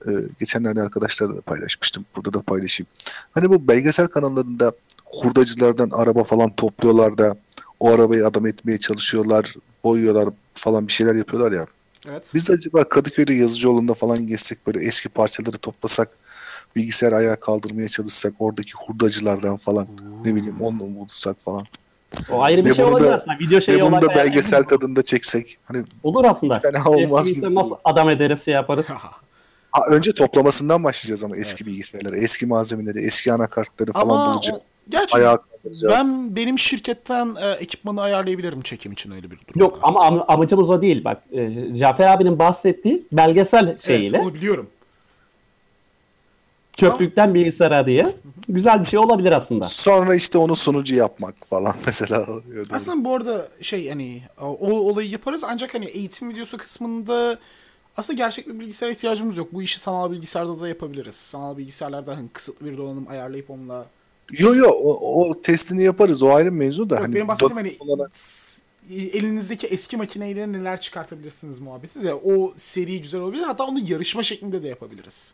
Ee, 0.08 0.12
geçenlerde 0.40 0.82
arkadaşlarla 0.82 1.38
da 1.38 1.42
paylaşmıştım. 1.42 2.06
Burada 2.16 2.34
da 2.34 2.42
paylaşayım. 2.42 2.88
Hani 3.32 3.50
bu 3.50 3.68
belgesel 3.68 4.08
kanallarında 4.08 4.72
hurdacılardan 5.12 5.90
araba 5.90 6.24
falan 6.24 6.50
topluyorlar 6.50 7.18
da 7.18 7.36
o 7.80 7.90
arabayı 7.92 8.28
adam 8.28 8.46
etmeye 8.48 8.78
çalışıyorlar, 8.78 9.56
boyuyorlar 9.84 10.30
falan 10.54 10.88
bir 10.88 10.94
şeyler 10.94 11.16
yapıyorlar 11.16 11.52
ya. 11.52 11.66
Evet. 12.12 12.32
Biz 12.34 12.50
de 12.50 12.54
acaba 12.54 12.84
Kadıköy'de 12.90 13.34
Yazıcıoğlu'nda 13.34 13.94
falan 13.94 14.28
gezsek 14.28 14.68
böyle 14.68 14.86
eski 14.86 15.10
parçaları 15.10 15.58
toplasak 15.58 16.10
bilgisayar 16.76 17.12
ayağa 17.12 17.36
kaldırmaya 17.40 17.88
çalışsak 17.90 18.34
oradaki 18.40 18.72
hurdacılardan 18.74 19.58
falan 19.58 19.88
ne 20.26 20.36
bileyim 20.36 20.62
onu 20.62 20.80
bulsak 20.80 21.38
falan. 21.40 21.66
o 22.32 22.42
ayrı 22.42 22.66
bir 22.66 22.70
Ve 22.70 22.74
şey 22.74 22.86
olabilir 22.86 23.08
da- 23.10 23.16
aslında. 23.16 23.40
Video 23.40 23.62
şeyi 23.62 23.78
Ve 23.78 23.82
bunu 23.82 24.02
da 24.02 24.08
belgesel 24.08 24.64
tadında 24.64 25.02
çeksek. 25.02 25.58
Hani 25.66 25.84
olur 26.04 26.26
aslında. 26.26 26.60
fena 26.60 26.78
Eski 26.78 26.90
olmaz 26.90 27.34
gibi. 27.34 27.56
nasıl 27.56 27.72
adam 27.84 28.10
ederiz 28.10 28.46
şey 28.46 28.54
yaparız. 28.54 28.86
Ha, 29.72 29.82
önce 29.90 30.12
toplamasından 30.12 30.84
başlayacağız 30.84 31.24
ama 31.24 31.38
eski 31.38 31.66
bilgisayarları, 31.66 32.18
eski 32.18 32.46
malzemeleri, 32.46 33.06
eski 33.06 33.34
anakartları 33.34 33.94
falan 33.94 34.10
Ama 34.10 34.34
bulacağız. 34.34 34.60
o, 34.60 34.77
gerçi 34.90 35.18
Ayağa 35.18 35.38
kaldıracağız. 35.38 35.94
ben 35.94 36.36
benim 36.36 36.60
şirketten 36.60 37.36
e, 37.42 37.50
ekipmanı 37.52 38.02
ayarlayabilirim 38.02 38.62
çekim 38.62 38.92
için 38.92 39.12
öyle 39.12 39.32
bir 39.32 39.38
durum. 39.38 39.54
Yok 39.62 39.80
ama 39.84 40.00
am- 40.00 40.26
amacımız 40.28 40.70
o 40.70 40.82
değil. 40.82 41.04
Bak 41.04 41.24
e, 41.32 41.76
Cafer 41.78 42.08
abinin 42.08 42.40
bahsettiği 42.40 43.04
belgesel 43.12 43.78
şeyiyle 43.78 44.18
Evet 44.18 44.28
onu 44.28 44.34
biliyorum. 44.34 44.70
çöplükten 46.78 47.34
bilgisayara 47.34 47.86
diye 47.86 48.16
güzel 48.50 48.82
bir 48.82 48.86
şey 48.86 49.00
olabilir 49.00 49.32
aslında. 49.32 49.66
Sonra 49.66 50.16
işte 50.16 50.38
onu 50.38 50.56
sunucu 50.56 50.96
yapmak 50.96 51.36
falan 51.48 51.76
mesela. 51.86 52.26
Aslında 52.72 53.06
bu 53.06 53.16
arada 53.16 53.48
şey 53.62 53.90
hani 53.90 54.22
o 54.42 54.70
olayı 54.80 55.10
yaparız 55.10 55.44
ancak 55.48 55.74
hani 55.74 55.86
eğitim 55.86 56.30
videosu 56.30 56.58
kısmında 56.58 57.40
aslında 57.98 58.18
gerçek 58.18 58.48
bir 58.48 58.60
bilgisayara 58.60 58.94
ihtiyacımız 58.94 59.38
yok. 59.38 59.54
Bu 59.54 59.62
işi 59.64 59.80
sanal 59.80 60.12
bilgisayarda 60.12 60.60
da 60.62 60.68
yapabiliriz. 60.68 61.16
Sanal 61.16 61.58
bilgisayarlarda 61.58 62.18
hani 62.18 62.30
kısıtlı 62.30 62.66
bir 62.66 62.78
donanım 62.78 63.08
ayarlayıp 63.10 63.50
onunla 63.50 63.86
Yo 64.32 64.56
yo 64.56 64.70
o, 64.70 65.22
o 65.30 65.42
testini 65.42 65.84
yaparız 65.84 66.24
o 66.24 66.30
ayrı 66.34 66.52
mevzu 66.52 66.90
da. 66.90 66.96
Yok, 66.96 67.04
hani 67.04 67.16
benim 67.16 67.28
bahsettiğim 67.28 67.58
hani 67.58 68.08
s- 68.12 68.62
elinizdeki 68.92 69.68
eski 69.68 69.98
makineyle 69.98 70.52
neler 70.52 70.82
çıkartabilirsiniz 70.82 71.60
muhabbeti 71.60 72.04
de 72.04 72.14
o 72.14 72.54
seri 72.56 73.02
güzel 73.02 73.22
olabilir. 73.22 73.44
Hatta 73.44 73.64
onu 73.66 73.80
yarışma 73.88 74.24
şeklinde 74.24 74.64
de 74.64 74.68
yapabiliriz. 74.68 75.34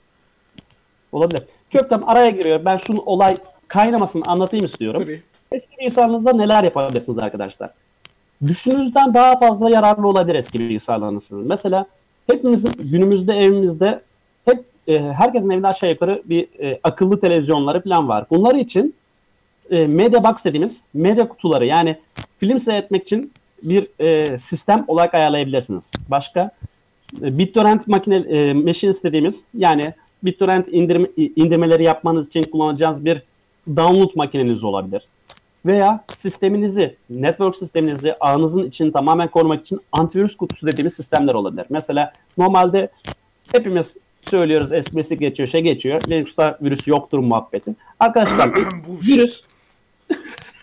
Olabilir. 1.12 1.44
Köftem 1.72 2.10
araya 2.10 2.30
giriyor. 2.30 2.66
Ben 2.66 2.78
şunu 2.78 3.02
olay 3.02 3.38
kaynamasını 3.68 4.24
anlatayım 4.26 4.66
istiyorum. 4.66 5.02
Tabii. 5.04 5.22
Eski 5.52 5.78
bilgisayarınızda 5.80 6.34
neler 6.34 6.64
yapabilirsiniz 6.64 7.18
arkadaşlar? 7.20 7.74
Düşündüğünüzden 8.48 9.14
daha 9.14 9.40
fazla 9.40 9.70
yararlı 9.70 10.08
olabilir 10.08 10.36
eski 10.36 10.60
bilgisayarlarınız 10.60 11.24
sizin. 11.24 11.48
Mesela 11.48 11.86
hepimizin 12.32 12.72
günümüzde 12.80 13.34
evimizde 13.34 14.02
e, 14.88 15.00
herkesin 15.00 15.50
evinde 15.50 15.68
aşağı 15.68 15.90
yukarı 15.90 16.22
bir 16.26 16.48
e, 16.60 16.80
akıllı 16.84 17.20
televizyonları 17.20 17.84
falan 17.84 18.10
var. 18.10 18.26
Bunlar 18.30 18.56
için 18.56 18.96
e, 19.70 19.88
media 19.88 20.24
box 20.24 20.46
dediğimiz 20.46 20.82
medya 20.94 21.28
kutuları 21.28 21.66
yani 21.66 21.98
film 22.38 22.60
seyretmek 22.60 23.02
için 23.02 23.32
bir 23.64 23.88
e, 24.00 24.38
sistem 24.38 24.86
olarak 24.88 25.14
ayarlayabilirsiniz. 25.14 25.92
Başka 26.10 26.52
e, 27.22 27.38
BitTorrent 27.38 27.88
makine 27.88 28.16
e, 28.16 28.54
machines 28.54 29.04
dediğimiz 29.04 29.46
yani 29.58 29.94
BitTorrent 30.24 30.68
indirme, 30.68 31.08
indirmeleri 31.18 31.84
yapmanız 31.84 32.28
için 32.28 32.44
kullanacağınız 32.44 33.06
bir 33.06 33.22
download 33.68 34.10
makineniz 34.16 34.64
olabilir. 34.64 35.04
veya 35.66 36.04
sisteminizi, 36.18 36.96
network 37.10 37.56
sisteminizi 37.56 38.16
ağınızın 38.20 38.64
için 38.64 38.92
tamamen 38.92 39.28
korumak 39.28 39.62
için 39.62 39.80
antivirüs 39.92 40.36
kutusu 40.36 40.68
dediğimiz 40.68 40.94
sistemler 40.94 41.34
olabilir. 41.34 41.66
Mesela 41.70 42.14
normalde 42.38 42.90
hepimiz 43.52 43.98
söylüyoruz 44.30 44.74
esprisi 44.74 45.20
geçiyor, 45.20 45.50
şey 45.50 45.62
geçiyor. 45.62 46.02
Linux'ta 46.10 46.58
virüs 46.62 46.88
yoktur 46.88 47.20
muhabbeti. 47.20 47.76
Arkadaşlar 48.00 48.50
virüs 49.08 49.44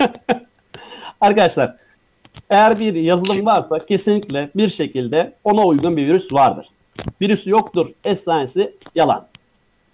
Arkadaşlar 1.21 1.77
eğer 2.51 2.79
bir 2.79 2.95
yazılım 2.95 3.47
varsa 3.47 3.87
kesinlikle 3.87 4.51
bir 4.57 4.69
şekilde 4.69 5.33
ona 5.45 5.65
uygun 5.65 5.97
bir 5.97 6.07
virüs 6.07 6.33
vardır. 6.33 6.69
Virüsü 7.21 7.51
yoktur 7.51 7.87
efsanesi 8.05 8.75
yalan. 8.95 9.27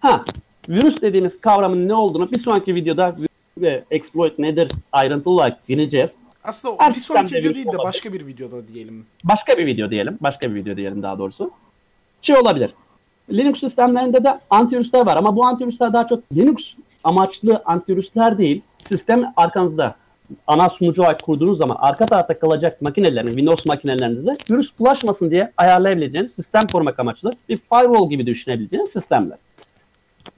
Ha, 0.00 0.24
virüs 0.68 1.02
dediğimiz 1.02 1.40
kavramın 1.40 1.88
ne 1.88 1.94
olduğunu 1.94 2.30
bir 2.30 2.38
sonraki 2.38 2.74
videoda 2.74 3.16
virüs 3.16 3.28
ve 3.58 3.84
exploit 3.90 4.38
nedir 4.38 4.72
ayrıntılı 4.92 5.32
olarak 5.32 5.68
dinleyeceğiz. 5.68 6.16
Aslında 6.44 6.74
Her 6.78 6.94
bir 6.94 7.00
sonraki 7.00 7.34
video 7.34 7.54
değil 7.54 7.64
de 7.64 7.68
olabilir. 7.68 7.84
başka 7.84 8.12
bir 8.12 8.26
videoda 8.26 8.68
diyelim. 8.68 9.06
Başka 9.24 9.58
bir 9.58 9.66
video 9.66 9.90
diyelim. 9.90 10.18
Başka 10.20 10.50
bir 10.50 10.54
video 10.54 10.76
diyelim 10.76 11.02
daha 11.02 11.18
doğrusu. 11.18 11.50
Şey 12.22 12.36
olabilir. 12.36 12.70
Linux 13.30 13.60
sistemlerinde 13.60 14.24
de 14.24 14.40
antivirüsler 14.50 15.06
var 15.06 15.16
ama 15.16 15.36
bu 15.36 15.46
antivirüsler 15.46 15.92
daha 15.92 16.06
çok 16.06 16.22
Linux 16.36 16.74
amaçlı 17.04 17.62
antivirüsler 17.64 18.38
değil. 18.38 18.62
Sistem 18.78 19.32
arkanızda 19.36 19.94
ana 20.46 20.68
sunucu 20.68 21.02
olarak 21.02 21.22
kurduğunuz 21.22 21.58
zaman 21.58 21.76
arka 21.80 22.06
tarafta 22.06 22.38
kalacak 22.38 22.82
makinelerin, 22.82 23.26
Windows 23.26 23.66
makinelerinize 23.66 24.36
virüs 24.50 24.70
bulaşmasın 24.78 25.30
diye 25.30 25.52
ayarlayabileceğiniz 25.56 26.32
sistem 26.32 26.66
korumak 26.66 26.98
amaçlı 26.98 27.30
bir 27.48 27.56
firewall 27.56 28.10
gibi 28.10 28.26
düşünebileceğiniz 28.26 28.90
sistemler. 28.90 29.38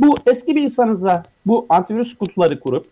Bu 0.01 0.17
eski 0.27 0.57
bilgisayarınıza 0.57 1.23
bu 1.47 1.67
antivirüs 1.69 2.17
kutuları 2.17 2.61
kurup 2.61 2.87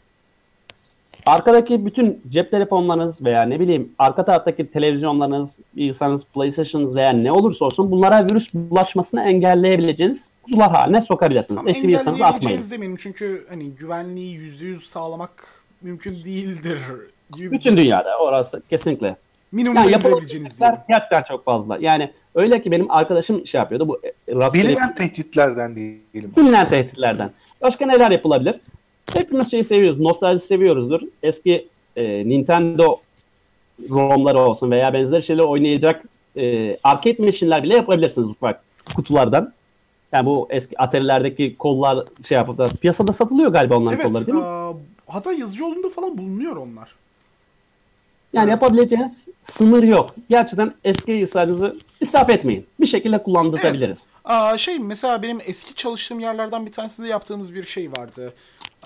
arkadaki 1.27 1.87
bütün 1.87 2.23
cep 2.29 2.51
telefonlarınız 2.51 3.25
veya 3.25 3.43
ne 3.43 3.61
bileyim 3.61 3.93
arka 3.99 4.25
taraftaki 4.25 4.71
televizyonlarınız, 4.71 5.61
bilgisayarınız, 5.77 6.25
PlayStation'ınız 6.25 6.97
veya 6.97 7.11
ne 7.11 7.33
olursa 7.33 7.65
olsun 7.65 7.91
bunlara 7.91 8.25
virüs 8.25 8.55
bulaşmasını 8.55 9.23
engelleyebileceğiniz 9.23 10.29
kutular 10.43 10.71
haline 10.71 11.03
sokabilirsiniz. 11.03 11.61
Tam 11.61 11.69
eski 11.69 11.89
bilgisayarınıza 11.89 12.27
atmayın. 12.27 12.71
demeyelim 12.71 12.97
çünkü 12.97 13.47
hani 13.49 13.71
güvenliği 13.71 14.39
%100 14.39 14.75
sağlamak 14.75 15.31
mümkün 15.83 16.25
değildir 16.25 16.79
gibi 17.37 17.51
bir 17.51 17.57
Bütün 17.57 17.77
dünyada 17.77 18.19
orası 18.19 18.63
kesinlikle. 18.71 19.17
minimum 19.53 19.77
Yani 19.77 19.87
diyelim. 20.29 20.79
gerçekten 20.89 21.23
çok 21.23 21.45
fazla. 21.45 21.79
Yani 21.81 22.13
öyle 22.35 22.63
ki 22.63 22.71
benim 22.71 22.91
arkadaşım 22.91 23.47
şey 23.47 23.59
yapıyordu 23.59 23.89
bu 23.89 24.01
e, 24.05 24.35
rastgele 24.35 24.69
Bilinen 24.69 24.95
tehditlerden 24.95 25.77
diyelim. 25.77 26.33
bilinen 26.37 26.69
tehditlerden. 26.69 27.31
Başka 27.63 27.87
neler 27.87 28.11
yapılabilir? 28.11 28.61
Hepimiz 29.15 29.51
şeyi 29.51 29.65
seviyoruz. 29.65 30.01
Nostalji 30.01 30.41
seviyoruzdur. 30.41 31.01
Eski 31.23 31.69
e, 31.97 32.29
Nintendo 32.29 33.01
ROM'ları 33.91 34.39
olsun 34.39 34.71
veya 34.71 34.93
benzer 34.93 35.21
şeyler 35.21 35.43
oynayacak 35.43 36.05
e, 36.37 36.77
arcade 36.85 37.23
machine'ler 37.23 37.63
bile 37.63 37.77
yapabilirsiniz 37.77 38.29
ufak 38.29 38.63
kutulardan. 38.95 39.53
Yani 40.13 40.27
bu 40.27 40.47
eski 40.51 40.79
Atari'lerdeki 40.79 41.57
kollar 41.57 42.07
şey 42.29 42.37
yapıp 42.37 42.59
da 42.59 42.69
piyasada 42.69 43.13
satılıyor 43.13 43.53
galiba 43.53 43.77
onların 43.77 44.03
kolları 44.03 44.17
Evet, 44.19 44.27
değil 44.27 44.39
mi? 44.39 44.45
aa, 44.45 44.73
hatta 45.07 45.33
yazıcı 45.33 45.63
yolunda 45.63 45.91
falan 45.91 46.19
bulunuyor 46.19 46.57
onlar. 46.57 46.95
Yani 48.33 48.51
yapabileceğiniz 48.51 49.29
sınır 49.43 49.83
yok. 49.83 50.15
Gerçekten 50.31 50.75
eski 50.85 51.07
bilgisayarınızı 51.07 51.77
israf 52.01 52.31
etmeyin. 52.31 52.67
Bir 52.81 52.87
şekilde 52.87 53.23
kullandırabiliriz. 53.23 54.07
Aa, 54.25 54.59
şey 54.59 54.79
mesela 54.79 55.23
benim 55.23 55.39
eski 55.47 55.75
çalıştığım 55.75 56.21
yerlerden 56.21 56.67
bir 56.67 56.73
tanesinde 56.73 57.09
yaptığımız 57.09 57.55
bir 57.55 57.65
şey 57.65 57.93
vardı. 57.93 58.33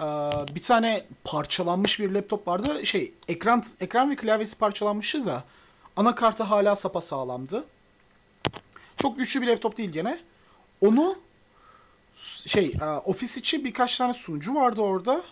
Aa, 0.00 0.46
bir 0.54 0.62
tane 0.62 1.04
parçalanmış 1.24 2.00
bir 2.00 2.10
laptop 2.10 2.48
vardı. 2.48 2.86
Şey 2.86 3.12
ekran 3.28 3.62
ekran 3.80 4.10
ve 4.10 4.16
klavyesi 4.16 4.58
parçalanmıştı 4.58 5.26
da 5.26 5.44
anakartı 5.96 6.42
hala 6.42 6.76
sapa 6.76 7.00
sağlamdı. 7.00 7.64
Çok 9.02 9.18
güçlü 9.18 9.42
bir 9.42 9.46
laptop 9.46 9.76
değil 9.76 9.90
gene. 9.90 10.20
Onu 10.80 11.16
şey 12.46 12.72
aa, 12.80 12.98
ofis 12.98 13.36
içi 13.36 13.64
birkaç 13.64 13.98
tane 13.98 14.14
sunucu 14.14 14.54
vardı 14.54 14.80
orada. 14.80 15.22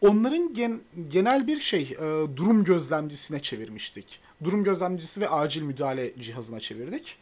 Onların 0.00 0.54
gen- 0.54 0.80
genel 1.08 1.46
bir 1.46 1.60
şey 1.60 1.82
e, 1.82 1.96
durum 2.36 2.64
gözlemcisine 2.64 3.40
çevirmiştik. 3.40 4.20
Durum 4.44 4.64
gözlemcisi 4.64 5.20
ve 5.20 5.28
acil 5.28 5.62
müdahale 5.62 6.20
cihazına 6.20 6.60
çevirdik. 6.60 7.16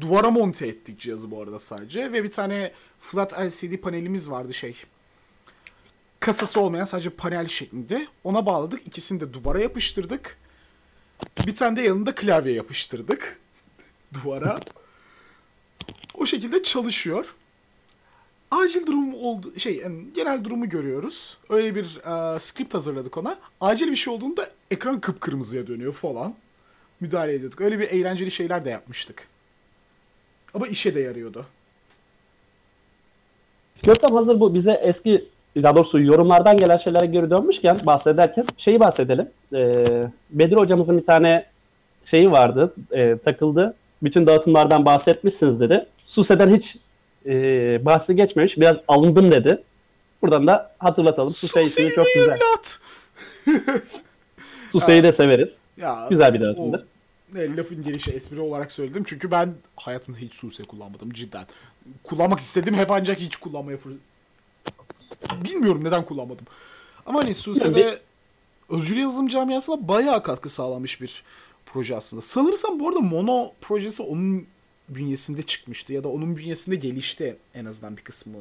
Duvara 0.00 0.30
monte 0.30 0.66
ettik 0.66 1.00
cihazı 1.00 1.30
bu 1.30 1.42
arada 1.42 1.58
sadece 1.58 2.12
ve 2.12 2.24
bir 2.24 2.30
tane 2.30 2.72
flat 3.00 3.40
LCD 3.40 3.76
panelimiz 3.76 4.30
vardı 4.30 4.54
şey. 4.54 4.76
Kasası 6.20 6.60
olmayan 6.60 6.84
sadece 6.84 7.10
panel 7.10 7.48
şeklinde. 7.48 8.06
Ona 8.24 8.46
bağladık. 8.46 8.86
İkisini 8.86 9.20
de 9.20 9.32
duvara 9.32 9.60
yapıştırdık. 9.60 10.38
Bir 11.46 11.54
tane 11.54 11.76
de 11.76 11.82
yanında 11.82 12.14
klavye 12.14 12.52
yapıştırdık. 12.52 13.40
Duvara. 14.14 14.60
O 16.14 16.26
şekilde 16.26 16.62
çalışıyor. 16.62 17.34
Acil 18.50 18.86
durum 18.86 19.14
oldu 19.14 19.52
şey 19.58 19.76
yani 19.76 20.04
genel 20.14 20.44
durumu 20.44 20.68
görüyoruz. 20.68 21.38
Öyle 21.48 21.74
bir 21.74 21.84
e, 21.84 22.38
script 22.38 22.74
hazırladık 22.74 23.16
ona. 23.16 23.38
Acil 23.60 23.90
bir 23.90 23.96
şey 23.96 24.14
olduğunda 24.14 24.50
ekran 24.70 25.00
kıpkırmızıya 25.00 25.66
dönüyor 25.66 25.92
falan. 25.92 26.34
Müdahale 27.00 27.34
ediyorduk. 27.34 27.60
Öyle 27.60 27.78
bir 27.78 27.88
eğlenceli 27.88 28.30
şeyler 28.30 28.64
de 28.64 28.70
yapmıştık. 28.70 29.28
Ama 30.54 30.66
işe 30.66 30.94
de 30.94 31.00
yarıyordu. 31.00 31.46
Köftem 33.84 34.14
hazır 34.14 34.40
bu 34.40 34.54
bize 34.54 34.72
eski 34.72 35.28
daha 35.62 35.76
doğrusu 35.76 36.00
yorumlardan 36.00 36.56
gelen 36.58 36.76
şeylere 36.76 37.06
geri 37.06 37.30
dönmüşken 37.30 37.80
bahsederken 37.86 38.46
şeyi 38.58 38.80
bahsedelim. 38.80 39.28
Ee, 39.54 39.84
Bedir 40.30 40.56
hocamızın 40.56 40.98
bir 40.98 41.06
tane 41.06 41.46
şeyi 42.04 42.30
vardı 42.30 42.74
e, 42.92 43.18
takıldı. 43.24 43.74
Bütün 44.02 44.26
dağıtımlardan 44.26 44.84
bahsetmişsiniz 44.84 45.60
dedi. 45.60 45.86
Suse'den 46.06 46.54
hiç 46.54 46.76
e, 47.26 47.34
bahsi 47.84 48.16
geçmemiş. 48.16 48.56
Biraz 48.58 48.76
alındım 48.88 49.32
dedi. 49.32 49.62
Buradan 50.22 50.46
da 50.46 50.72
hatırlatalım. 50.78 51.30
Suse 51.30 51.62
ismi 51.62 51.90
çok 51.94 52.06
güzel. 52.14 52.26
evlat. 52.28 52.78
Suse'yi 54.72 55.02
de 55.02 55.12
severiz. 55.12 55.56
Ya, 55.76 56.06
Güzel 56.10 56.34
bir 56.34 56.40
dağıtımdır. 56.40 56.84
o- 57.34 57.38
e, 57.38 57.56
lafın 57.56 57.82
gelişi 57.82 58.10
espri 58.10 58.40
olarak 58.40 58.72
söyledim. 58.72 59.02
Çünkü 59.06 59.30
ben 59.30 59.50
hayatımda 59.76 60.18
hiç 60.18 60.34
Suse 60.34 60.62
kullanmadım 60.62 61.10
cidden. 61.12 61.44
Kullanmak 62.02 62.40
istedim 62.40 62.74
hep 62.74 62.90
ancak 62.90 63.18
hiç 63.18 63.36
kullanmaya 63.36 63.76
fırsat... 63.78 63.98
Bilmiyorum 65.44 65.84
neden 65.84 66.04
kullanmadım. 66.04 66.46
Ama 67.06 67.22
hani 67.22 67.34
Suse'de 67.34 67.98
özgür 68.68 68.96
yazılım 68.96 69.28
camiasına 69.28 69.88
bayağı 69.88 70.22
katkı 70.22 70.48
sağlamış 70.48 71.00
bir 71.00 71.22
proje 71.66 71.96
aslında. 71.96 72.22
Sanırsam 72.22 72.80
bu 72.80 72.88
arada 72.88 73.00
Mono 73.00 73.48
projesi 73.60 74.02
onun 74.02 74.46
bünyesinde 74.88 75.42
çıkmıştı 75.42 75.92
ya 75.92 76.04
da 76.04 76.08
onun 76.08 76.36
bünyesinde 76.36 76.76
gelişti 76.76 77.36
en 77.54 77.64
azından 77.64 77.96
bir 77.96 78.02
kısmı. 78.02 78.34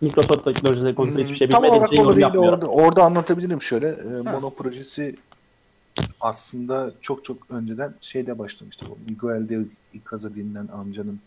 Microsoft 0.00 0.44
teknolojileri 0.44 0.94
konusunda 0.94 1.22
hiçbir 1.22 1.36
şey 1.36 1.48
Tam 1.48 1.62
bilmediğim 1.62 1.84
için 1.84 1.96
yorum 1.96 2.08
orada, 2.08 2.20
yapmıyorum. 2.20 2.54
orada, 2.54 2.66
orada 2.66 3.02
anlatabilirim 3.02 3.62
şöyle. 3.62 3.88
E, 3.88 4.04
Mono 4.04 4.50
projesi 4.50 5.16
aslında 6.20 6.92
çok 7.00 7.24
çok 7.24 7.50
önceden 7.50 7.94
şeyde 8.00 8.38
başlamıştı. 8.38 8.86
Bu 8.90 8.98
Miguel 9.10 9.48
de 9.48 9.64
Icaza 9.94 10.34
denilen 10.34 10.68
amcanın 10.72 11.20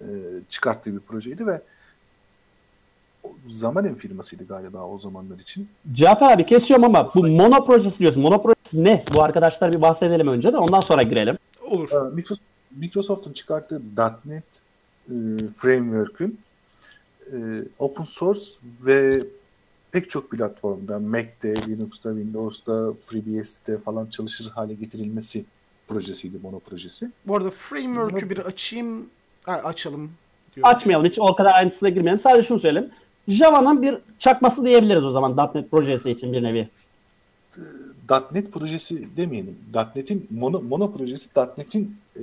e, 0.00 0.06
çıkarttığı 0.48 0.94
bir 0.94 1.00
projeydi 1.00 1.46
ve 1.46 1.62
o 3.24 3.32
Zamanin 3.46 3.94
firmasıydı 3.94 4.46
galiba 4.46 4.82
o 4.86 4.98
zamanlar 4.98 5.38
için. 5.38 5.68
Cafer 5.92 6.30
abi 6.32 6.46
kesiyorum 6.46 6.84
ama 6.84 7.14
bu 7.14 7.26
Mono 7.26 7.64
projesi 7.64 7.98
diyorsun. 7.98 8.22
Mono 8.22 8.42
projesi 8.42 8.84
ne? 8.84 9.04
Bu 9.14 9.22
arkadaşlar 9.22 9.72
bir 9.72 9.80
bahsedelim 9.82 10.28
önce 10.28 10.52
de 10.52 10.58
ondan 10.58 10.80
sonra 10.80 11.02
girelim. 11.02 11.36
Olur. 11.70 11.88
Ee, 11.92 11.94
Micro- 11.94 12.38
Microsoft'un 12.76 13.32
çıkarttığı 13.32 13.82
.NET 14.24 14.44
e, 15.08 15.14
framework'ün 15.54 16.38
e, 17.32 17.36
open 17.78 18.04
source 18.04 18.42
ve 18.86 19.24
pek 19.92 20.10
çok 20.10 20.30
platformda 20.30 20.98
Mac'te, 20.98 21.54
Linux'ta, 21.68 22.10
Windows'ta, 22.14 22.92
FreeBSD'de 22.92 23.78
falan 23.78 24.06
çalışır 24.06 24.50
hale 24.54 24.74
getirilmesi 24.74 25.44
projesiydi 25.88 26.38
Mono 26.42 26.58
projesi. 26.60 27.10
Bu 27.26 27.36
arada 27.36 27.50
framework'ü 27.50 28.30
bir 28.30 28.38
açayım. 28.38 29.06
Ha, 29.44 29.52
açalım. 29.64 30.10
diyorum. 30.56 30.74
Açmayalım 30.74 31.06
hiç 31.06 31.18
o 31.18 31.36
kadar 31.36 31.54
ayrıntısına 31.54 31.88
girmeyelim. 31.88 32.18
Sadece 32.18 32.48
şunu 32.48 32.60
söyleyeyim. 32.60 32.90
Java'nın 33.28 33.82
bir 33.82 33.98
çakması 34.18 34.64
diyebiliriz 34.64 35.04
o 35.04 35.10
zaman 35.10 35.50
.NET 35.54 35.70
projesi 35.70 36.10
için 36.10 36.32
bir 36.32 36.42
nevi. 36.42 36.68
.NET 38.32 38.52
projesi 38.52 39.16
demeyelim. 39.16 39.56
.NET'in 39.96 40.26
mono, 40.30 40.60
mono 40.62 40.92
projesi 40.92 41.40
.NET'in 41.58 41.96
e, 42.16 42.22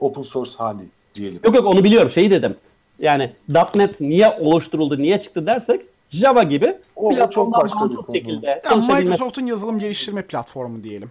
open 0.00 0.22
source 0.22 0.50
hali 0.58 0.82
diyelim. 1.14 1.40
Yok 1.44 1.54
yok 1.54 1.66
onu 1.66 1.84
biliyorum 1.84 2.10
şeyi 2.10 2.30
dedim. 2.30 2.56
Yani 2.98 3.32
.NET 3.74 4.00
niye 4.00 4.28
oluşturuldu, 4.40 4.98
niye 4.98 5.20
çıktı 5.20 5.46
dersek 5.46 5.80
Java 6.10 6.42
gibi 6.42 6.76
O- 6.96 7.10
çok 7.10 7.18
platformdan 7.18 7.60
başka 7.60 7.90
bir 7.90 8.18
şekilde 8.18 8.46
Ya 8.46 8.60
çalışabilmesi- 8.62 9.02
Microsoft'un 9.04 9.46
yazılım 9.46 9.78
geliştirme 9.78 10.22
platformu 10.22 10.84
diyelim. 10.84 11.10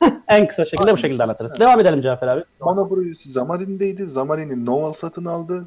en 0.28 0.48
kısa 0.48 0.64
şekilde 0.64 0.92
bu 0.92 0.98
şekilde 0.98 1.22
anlatırız. 1.22 1.60
Devam 1.60 1.80
edelim 1.80 2.02
Cafer 2.02 2.28
abi. 2.28 2.44
Mono 2.60 2.88
projesi 2.88 3.28
Xamarin'deydi. 3.28 4.02
Xamarin'i 4.02 4.66
Novel 4.66 4.92
satın 4.92 5.24
aldı. 5.24 5.64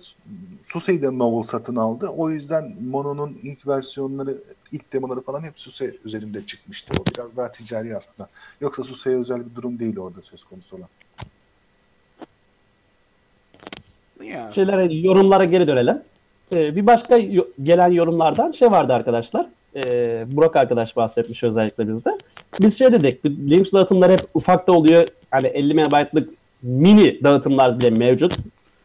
SUSE'yi 0.62 1.02
de 1.02 1.18
Novel 1.18 1.44
satın 1.44 1.76
aldı. 1.76 2.08
O 2.08 2.30
yüzden 2.30 2.76
Mono'nun 2.90 3.38
ilk 3.44 3.68
versiyonları 3.68 4.38
ilk 4.72 4.94
demoları 4.94 5.22
falan 5.22 5.44
hep 5.44 5.60
SUSE 5.60 5.96
üzerinde 6.06 6.46
çıkmıştı. 6.46 6.94
O 7.02 7.06
biraz 7.16 7.38
daha 7.38 7.52
ticari 7.52 7.98
aslında. 7.98 8.30
Yoksa 8.62 8.84
SUSE'ye 8.84 9.18
özel 9.18 9.40
bir 9.40 9.56
durum 9.56 9.80
değil 9.80 10.00
orada 10.00 10.22
söz 10.22 10.44
konusu 10.44 10.78
olan. 10.78 10.88
Ya. 14.24 14.52
şeylere 14.52 14.94
yorumlara 14.94 15.46
geri 15.46 15.68
dönelim. 15.68 16.02
Ee, 16.52 16.76
bir 16.76 16.86
başka 16.86 17.18
gelen 17.64 17.92
yorumlardan 17.92 18.52
şey 18.52 18.72
vardı 18.72 18.94
arkadaşlar. 18.94 19.48
Ee, 19.76 20.26
Burak 20.28 20.56
arkadaş 20.56 20.96
bahsetmiş 20.96 21.44
özellikle 21.44 21.88
bizde. 21.88 22.18
Biz 22.62 22.80
şey 22.80 22.92
dedik. 22.92 23.26
Linux 23.26 23.74
dağıtımları 23.74 24.12
hep 24.12 24.22
ufakta 24.34 24.72
oluyor. 24.72 25.08
Hani 25.32 25.48
50 25.48 25.74
MB'lık 25.74 26.30
mini 26.64 27.24
dağıtımlar 27.24 27.80
bile 27.80 27.90
mevcut. 27.90 28.38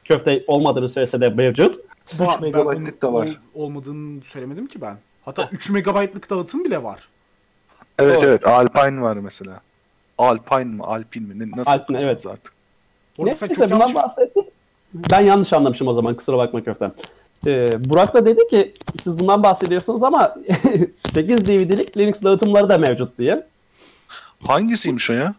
Köfte 0.05 0.45
olmadığını 0.47 0.89
söylese 0.89 1.21
de 1.21 1.29
mevcut. 1.29 1.75
3 2.15 2.21
Ba- 2.21 2.27
ben 2.35 2.43
megabaytlık 2.43 3.03
da 3.03 3.13
var. 3.13 3.29
ol- 3.55 3.63
olmadığını 3.65 4.23
söylemedim 4.25 4.67
ki 4.67 4.81
ben. 4.81 4.97
Hatta 5.25 5.49
3 5.53 5.71
megabaytlık 5.71 6.31
dağıtım 6.31 6.65
bile 6.65 6.83
var. 6.83 7.09
Evet 7.99 8.21
Doğru. 8.21 8.29
evet 8.29 8.47
Alpine 8.47 9.01
var 9.01 9.17
mesela. 9.17 9.61
Alpine 10.19 10.65
mi 10.65 10.83
Alpine 10.85 11.35
mi 11.35 11.51
nasıl 11.57 11.71
Alpine, 11.73 11.99
evet. 12.03 12.27
artık? 12.27 12.53
Orada 13.19 13.31
Neyse 13.31 13.49
çok 13.49 13.65
bundan 13.65 13.79
yanlış... 13.79 13.95
bahsettik. 13.95 14.45
Ben 14.95 15.21
yanlış 15.21 15.53
anlamışım 15.53 15.89
o 15.89 15.93
zaman 15.93 16.15
kusura 16.15 16.39
bakma 16.39 16.65
köftem. 16.65 16.93
Ee, 17.47 17.69
Burak 17.85 18.15
da 18.15 18.27
dedi 18.27 18.41
ki 18.51 18.75
siz 19.03 19.19
bundan 19.19 19.43
bahsediyorsunuz 19.43 20.03
ama 20.03 20.35
8 21.15 21.47
DVD'lik 21.47 21.97
Linux 21.99 22.23
dağıtımları 22.23 22.69
da 22.69 22.79
mevcut 22.79 23.19
diye. 23.19 23.47
Hangisiymiş 24.47 25.11
o 25.11 25.13
ya? 25.13 25.35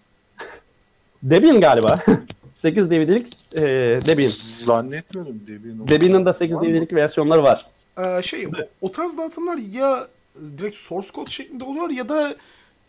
Debian 1.23 1.61
galiba. 1.61 1.99
8 2.53 2.89
DVD'lik 2.91 3.37
e, 3.53 3.61
Debian. 4.05 4.29
Zannetmiyorum 4.29 5.41
Debian. 5.47 5.87
Debian'ın 5.87 6.25
da 6.25 6.33
8 6.33 6.55
Var 6.55 6.61
mı? 6.61 6.69
DVD'lik 6.69 6.93
versiyonları 6.93 7.43
var. 7.43 7.65
Ee, 7.97 8.21
şey, 8.21 8.47
o, 8.47 8.51
o 8.81 8.91
tarz 8.91 9.17
dağıtımlar 9.17 9.57
ya 9.57 10.07
direkt 10.57 10.77
source 10.77 11.07
code 11.15 11.29
şeklinde 11.29 11.63
oluyor 11.63 11.89
ya 11.89 12.09
da 12.09 12.35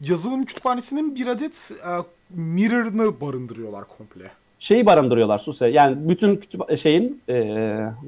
yazılım 0.00 0.44
kütüphanesinin 0.44 1.14
bir 1.16 1.26
adet 1.26 1.72
e, 1.86 1.90
mirror'ını 2.40 3.20
barındırıyorlar 3.20 3.84
komple. 3.88 4.30
Şeyi 4.58 4.86
barındırıyorlar 4.86 5.38
SUSE. 5.38 5.66
Yani 5.66 6.08
bütün 6.08 6.36
kütüp 6.36 6.78
şeyin 6.78 7.22
e, 7.28 7.34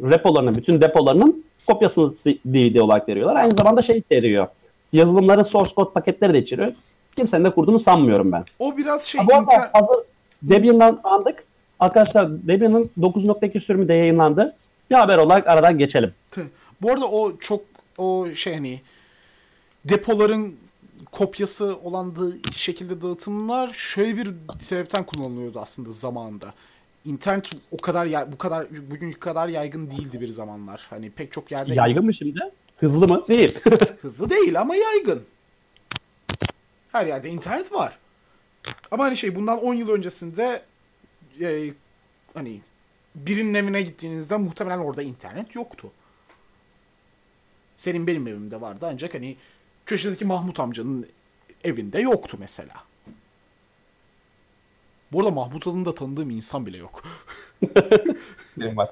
repolarının, 0.03 0.55
bütün 0.55 0.80
depolarının 0.80 1.44
kopyasını 1.66 2.12
DVD 2.44 2.80
olarak 2.80 3.09
veriyorlar. 3.09 3.36
Aynı 3.36 3.55
zamanda 3.55 3.82
şey 3.82 3.98
içeriyor. 3.98 4.46
Yazılımların 4.92 5.42
source 5.42 5.70
code 5.74 5.92
paketleri 5.92 6.32
de 6.32 6.38
içeriyor. 6.38 6.72
Kimsenin 7.17 7.45
de 7.45 7.51
kurduğunu 7.51 7.79
sanmıyorum 7.79 8.33
ben. 8.33 8.45
O 8.59 8.77
biraz 8.77 9.05
şey 9.07 9.21
Ha, 9.21 9.27
bu 9.27 9.35
arada 9.35 9.53
inter- 9.53 9.71
hazır 9.73 10.05
Debian'dan 10.43 11.01
andık. 11.05 11.45
Arkadaşlar 11.81 12.47
Debian'ın 12.49 12.91
9.2 13.01 13.61
sürümü 13.61 13.89
de 13.89 13.95
yayınlandı. 13.95 14.57
Bir 14.91 14.95
haber 14.95 15.19
olarak 15.19 15.47
aradan 15.47 15.79
geçelim. 15.79 16.15
Bu 16.83 16.91
arada 16.91 17.07
o 17.07 17.37
çok 17.39 17.61
o 17.99 18.27
şey 18.35 18.55
hani 18.55 18.81
depoların 19.85 20.55
kopyası 21.13 21.77
olan 21.85 22.17
da 22.17 22.21
şekilde 22.53 23.03
dağıtımlar 23.03 23.71
şöyle 23.75 24.17
bir 24.17 24.31
sebepten 24.61 25.05
kullanılıyordu 25.05 25.61
aslında 25.61 25.93
zamanında. 25.93 26.55
İnternet 27.05 27.51
o 27.71 27.77
kadar 27.77 28.07
ya- 28.07 28.33
bu 28.33 28.39
kadar 28.39 28.67
bugünkü 28.91 29.19
kadar 29.21 29.49
yaygın 29.49 29.91
değildi 29.91 30.21
bir 30.21 30.29
zamanlar. 30.29 30.87
Hani 30.91 31.11
pek 31.11 31.33
çok 31.33 31.53
yerde 31.53 31.75
Yaygın 31.75 32.05
mı 32.05 32.15
şimdi? 32.15 32.39
Hızlı 32.77 33.09
mı? 33.09 33.25
Değil. 33.29 33.59
hızlı 34.03 34.31
değil 34.31 34.61
ama 34.61 34.77
yaygın. 34.77 35.23
Her 36.93 37.07
yerde 37.07 37.28
internet 37.28 37.72
var. 37.72 37.99
Ama 38.90 39.05
hani 39.05 39.16
şey 39.16 39.34
bundan 39.34 39.59
10 39.59 39.74
yıl 39.74 39.88
öncesinde 39.88 40.62
e, 41.40 41.70
hani 42.34 42.61
birinin 43.14 43.55
evine 43.55 43.82
gittiğinizde 43.82 44.36
muhtemelen 44.36 44.78
orada 44.78 45.03
internet 45.03 45.55
yoktu. 45.55 45.90
Senin 47.76 48.07
benim 48.07 48.26
evimde 48.26 48.61
vardı 48.61 48.86
ancak 48.93 49.14
hani 49.14 49.36
köşedeki 49.86 50.24
Mahmut 50.24 50.61
amcanın 50.61 51.07
evinde 51.64 52.01
yoktu 52.01 52.36
mesela. 52.40 52.74
Bu 55.12 55.20
arada 55.20 55.30
Mahmut 55.30 55.66
adını 55.66 55.84
da 55.84 55.95
tanıdığım 55.95 56.30
insan 56.30 56.66
bile 56.66 56.78
yok. 56.78 57.03
Benim 58.57 58.76
var. 58.76 58.90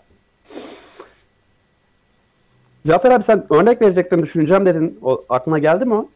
Cafer 2.86 3.10
abi 3.10 3.24
sen 3.24 3.46
örnek 3.50 3.82
vereceklerini 3.82 4.24
düşüneceğim 4.24 4.66
dedin. 4.66 4.98
O 5.02 5.24
aklına 5.28 5.58
geldi 5.58 5.84
mi 5.84 5.94
o? 5.94 6.08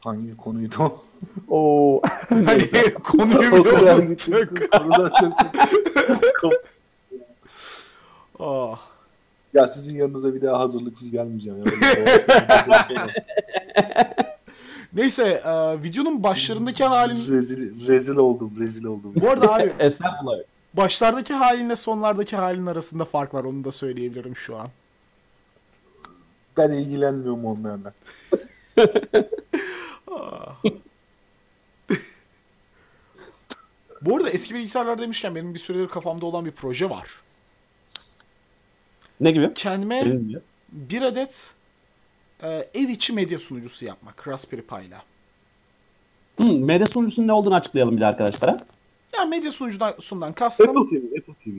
Hangi 0.00 0.36
konuydu 0.36 0.76
o? 0.82 1.02
Oo. 1.48 2.02
Hani 2.28 2.70
konuyu 3.02 3.52
o 3.54 3.64
bile 3.64 3.74
kadar 3.74 3.98
unuttuk. 3.98 4.08
gittik. 4.08 4.72
Konudan 4.72 5.12
çok... 6.40 6.52
Ah. 8.40 8.80
ya 9.54 9.66
sizin 9.66 9.96
yanınıza 9.98 10.34
bir 10.34 10.42
daha 10.42 10.58
hazırlıksız 10.58 11.10
gelmeyeceğim. 11.10 11.58
Ya. 11.58 11.64
Neyse 14.92 15.42
e, 15.44 15.82
videonun 15.82 16.22
başlarındaki 16.22 16.84
halin... 16.84 17.32
Rezil, 17.32 17.88
rezil 17.88 18.16
oldum, 18.16 18.52
rezil 18.58 18.84
oldum. 18.84 19.12
Bu 19.20 19.30
arada 19.30 19.54
abi 19.54 19.72
Estağfurullah. 19.78 20.38
başlardaki 20.74 21.34
halinle 21.34 21.76
sonlardaki 21.76 22.36
halin 22.36 22.66
arasında 22.66 23.04
fark 23.04 23.34
var 23.34 23.44
onu 23.44 23.64
da 23.64 23.72
söyleyebilirim 23.72 24.36
şu 24.36 24.56
an. 24.56 24.68
Ben 26.56 26.70
ilgilenmiyorum 26.70 27.44
onlarla. 27.44 27.92
Bu 34.02 34.16
arada 34.16 34.30
eski 34.30 34.54
bilgisayarlar 34.54 34.98
demişken 34.98 35.34
benim 35.34 35.54
bir 35.54 35.58
süredir 35.58 35.88
kafamda 35.88 36.26
olan 36.26 36.44
bir 36.44 36.50
proje 36.50 36.90
var. 36.90 37.08
Ne 39.20 39.30
gibi? 39.30 39.54
Kendime 39.54 40.04
Bilmiyorum. 40.04 40.46
bir 40.72 41.02
adet 41.02 41.54
e, 42.42 42.48
ev 42.74 42.88
içi 42.88 43.12
medya 43.12 43.38
sunucusu 43.38 43.84
yapmak 43.84 44.28
Raspberry 44.28 44.62
Pi'la. 44.62 45.02
Hmm, 46.36 46.64
medya 46.64 46.86
sunucusunun 46.86 47.28
ne 47.28 47.32
olduğunu 47.32 47.54
açıklayalım 47.54 47.96
bir 47.96 48.00
de 48.00 48.06
arkadaşlara. 48.06 48.66
Ya 49.18 49.24
medya 49.24 49.52
sunucusundan 49.52 50.32
kastım 50.32 50.68
Apple 50.68 51.00
TV, 51.00 51.04
Apple 51.18 51.34
TV. 51.34 51.56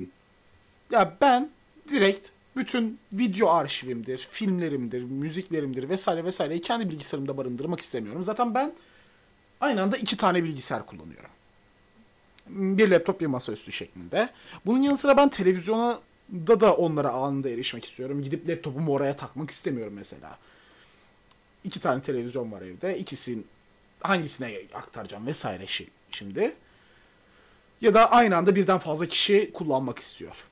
ya 0.91 1.17
ben 1.21 1.49
direkt 1.89 2.29
bütün 2.55 2.99
video 3.13 3.49
arşivimdir, 3.49 4.17
filmlerimdir, 4.31 5.03
müziklerimdir 5.03 5.89
vesaire 5.89 6.23
vesaireyi 6.23 6.61
kendi 6.61 6.89
bilgisayarımda 6.89 7.37
barındırmak 7.37 7.79
istemiyorum. 7.81 8.23
Zaten 8.23 8.53
ben 8.53 8.73
aynı 9.61 9.81
anda 9.81 9.97
iki 9.97 10.17
tane 10.17 10.43
bilgisayar 10.43 10.85
kullanıyorum. 10.85 11.29
Bir 12.47 12.89
laptop 12.89 13.21
bir 13.21 13.25
masaüstü 13.25 13.71
şeklinde. 13.71 14.29
Bunun 14.65 14.81
yanı 14.81 14.97
sıra 14.97 15.17
ben 15.17 15.29
televizyona 15.29 15.99
da 16.31 16.59
da 16.59 16.75
onlara 16.75 17.11
anında 17.11 17.49
erişmek 17.49 17.85
istiyorum. 17.85 18.23
Gidip 18.23 18.49
laptopumu 18.49 18.91
oraya 18.91 19.15
takmak 19.15 19.51
istemiyorum 19.51 19.93
mesela. 19.95 20.37
İki 21.63 21.79
tane 21.79 22.01
televizyon 22.01 22.51
var 22.51 22.61
evde. 22.61 22.97
İkisinin 22.97 23.47
hangisine 24.01 24.61
aktaracağım 24.73 25.27
vesaire 25.27 25.65
şimdi. 26.11 26.55
Ya 27.81 27.93
da 27.93 28.11
aynı 28.11 28.37
anda 28.37 28.55
birden 28.55 28.77
fazla 28.77 29.05
kişi 29.05 29.51
kullanmak 29.53 29.99
istiyor. 29.99 30.50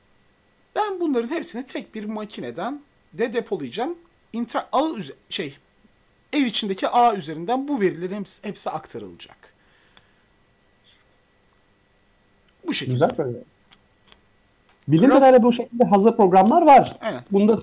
Ben 0.75 0.99
bunların 0.99 1.27
hepsini 1.27 1.65
tek 1.65 1.95
bir 1.95 2.03
makineden 2.05 2.81
de 3.13 3.33
depolayacağım. 3.33 3.95
Inter 4.33 4.65
ağ 4.71 4.87
şey 5.29 5.57
ev 6.33 6.45
içindeki 6.45 6.87
ağ 6.89 7.15
üzerinden 7.15 7.67
bu 7.67 7.81
verilerin 7.81 8.15
hepsi, 8.19 8.47
hepsi 8.47 8.69
aktarılacak. 8.69 9.53
Bu 12.67 12.73
şekilde. 12.73 12.93
Güzel 12.93 13.17
böyle. 13.17 13.37
Bildiğim 14.87 15.09
Biraz- 15.11 15.19
kadarıyla 15.19 15.43
bu 15.43 15.53
şekilde 15.53 15.83
hazır 15.83 16.15
programlar 16.17 16.61
var. 16.61 16.97
Aynen. 17.01 17.21
Bunda 17.31 17.59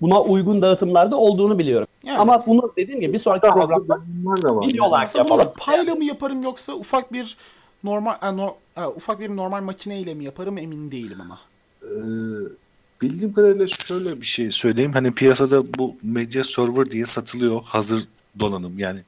buna 0.00 0.22
uygun 0.22 0.62
dağıtımlarda 0.62 1.16
olduğunu 1.16 1.58
biliyorum. 1.58 1.86
Yani. 2.02 2.18
Ama 2.18 2.46
bunu 2.46 2.72
dediğim 2.76 3.00
gibi 3.00 3.12
bir 3.12 3.18
sonraki 3.18 3.42
Daha 3.42 3.52
programda 3.54 4.00
video 4.66 4.86
olarak 4.86 5.06
Aslında 5.06 5.24
bunu 5.28 5.38
da 5.38 5.42
yapalım. 5.42 5.58
payla 5.60 5.94
mı 5.94 6.04
yaparım 6.04 6.42
yoksa 6.42 6.72
ufak 6.72 7.12
bir 7.12 7.36
normal 7.84 8.14
e, 8.22 8.36
no- 8.36 8.56
e, 8.76 8.84
ufak 8.86 9.20
bir 9.20 9.28
normal 9.36 9.62
makineyle 9.62 10.14
mi 10.14 10.24
yaparım 10.24 10.58
emin 10.58 10.90
değilim 10.90 11.20
ama. 11.20 11.38
Ee, 11.84 11.88
bildiğim 13.02 13.32
kadarıyla 13.32 13.68
şöyle 13.68 14.20
bir 14.20 14.26
şey 14.26 14.50
söyleyeyim. 14.50 14.92
Hani 14.92 15.14
piyasada 15.14 15.74
bu 15.78 15.96
medya 16.02 16.44
server 16.44 16.90
diye 16.90 17.06
satılıyor. 17.06 17.64
Hazır 17.64 18.04
donanım 18.38 18.78
yani. 18.78 19.00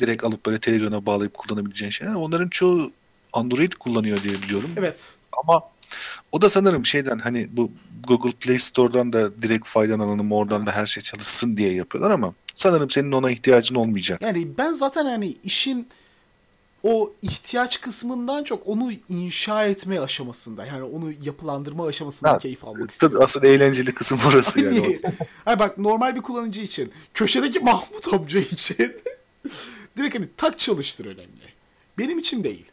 Direkt 0.00 0.24
alıp 0.24 0.46
böyle 0.46 0.58
televizyona 0.58 1.06
bağlayıp 1.06 1.34
kullanabileceğin 1.34 1.90
şeyler. 1.90 2.14
Onların 2.14 2.48
çoğu 2.48 2.90
Android 3.32 3.72
kullanıyor 3.72 4.22
diye 4.22 4.34
biliyorum. 4.34 4.70
Evet. 4.76 5.12
Ama 5.42 5.62
o 6.32 6.42
da 6.42 6.48
sanırım 6.48 6.86
şeyden 6.86 7.18
hani 7.18 7.48
bu 7.52 7.72
Google 8.08 8.32
Play 8.32 8.58
Store'dan 8.58 9.12
da 9.12 9.42
direkt 9.42 9.66
faydalanalım 9.66 10.32
oradan 10.32 10.66
da 10.66 10.72
her 10.72 10.86
şey 10.86 11.02
çalışsın 11.02 11.56
diye 11.56 11.74
yapıyorlar 11.74 12.10
ama 12.10 12.34
sanırım 12.54 12.90
senin 12.90 13.12
ona 13.12 13.30
ihtiyacın 13.30 13.74
olmayacak. 13.74 14.22
Yani 14.22 14.48
ben 14.58 14.72
zaten 14.72 15.04
hani 15.04 15.36
işin 15.44 15.88
o 16.82 17.12
ihtiyaç 17.22 17.80
kısmından 17.80 18.44
çok 18.44 18.66
onu 18.66 18.92
inşa 19.08 19.66
etme 19.66 20.00
aşamasında 20.00 20.66
yani 20.66 20.82
onu 20.82 21.12
yapılandırma 21.22 21.86
aşamasından 21.86 22.32
Ha, 22.32 22.38
keyif 22.38 22.64
almak 22.64 22.78
Tabii 22.78 22.90
istiyorum. 22.92 23.18
asıl 23.22 23.42
eğlenceli 23.44 23.94
kısım 23.94 24.18
burası 24.24 24.60
yani. 24.60 24.80
Hani, 24.80 25.00
Hayır 25.44 25.58
bak 25.58 25.78
normal 25.78 26.16
bir 26.16 26.22
kullanıcı 26.22 26.60
için, 26.60 26.92
köşedeki 27.14 27.60
Mahmut 27.60 28.12
amca 28.14 28.40
için 28.40 28.76
direkt 29.96 30.14
hani 30.14 30.28
tak 30.36 30.58
çalıştır 30.58 31.04
önemli. 31.06 31.52
Benim 31.98 32.18
için 32.18 32.44
değil. 32.44 32.66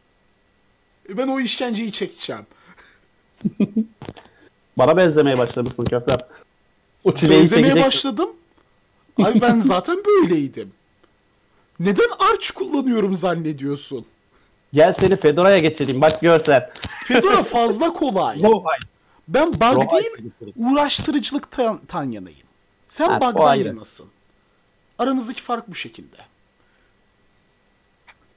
Ben 1.10 1.28
o 1.28 1.39
işkenceyi 1.39 1.91
çekeceğim. 1.91 2.45
bana 4.78 4.97
benzemeye 4.97 5.38
başlamışsın 5.38 5.86
köfte. 5.86 6.18
O 7.03 7.14
çileyi 7.14 7.39
Benzemeye 7.39 7.64
çekecek. 7.66 7.88
başladım. 7.88 8.30
Abi 9.24 9.41
ben 9.41 9.60
zaten 9.60 9.97
böyleydim. 10.05 10.72
Neden 11.80 12.10
Arch 12.32 12.50
kullanıyorum 12.56 13.16
zannediyorsun? 13.16 14.06
Gel 14.74 14.94
seni 14.94 15.16
Fedora'ya 15.16 15.58
geçireyim. 15.58 16.02
Bak 16.02 16.22
görsen. 16.22 16.70
Fedora 17.06 17.44
fazla 17.44 17.94
kolay. 17.94 18.44
Rawhide. 18.44 18.88
Ben 19.28 19.48
bug 19.54 19.62
Rawhide 19.62 19.92
değil, 19.92 20.32
uğraştırıcılıktan 20.56 21.80
tan 21.88 22.12
yanayım. 22.12 22.40
Sen 22.88 23.10
Ha, 23.10 23.22
bug'dan 23.22 23.56
yanasın. 23.56 24.08
Aramızdaki 25.00 25.42
fark 25.42 25.68
bu 25.68 25.76
şekilde. 25.76 26.18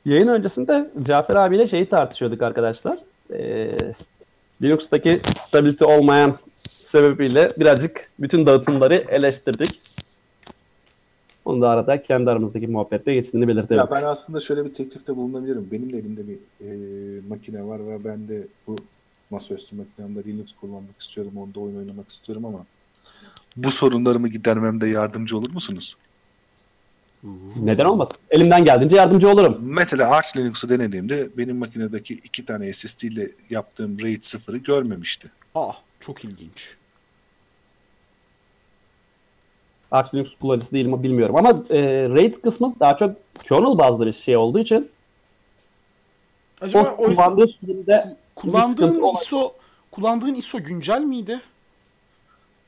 Yayın 0.04 0.28
öncesinde 0.28 0.90
Cafer 1.02 1.34
abiyle 1.34 1.68
şeyi 1.68 1.88
tartışıyorduk 1.88 2.42
arkadaşlar. 2.42 2.98
Ee, 3.32 3.70
Linux'taki 4.62 5.22
stability 5.48 5.84
olmayan 5.84 6.38
sebebiyle 6.82 7.52
birazcık 7.56 8.10
bütün 8.18 8.46
dağıtımları 8.46 8.94
eleştirdik. 8.94 9.80
Onu 11.44 11.62
da 11.62 11.70
arada 11.70 12.02
kendi 12.02 12.30
aramızdaki 12.30 12.66
muhabbette 12.66 13.14
geçtiğini 13.14 13.48
belirtelim. 13.48 13.78
Ya 13.80 13.90
ben 13.90 14.02
aslında 14.02 14.40
şöyle 14.40 14.64
bir 14.64 14.74
teklifte 14.74 15.16
bulunabilirim. 15.16 15.68
Benim 15.72 15.92
de 15.92 15.98
elimde 15.98 16.22
bir 16.28 16.38
e, 16.60 16.68
makine 17.28 17.64
var 17.64 17.86
ve 17.86 18.04
ben 18.04 18.28
de 18.28 18.46
bu 18.66 18.76
masaüstü 19.30 19.76
makinemde 19.76 20.24
Linux 20.24 20.52
kullanmak 20.60 21.00
istiyorum. 21.00 21.32
Onda 21.36 21.60
oyun 21.60 21.76
oynamak 21.76 22.08
istiyorum 22.08 22.44
ama 22.44 22.66
bu 23.56 23.70
sorunlarımı 23.70 24.28
gidermemde 24.28 24.86
yardımcı 24.86 25.38
olur 25.38 25.50
musunuz? 25.52 25.96
Neden 27.56 27.84
olmasın? 27.84 28.16
Elimden 28.30 28.64
geldiğince 28.64 28.96
yardımcı 28.96 29.28
olurum. 29.28 29.58
Mesela 29.60 30.10
Arch 30.10 30.36
Linux'u 30.36 30.68
denediğimde 30.68 31.28
benim 31.38 31.56
makinedeki 31.56 32.14
iki 32.14 32.44
tane 32.44 32.72
SSD 32.72 33.02
ile 33.02 33.30
yaptığım 33.50 34.02
RAID 34.02 34.22
0'ı 34.22 34.56
görmemişti. 34.56 35.30
Ah 35.54 35.76
çok 36.00 36.24
ilginç. 36.24 36.76
Arch 39.92 40.14
Linux 40.14 40.28
kullanıcısı 40.40 40.72
değilim 40.72 41.02
bilmiyorum 41.02 41.36
ama 41.36 41.50
e, 41.70 42.08
RAID 42.08 42.34
kısmı 42.34 42.74
daha 42.80 42.96
çok 42.96 43.16
kernel 43.44 43.78
bazlı 43.78 44.06
bir 44.06 44.12
şey 44.12 44.36
olduğu 44.36 44.58
için 44.58 44.90
Acaba 46.60 46.94
o 46.98 47.04
o 47.04 47.06
kullandığı 47.06 47.46
sürümde 47.46 48.16
kullandığın. 48.36 49.14
ISO 49.14 49.52
kullandığın 49.90 50.34
ISO 50.34 50.58
güncel 50.62 51.00
miydi? 51.00 51.40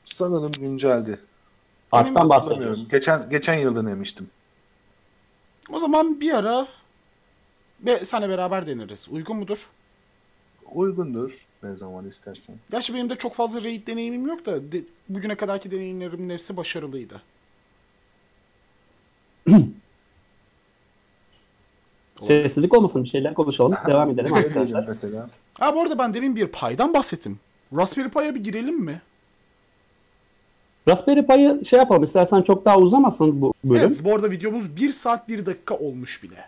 Sanırım 0.03 0.51
günceldi. 0.51 1.19
Arch'tan 1.91 2.29
bahsediyoruz. 2.29 2.51
Hatırlamıyorum. 2.51 2.87
Geçen 2.91 3.29
geçen 3.29 3.53
yıl 3.53 3.75
denemiştim. 3.75 4.29
O 5.71 5.79
zaman 5.79 6.21
bir 6.21 6.33
ara 6.33 6.67
ve 7.85 8.05
seninle 8.05 8.29
beraber 8.29 8.67
deneriz. 8.67 9.07
Uygun 9.11 9.37
mudur? 9.37 9.59
Uygundur 10.73 11.45
ne 11.63 11.75
zaman 11.75 12.07
istersen. 12.07 12.55
Gerçi 12.71 12.93
benim 12.93 13.09
de 13.09 13.15
çok 13.15 13.33
fazla 13.35 13.63
raid 13.63 13.87
deneyimim 13.87 14.27
yok 14.27 14.45
da 14.45 14.71
de- 14.71 14.83
bugüne 15.09 15.35
kadarki 15.35 15.71
deneyimlerimin 15.71 16.29
hepsi 16.29 16.57
başarılıydı. 16.57 17.21
Sessizlik 22.21 22.73
olmasın 22.77 23.03
bir 23.03 23.09
şeyler 23.09 23.33
konuşalım. 23.33 23.75
Devam 23.87 24.09
edelim 24.09 24.33
arkadaşlar. 24.33 24.87
mesela? 24.87 25.29
Ha 25.59 25.75
bu 25.75 25.81
arada 25.81 25.97
ben 25.99 26.13
demin 26.13 26.35
bir 26.35 26.47
paydan 26.47 26.93
bahsettim. 26.93 27.39
Raspberry 27.75 28.09
Pi'ye 28.09 28.35
bir 28.35 28.43
girelim 28.43 28.79
mi? 28.79 29.01
Raspberry 30.87 31.25
Pi'yi 31.25 31.65
şey 31.65 31.79
yapalım 31.79 32.03
istersen 32.03 32.41
çok 32.41 32.65
daha 32.65 32.77
uzamasın 32.77 33.41
bu 33.41 33.53
bölüm. 33.63 33.81
Evet 33.81 34.03
bu 34.03 34.15
arada 34.15 34.31
videomuz 34.31 34.75
1 34.77 34.93
saat 34.93 35.27
1 35.29 35.45
dakika 35.45 35.75
olmuş 35.75 36.23
bile. 36.23 36.45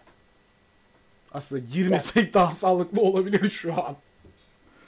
Aslında 1.32 1.62
girmesek 1.74 2.34
daha 2.34 2.52
sağlıklı 2.52 3.02
olabilir 3.02 3.50
şu 3.50 3.74
an. 3.74 3.96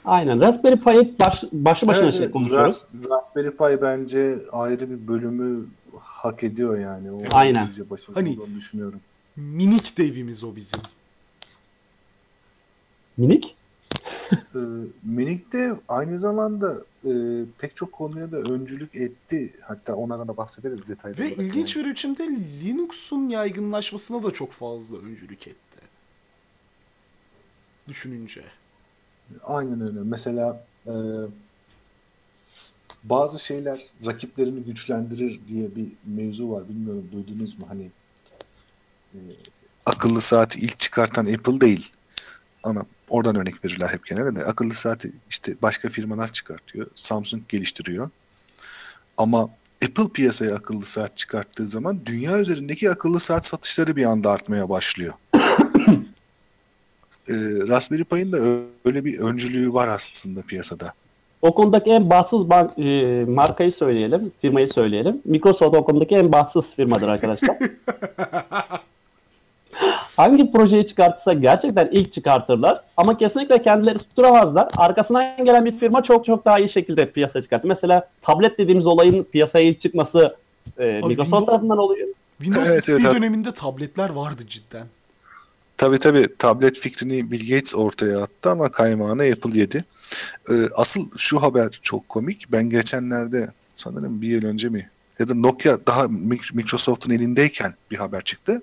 Aynen. 0.04 0.40
Raspberry 0.40 0.76
Pi'yi 0.80 1.18
baş, 1.18 1.44
başlı 1.52 1.86
başına 1.88 2.04
Evet, 2.04 2.14
şey 2.14 2.30
konuşuyoruz. 2.30 2.82
Ras- 2.94 3.10
Raspberry 3.10 3.50
Pi 3.50 3.82
bence 3.82 4.38
ayrı 4.52 4.90
bir 4.90 5.08
bölümü 5.08 5.66
hak 6.00 6.44
ediyor 6.44 6.78
yani. 6.78 7.12
O 7.12 7.22
Aynen. 7.30 7.68
Hani- 8.14 8.54
düşünüyorum. 8.56 9.00
Minik 9.36 9.98
devimiz 9.98 10.44
o 10.44 10.56
bizim. 10.56 10.80
Minik. 13.16 13.56
Ee, 14.32 14.58
Minik 15.02 15.52
de 15.52 15.74
aynı 15.88 16.18
zamanda 16.18 16.74
e, 17.04 17.10
pek 17.58 17.76
çok 17.76 17.92
konuya 17.92 18.32
da 18.32 18.36
öncülük 18.36 18.94
etti. 18.94 19.52
Hatta 19.62 19.94
onlardan 19.94 20.28
da 20.28 20.36
bahsederiz 20.36 20.88
detaylı 20.88 21.18
Ve 21.18 21.22
olarak 21.22 21.38
ilginç 21.38 21.76
yani. 21.76 21.84
bir 21.86 21.90
biçimde 21.90 22.22
Linux'un 22.64 23.28
yaygınlaşmasına 23.28 24.22
da 24.22 24.30
çok 24.30 24.52
fazla 24.52 24.96
öncülük 24.96 25.46
etti. 25.48 25.80
Düşününce. 27.88 28.42
Aynen 29.44 29.80
öyle. 29.80 29.98
Mesela 30.02 30.64
e, 30.86 30.94
bazı 33.04 33.38
şeyler 33.38 33.80
rakiplerini 34.06 34.60
güçlendirir 34.60 35.40
diye 35.48 35.76
bir 35.76 35.86
mevzu 36.04 36.50
var. 36.50 36.68
Bilmiyorum 36.68 37.08
duydunuz 37.12 37.58
mu? 37.58 37.66
Hani 37.68 37.90
e, 39.14 39.18
akıllı 39.86 40.20
saati 40.20 40.58
ilk 40.58 40.78
çıkartan 40.78 41.26
Apple 41.26 41.60
değil. 41.60 41.90
Ama 42.64 42.86
oradan 43.08 43.36
örnek 43.36 43.64
verirler 43.64 43.88
hep 43.88 44.06
genelde 44.06 44.36
de. 44.36 44.44
Akıllı 44.44 44.74
saati 44.74 45.12
işte 45.30 45.54
başka 45.62 45.88
firmalar 45.88 46.32
çıkartıyor. 46.32 46.86
Samsung 46.94 47.42
geliştiriyor. 47.48 48.10
Ama 49.16 49.48
Apple 49.84 50.08
piyasaya 50.08 50.54
akıllı 50.54 50.86
saat 50.86 51.16
çıkarttığı 51.16 51.68
zaman 51.68 52.06
dünya 52.06 52.38
üzerindeki 52.38 52.90
akıllı 52.90 53.20
saat 53.20 53.46
satışları 53.46 53.96
bir 53.96 54.04
anda 54.04 54.30
artmaya 54.30 54.68
başlıyor. 54.68 55.14
Ee, 57.28 57.32
Raspberry 57.68 58.04
Pi'nin 58.04 58.32
de 58.32 58.36
öyle 58.84 59.04
bir 59.04 59.18
öncülüğü 59.18 59.72
var 59.74 59.88
aslında 59.88 60.40
piyasada. 60.42 60.86
O 61.42 61.54
konudaki 61.54 61.90
en 61.90 62.10
bahtsız 62.10 62.50
bank, 62.50 62.78
e, 62.78 63.24
markayı 63.28 63.72
söyleyelim, 63.72 64.32
firmayı 64.40 64.68
söyleyelim. 64.68 65.20
Microsoft 65.24 65.76
o 65.76 65.84
konudaki 65.84 66.14
en 66.16 66.32
bahtsız 66.32 66.74
firmadır 66.74 67.08
arkadaşlar. 67.08 67.56
Hangi 70.16 70.52
projeyi 70.52 70.86
çıkartırsa 70.86 71.32
gerçekten 71.32 71.88
ilk 71.92 72.12
çıkartırlar 72.12 72.80
ama 72.96 73.16
kesinlikle 73.18 73.62
kendileri 73.62 73.98
tutturamazlar. 73.98 74.68
Arkasından 74.76 75.44
gelen 75.44 75.64
bir 75.64 75.78
firma 75.78 76.02
çok 76.02 76.24
çok 76.26 76.44
daha 76.44 76.58
iyi 76.58 76.68
şekilde 76.68 77.10
piyasaya 77.10 77.42
çıkartır. 77.42 77.68
Mesela 77.68 78.08
tablet 78.22 78.58
dediğimiz 78.58 78.86
olayın 78.86 79.24
piyasaya 79.24 79.64
ilk 79.64 79.80
çıkması 79.80 80.36
e, 80.78 80.84
Microsoft 80.84 81.30
Windows- 81.30 81.46
tarafından 81.46 81.78
oluyor. 81.78 82.08
Windows 82.38 82.70
Evet, 82.70 82.78
XP 82.78 82.90
evet, 82.90 83.02
evet. 83.04 83.14
döneminde 83.16 83.54
tabletler 83.54 84.10
vardı 84.10 84.42
cidden. 84.48 84.86
Tabii 85.80 85.98
tabii 85.98 86.28
tablet 86.38 86.78
fikrini 86.78 87.30
Bill 87.30 87.50
Gates 87.54 87.74
ortaya 87.74 88.22
attı 88.22 88.50
ama 88.50 88.70
kaymağını 88.70 89.22
Apple 89.22 89.58
yedi. 89.58 89.84
Ee, 90.50 90.54
asıl 90.74 91.08
şu 91.16 91.42
haber 91.42 91.78
çok 91.82 92.08
komik. 92.08 92.52
Ben 92.52 92.68
geçenlerde 92.70 93.46
sanırım 93.74 94.22
bir 94.22 94.28
yıl 94.28 94.44
önce 94.44 94.68
mi 94.68 94.90
ya 95.18 95.28
da 95.28 95.34
Nokia 95.34 95.78
daha 95.86 96.04
Mic- 96.04 96.54
Microsoft'un 96.56 97.10
elindeyken 97.10 97.74
bir 97.90 97.96
haber 97.96 98.24
çıktı. 98.24 98.62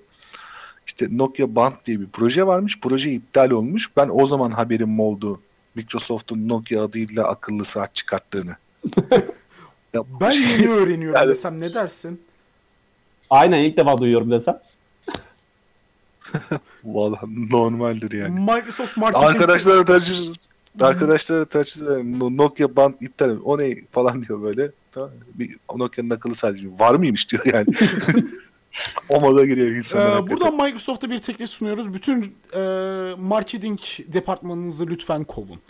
İşte 0.86 1.06
Nokia 1.10 1.54
Band 1.54 1.72
diye 1.84 2.00
bir 2.00 2.06
proje 2.06 2.46
varmış. 2.46 2.80
Proje 2.80 3.10
iptal 3.10 3.50
olmuş. 3.50 3.96
Ben 3.96 4.08
o 4.12 4.26
zaman 4.26 4.50
haberim 4.50 5.00
oldu. 5.00 5.40
Microsoft'un 5.74 6.48
Nokia 6.48 6.84
adıyla 6.84 7.24
akıllı 7.28 7.64
saat 7.64 7.94
çıkarttığını. 7.94 8.56
Ben 10.20 10.30
şey- 10.30 10.46
yeni 10.52 10.68
öğreniyorum 10.72 11.20
Yani- 11.20 11.28
desem 11.30 11.60
ne 11.60 11.74
dersin? 11.74 12.20
Aynen 13.30 13.58
ilk 13.58 13.76
defa 13.76 13.98
duyuyorum 13.98 14.30
desem. 14.30 14.58
Vallahi 16.84 17.50
normaldir 17.50 18.18
yani. 18.18 18.40
Microsoft 18.40 18.96
Marketing... 18.96 19.30
Arkadaşlara 19.30 19.84
tartışırız. 19.84 20.48
Arkadaşlara 20.80 21.44
tartışırız. 21.44 22.04
No- 22.04 22.36
Nokia 22.36 22.76
band 22.76 22.94
iptal. 23.00 23.36
O 23.44 23.58
ne 23.58 23.76
falan 23.90 24.22
diyor 24.22 24.42
böyle. 24.42 24.70
Tamam. 24.92 25.10
Bir 25.34 25.56
Nokia'nın 25.76 26.10
akıllı 26.10 26.34
sadece 26.34 26.68
var 26.78 26.94
mıymış 26.94 27.30
diyor 27.32 27.42
yani. 27.46 27.66
o 29.08 29.20
moda 29.20 29.46
giriyor 29.46 29.66
Ee, 29.66 29.76
insanlar. 29.76 30.10
hakikaten. 30.10 30.36
buradan 30.52 30.66
Microsoft'a 30.66 31.10
bir 31.10 31.18
teklif 31.18 31.50
sunuyoruz. 31.50 31.94
Bütün 31.94 32.34
e, 32.56 32.60
marketing 33.18 33.80
departmanınızı 34.06 34.86
lütfen 34.86 35.24
kovun. 35.24 35.60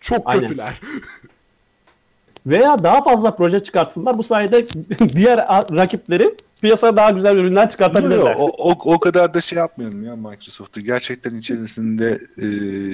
Çok 0.00 0.22
Aynen. 0.24 0.40
kötüler. 0.40 0.80
Veya 2.46 2.82
daha 2.82 3.02
fazla 3.04 3.36
proje 3.36 3.62
çıkartsınlar. 3.62 4.18
Bu 4.18 4.22
sayede 4.22 4.68
diğer 5.08 5.38
rakipleri 5.78 6.34
piyasaya 6.60 6.96
daha 6.96 7.10
güzel 7.10 7.36
ürünler 7.36 7.70
çıkartabilirler. 7.70 8.34
o, 8.38 8.46
o, 8.58 8.94
o 8.94 9.00
kadar 9.00 9.34
da 9.34 9.40
şey 9.40 9.58
yapmayalım 9.58 10.04
ya 10.04 10.16
Microsoft'u. 10.16 10.80
Gerçekten 10.80 11.34
içerisinde 11.34 12.18
e, 12.42 12.46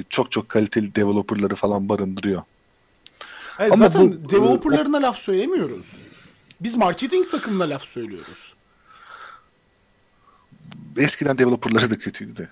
çok 0.09 0.33
çok 0.33 0.49
kaliteli 0.49 0.95
developerları 0.95 1.55
falan 1.55 1.89
barındırıyor. 1.89 2.43
Evet, 3.59 3.73
Ama 3.73 3.89
zaten 3.89 4.12
bu- 4.25 4.31
developerlarına 4.31 5.03
laf 5.03 5.19
söylemiyoruz. 5.19 5.87
Biz 6.61 6.77
marketing 6.77 7.31
takımına 7.31 7.65
laf 7.71 7.83
söylüyoruz. 7.85 8.55
Eskiden 10.97 11.39
developerları 11.39 11.91
da 11.91 11.99
kötüydü 11.99 12.37
de. 12.37 12.49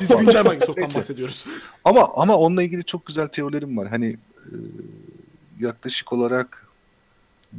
Biz 0.00 0.08
güncel 0.08 0.44
Microsoft'tan 0.50 0.94
bahsediyoruz. 0.96 1.46
Ama 1.84 2.08
ama 2.16 2.36
onunla 2.36 2.62
ilgili 2.62 2.84
çok 2.84 3.06
güzel 3.06 3.26
teorilerim 3.26 3.76
var. 3.76 3.88
Hani 3.88 4.06
e, 4.36 4.54
yaklaşık 5.60 6.12
olarak 6.12 6.66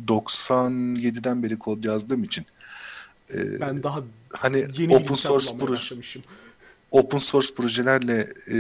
97'den 0.08 1.44
beri 1.44 1.60
kod 1.60 1.84
yazdığım 1.84 2.24
için 2.24 2.46
e, 3.34 3.60
Ben 3.60 3.84
daha 3.84 4.04
hani 4.34 4.66
yeni 4.78 4.96
open 4.96 5.16
source 5.16 5.58
proje 5.60 5.96
open 6.92 7.18
source 7.18 7.54
projelerle 7.54 8.30
e, 8.54 8.58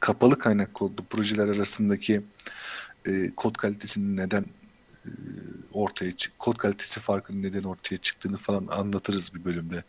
kapalı 0.00 0.38
kaynak 0.38 0.74
kodlu 0.74 1.04
projeler 1.10 1.48
arasındaki 1.48 2.20
e, 3.08 3.30
kod 3.36 3.54
kalitesinin 3.54 4.16
neden 4.16 4.44
ortaya 5.72 6.10
çık 6.10 6.38
kod 6.38 6.56
kalitesi 6.56 7.00
farkının 7.00 7.42
neden 7.42 7.62
ortaya 7.62 7.96
çıktığını 7.96 8.36
falan 8.36 8.66
anlatırız 8.70 9.34
bir 9.34 9.44
bölümde. 9.44 9.82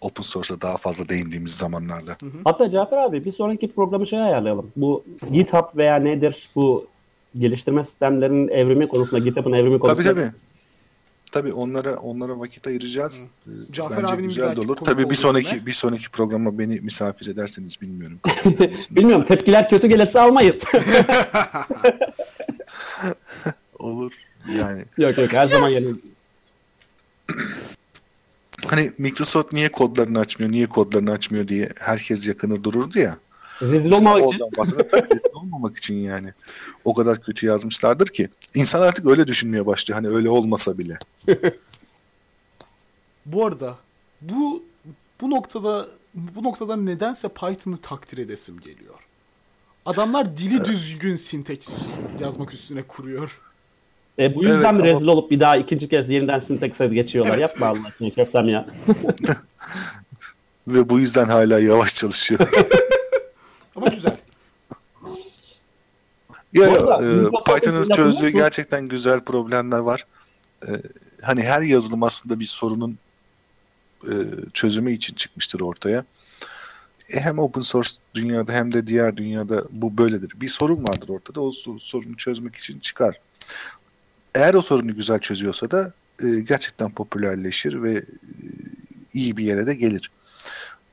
Open 0.00 0.22
source'a 0.22 0.60
daha 0.60 0.76
fazla 0.76 1.08
değindiğimiz 1.08 1.52
zamanlarda. 1.56 2.16
Hatta 2.44 2.70
Cafer 2.70 2.96
abi 2.96 3.24
bir 3.24 3.32
sonraki 3.32 3.72
programı 3.72 4.06
şey 4.06 4.22
ayarlayalım. 4.22 4.72
Bu 4.76 5.04
GitHub 5.32 5.76
veya 5.76 5.96
nedir 5.96 6.48
bu 6.54 6.86
geliştirme 7.38 7.84
sistemlerinin 7.84 8.48
evrimi 8.48 8.88
konusunda 8.88 9.24
GitHub'ın 9.24 9.52
evrimi 9.52 9.78
Tabii 9.80 9.80
konusunda 9.80 10.14
tabii. 10.14 10.30
Tabii 11.32 11.52
onlara 11.52 11.96
onlara 11.96 12.38
vakit 12.40 12.66
ayıracağız. 12.66 13.26
Ee, 13.46 13.50
Cafer 13.72 13.98
Bence 14.02 14.12
abinin 14.14 14.28
bir 14.28 14.34
güzel 14.34 14.56
de 14.56 14.60
olur. 14.60 14.76
Tabii 14.76 15.10
bir 15.10 15.14
sonraki 15.14 15.56
bölüme- 15.56 15.66
bir 15.66 15.72
sonraki 15.72 16.10
programa 16.10 16.58
beni 16.58 16.80
misafir 16.80 17.26
ederseniz 17.26 17.80
bilmiyorum. 17.82 18.18
Bilmiyorum 18.90 19.24
tepkiler 19.28 19.68
kötü 19.68 19.86
gelirse 19.86 20.20
almayız. 20.20 20.56
Olur. 23.78 24.12
Yani 24.58 24.84
yok 24.98 25.18
yok 25.18 25.32
her 25.32 25.44
zaman 25.44 25.68
Yes. 25.68 25.84
yeni. 25.84 25.96
hani 28.66 28.92
Microsoft 28.98 29.52
niye 29.52 29.68
kodlarını 29.72 30.18
açmıyor, 30.18 30.52
niye 30.52 30.66
kodlarını 30.66 31.10
açmıyor 31.12 31.48
diye 31.48 31.68
herkes 31.80 32.28
yakınır 32.28 32.62
dururdu 32.62 32.98
ya. 32.98 33.16
Rezil 33.62 33.92
olmamak 33.92 34.34
için. 34.34 34.78
Tabii 34.90 35.14
rezil 35.14 35.30
olmamak 35.34 35.76
için 35.76 35.94
yani. 35.94 36.28
O 36.84 36.94
kadar 36.94 37.20
kötü 37.20 37.46
yazmışlardır 37.46 38.06
ki. 38.06 38.28
İnsan 38.54 38.80
artık 38.80 39.06
öyle 39.06 39.26
düşünmeye 39.26 39.66
başlıyor. 39.66 40.00
Hani 40.02 40.16
öyle 40.16 40.30
olmasa 40.30 40.78
bile. 40.78 40.98
Bu 43.26 43.46
arada 43.46 43.76
bu 44.20 44.62
bu 45.20 45.30
noktada 45.30 45.86
bu 46.14 46.42
noktada 46.42 46.76
nedense 46.76 47.28
Python'ı 47.28 47.76
takdir 47.76 48.18
edesim 48.18 48.60
geliyor. 48.60 48.94
Adamlar 49.86 50.36
dili 50.36 50.64
düzgün 50.64 51.16
sinteks 51.16 51.68
yazmak 52.20 52.54
üstüne 52.54 52.82
kuruyor. 52.82 53.40
E, 54.18 54.34
bu 54.34 54.38
yüzden 54.38 54.56
Evet, 54.56 54.66
ama- 54.66 54.84
rezil 54.84 55.06
olup 55.06 55.30
bir 55.30 55.40
daha 55.40 55.56
ikinci 55.56 55.88
kez 55.88 56.08
yeniden 56.08 56.40
sintakse 56.40 56.86
geçiyorlar? 56.86 57.38
Evet. 57.38 57.40
Yapma 57.40 57.66
Allah 57.66 57.86
aşkına 57.88 58.10
köftem 58.10 58.48
ya. 58.48 58.66
Ve 60.68 60.88
bu 60.88 60.98
yüzden 60.98 61.28
hala 61.28 61.60
yavaş 61.60 61.94
çalışıyor. 61.94 62.40
Ama 63.76 63.86
güzel. 63.86 64.18
Ya, 66.52 66.72
arada 66.72 67.04
e, 67.04 67.54
Python'ın 67.54 67.88
çözdüğü 67.88 68.28
gerçekten 68.28 68.88
güzel 68.88 69.20
problemler 69.20 69.78
var. 69.78 70.06
E, 70.68 70.70
hani 71.22 71.42
her 71.42 71.62
yazılım 71.62 72.02
aslında 72.02 72.40
bir 72.40 72.46
sorunun 72.46 72.98
e, 74.04 74.12
çözümü 74.52 74.92
için 74.92 75.14
çıkmıştır 75.14 75.60
ortaya. 75.60 76.04
E, 77.08 77.20
hem 77.20 77.38
open 77.38 77.60
source 77.60 77.90
dünyada 78.14 78.52
hem 78.52 78.72
de 78.72 78.86
diğer 78.86 79.16
dünyada 79.16 79.64
bu 79.70 79.98
böyledir. 79.98 80.32
Bir 80.36 80.48
sorun 80.48 80.82
vardır 80.88 81.08
ortada. 81.08 81.40
O 81.40 81.48
so- 81.48 81.78
sorunu 81.78 82.16
çözmek 82.16 82.56
için 82.56 82.78
çıkar. 82.78 83.20
Eğer 84.34 84.54
o 84.54 84.62
sorunu 84.62 84.94
güzel 84.94 85.18
çözüyorsa 85.18 85.70
da 85.70 85.92
e, 86.22 86.40
gerçekten 86.40 86.90
popülerleşir 86.90 87.82
ve 87.82 87.92
e, 87.92 88.04
iyi 89.12 89.36
bir 89.36 89.44
yere 89.44 89.66
de 89.66 89.74
gelir. 89.74 90.10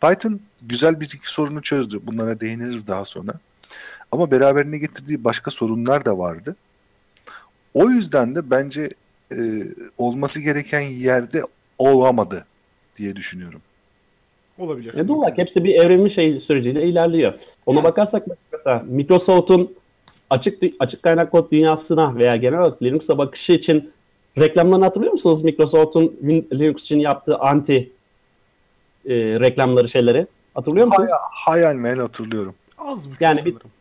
Python 0.02 0.39
güzel 0.62 0.99
bir 0.99 1.06
iki 1.06 1.34
sorunu 1.34 1.62
çözdü. 1.62 1.99
Bunlara 2.04 2.39
değiniriz 2.39 2.88
daha 2.88 3.06
sonra. 3.06 3.34
Ama 4.12 4.32
beraberine 4.32 4.78
getirdiği 4.78 5.24
başka 5.24 5.52
sorunlar 5.52 6.06
da 6.06 6.18
vardı. 6.18 6.56
O 7.74 7.89
yüzden 7.89 8.36
de 8.36 8.49
bence 8.49 8.89
e, 9.32 9.38
olması 9.97 10.41
gereken 10.41 10.82
yerde 10.82 11.41
olamadı 11.78 12.45
diye 12.97 13.16
düşünüyorum. 13.16 13.62
Olabilir. 14.58 15.08
Ne 15.08 15.12
olarak 15.12 15.38
hepsi 15.38 15.64
bir 15.64 15.76
evrimli 15.76 16.12
şey 16.12 16.39
süreciyle 16.39 16.84
ilerliyor. 16.84 17.34
Ona 17.66 17.84
bakarsak 17.84 18.24
mesela 18.52 18.84
Microsoft'un 18.88 19.76
açık 20.30 20.64
açık 20.80 21.04
kaynak 21.04 21.32
kod 21.32 21.52
dünyasına 21.52 22.16
veya 22.16 22.36
genel 22.36 22.60
olarak 22.60 22.84
Linux'a 22.84 23.18
bakışı 23.18 23.54
için 23.54 23.91
reklamlarını 24.38 24.86
hatırlıyor 24.86 25.14
musunuz? 25.14 25.43
Microsoft'un 25.43 26.20
Linux 26.54 26.82
için 26.82 26.99
yaptığı 26.99 27.38
anti 27.38 27.91
e, 29.06 29.14
reklamları 29.16 29.89
şeyleri. 29.89 30.28
Hatırlıyor 30.54 30.88
musunuz? 30.88 31.10
Hayal 31.32 31.76
meyal 31.76 31.97
hatırlıyorum. 31.99 32.56
Az 32.78 33.10
buçuk 33.10 33.22
Yani 33.22 33.36
bir- 33.36 33.41
sanırım. 33.52 33.72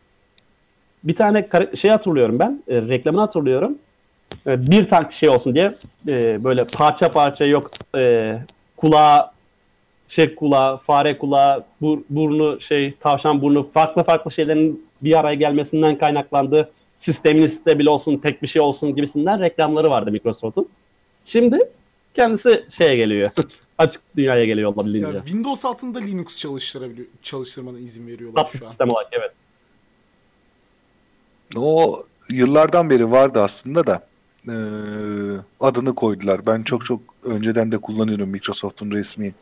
bir 1.03 1.15
tane 1.15 1.47
kar- 1.49 1.75
şey 1.75 1.91
hatırlıyorum 1.91 2.39
ben. 2.39 2.63
E, 2.67 2.75
reklamını 2.81 3.21
hatırlıyorum. 3.21 3.77
E, 4.47 4.67
bir 4.71 4.89
tank 4.89 5.11
şey 5.11 5.29
olsun 5.29 5.55
diye 5.55 5.75
e, 6.07 6.43
böyle 6.43 6.65
parça 6.65 7.11
parça 7.11 7.45
yok 7.45 7.71
e, 7.97 8.37
kulağı 8.77 9.31
şey 10.07 10.35
kulağı, 10.35 10.77
fare 10.77 11.17
kulağı, 11.17 11.63
bur- 11.81 12.03
burnu 12.09 12.61
şey 12.61 12.93
tavşan 12.99 13.41
burnu 13.41 13.63
farklı 13.71 14.03
farklı 14.03 14.31
şeylerin 14.31 14.85
bir 15.01 15.19
araya 15.19 15.35
gelmesinden 15.35 15.97
kaynaklandığı 15.97 16.71
sistemin 16.99 17.47
stabil 17.47 17.85
olsun, 17.85 18.17
tek 18.17 18.41
bir 18.41 18.47
şey 18.47 18.61
olsun 18.61 18.95
gibisinden 18.95 19.41
reklamları 19.41 19.89
vardı 19.89 20.11
Microsoft'un. 20.11 20.67
Şimdi 21.25 21.59
kendisi 22.13 22.65
şeye 22.77 22.95
geliyor. 22.95 23.31
Açık 23.81 24.01
dünyaya 24.17 24.45
geliyor 24.45 24.75
olabildiğince. 24.75 25.17
Ya 25.17 25.23
Windows 25.25 25.65
altında 25.65 25.99
Linux 25.99 26.37
çalıştırabiliyor, 26.37 27.07
çalıştırmana 27.21 27.79
izin 27.79 28.07
veriyorlar 28.07 28.49
şu 28.57 28.65
an. 28.65 28.69
Sistem 28.69 28.89
olarak 28.89 29.09
evet. 29.11 29.31
O 31.55 32.03
yıllardan 32.31 32.89
beri 32.89 33.11
vardı 33.11 33.41
aslında 33.41 33.87
da 33.87 34.07
e, 34.47 34.55
adını 35.59 35.95
koydular. 35.95 36.45
Ben 36.45 36.63
çok 36.63 36.85
çok 36.85 37.01
önceden 37.23 37.71
de 37.71 37.77
kullanıyorum 37.77 38.29
Microsoft'un 38.29 38.91
resmi. 38.91 39.33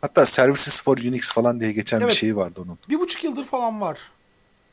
Hatta 0.00 0.26
Services 0.26 0.82
for 0.82 0.98
Unix 0.98 1.32
falan 1.32 1.60
diye 1.60 1.72
geçen 1.72 2.00
Evet. 2.00 2.10
bir 2.10 2.14
şey 2.16 2.36
vardı 2.36 2.60
onun. 2.66 2.78
Bir 2.88 3.00
buçuk 3.00 3.24
yıldır 3.24 3.44
falan 3.44 3.80
var. 3.80 3.98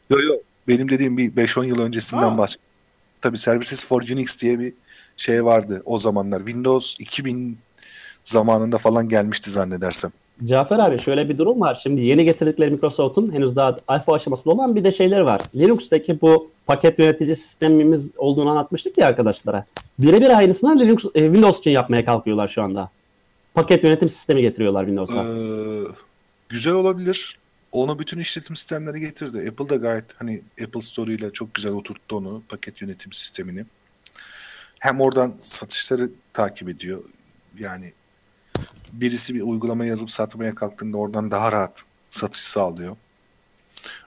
Yok 0.09 0.23
yok. 0.23 0.41
Benim 0.67 0.89
dediğim 0.89 1.17
bir 1.17 1.31
5-10 1.31 1.65
yıl 1.65 1.79
öncesinden 1.79 2.37
bahsediyorum. 2.37 2.69
Tabii 3.21 3.37
Services 3.37 3.85
for 3.85 4.01
Unix 4.01 4.41
diye 4.41 4.59
bir 4.59 4.73
şey 5.17 5.45
vardı 5.45 5.81
o 5.85 5.97
zamanlar. 5.97 6.37
Windows 6.39 6.99
2000 6.99 7.57
zamanında 8.25 8.77
falan 8.77 9.09
gelmişti 9.09 9.49
zannedersem. 9.49 10.11
Cafer 10.45 10.79
abi 10.79 10.99
şöyle 10.99 11.29
bir 11.29 11.37
durum 11.37 11.61
var. 11.61 11.79
Şimdi 11.83 12.01
yeni 12.01 12.25
getirdikleri 12.25 12.71
Microsoft'un 12.71 13.33
henüz 13.33 13.55
daha 13.55 13.77
alfa 13.87 14.13
aşamasında 14.13 14.53
olan 14.53 14.75
bir 14.75 14.83
de 14.83 14.91
şeyleri 14.91 15.25
var. 15.25 15.41
Linux'taki 15.55 16.21
bu 16.21 16.51
paket 16.65 16.99
yönetici 16.99 17.35
sistemimiz 17.35 18.09
olduğunu 18.17 18.49
anlatmıştık 18.49 18.97
ya 18.97 19.07
arkadaşlara. 19.07 19.65
Birebir 19.99 20.37
aynısını 20.37 20.79
Linux, 20.79 21.05
e, 21.05 21.19
Windows 21.19 21.59
için 21.59 21.71
yapmaya 21.71 22.05
kalkıyorlar 22.05 22.47
şu 22.47 22.63
anda. 22.63 22.89
Paket 23.53 23.83
yönetim 23.83 24.09
sistemi 24.09 24.41
getiriyorlar 24.41 24.85
Windows'a. 24.85 25.23
Ee, 25.23 25.83
güzel 26.49 26.73
olabilir. 26.73 27.37
Onu 27.71 27.99
bütün 27.99 28.19
işletim 28.19 28.55
sistemleri 28.55 28.99
getirdi. 28.99 29.49
Apple 29.49 29.69
da 29.69 29.75
gayet 29.75 30.05
hani 30.17 30.41
Apple 30.63 30.81
Store 30.81 31.13
ile 31.13 31.31
çok 31.31 31.53
güzel 31.53 31.71
oturttu 31.71 32.17
onu 32.17 32.43
paket 32.49 32.81
yönetim 32.81 33.11
sistemini. 33.11 33.65
Hem 34.79 35.01
oradan 35.01 35.33
satışları 35.39 36.09
takip 36.33 36.69
ediyor. 36.69 37.03
Yani 37.59 37.93
birisi 38.91 39.35
bir 39.35 39.41
uygulama 39.41 39.85
yazıp 39.85 40.11
satmaya 40.11 40.55
kalktığında 40.55 40.97
oradan 40.97 41.31
daha 41.31 41.51
rahat 41.51 41.83
satış 42.09 42.41
sağlıyor. 42.41 42.95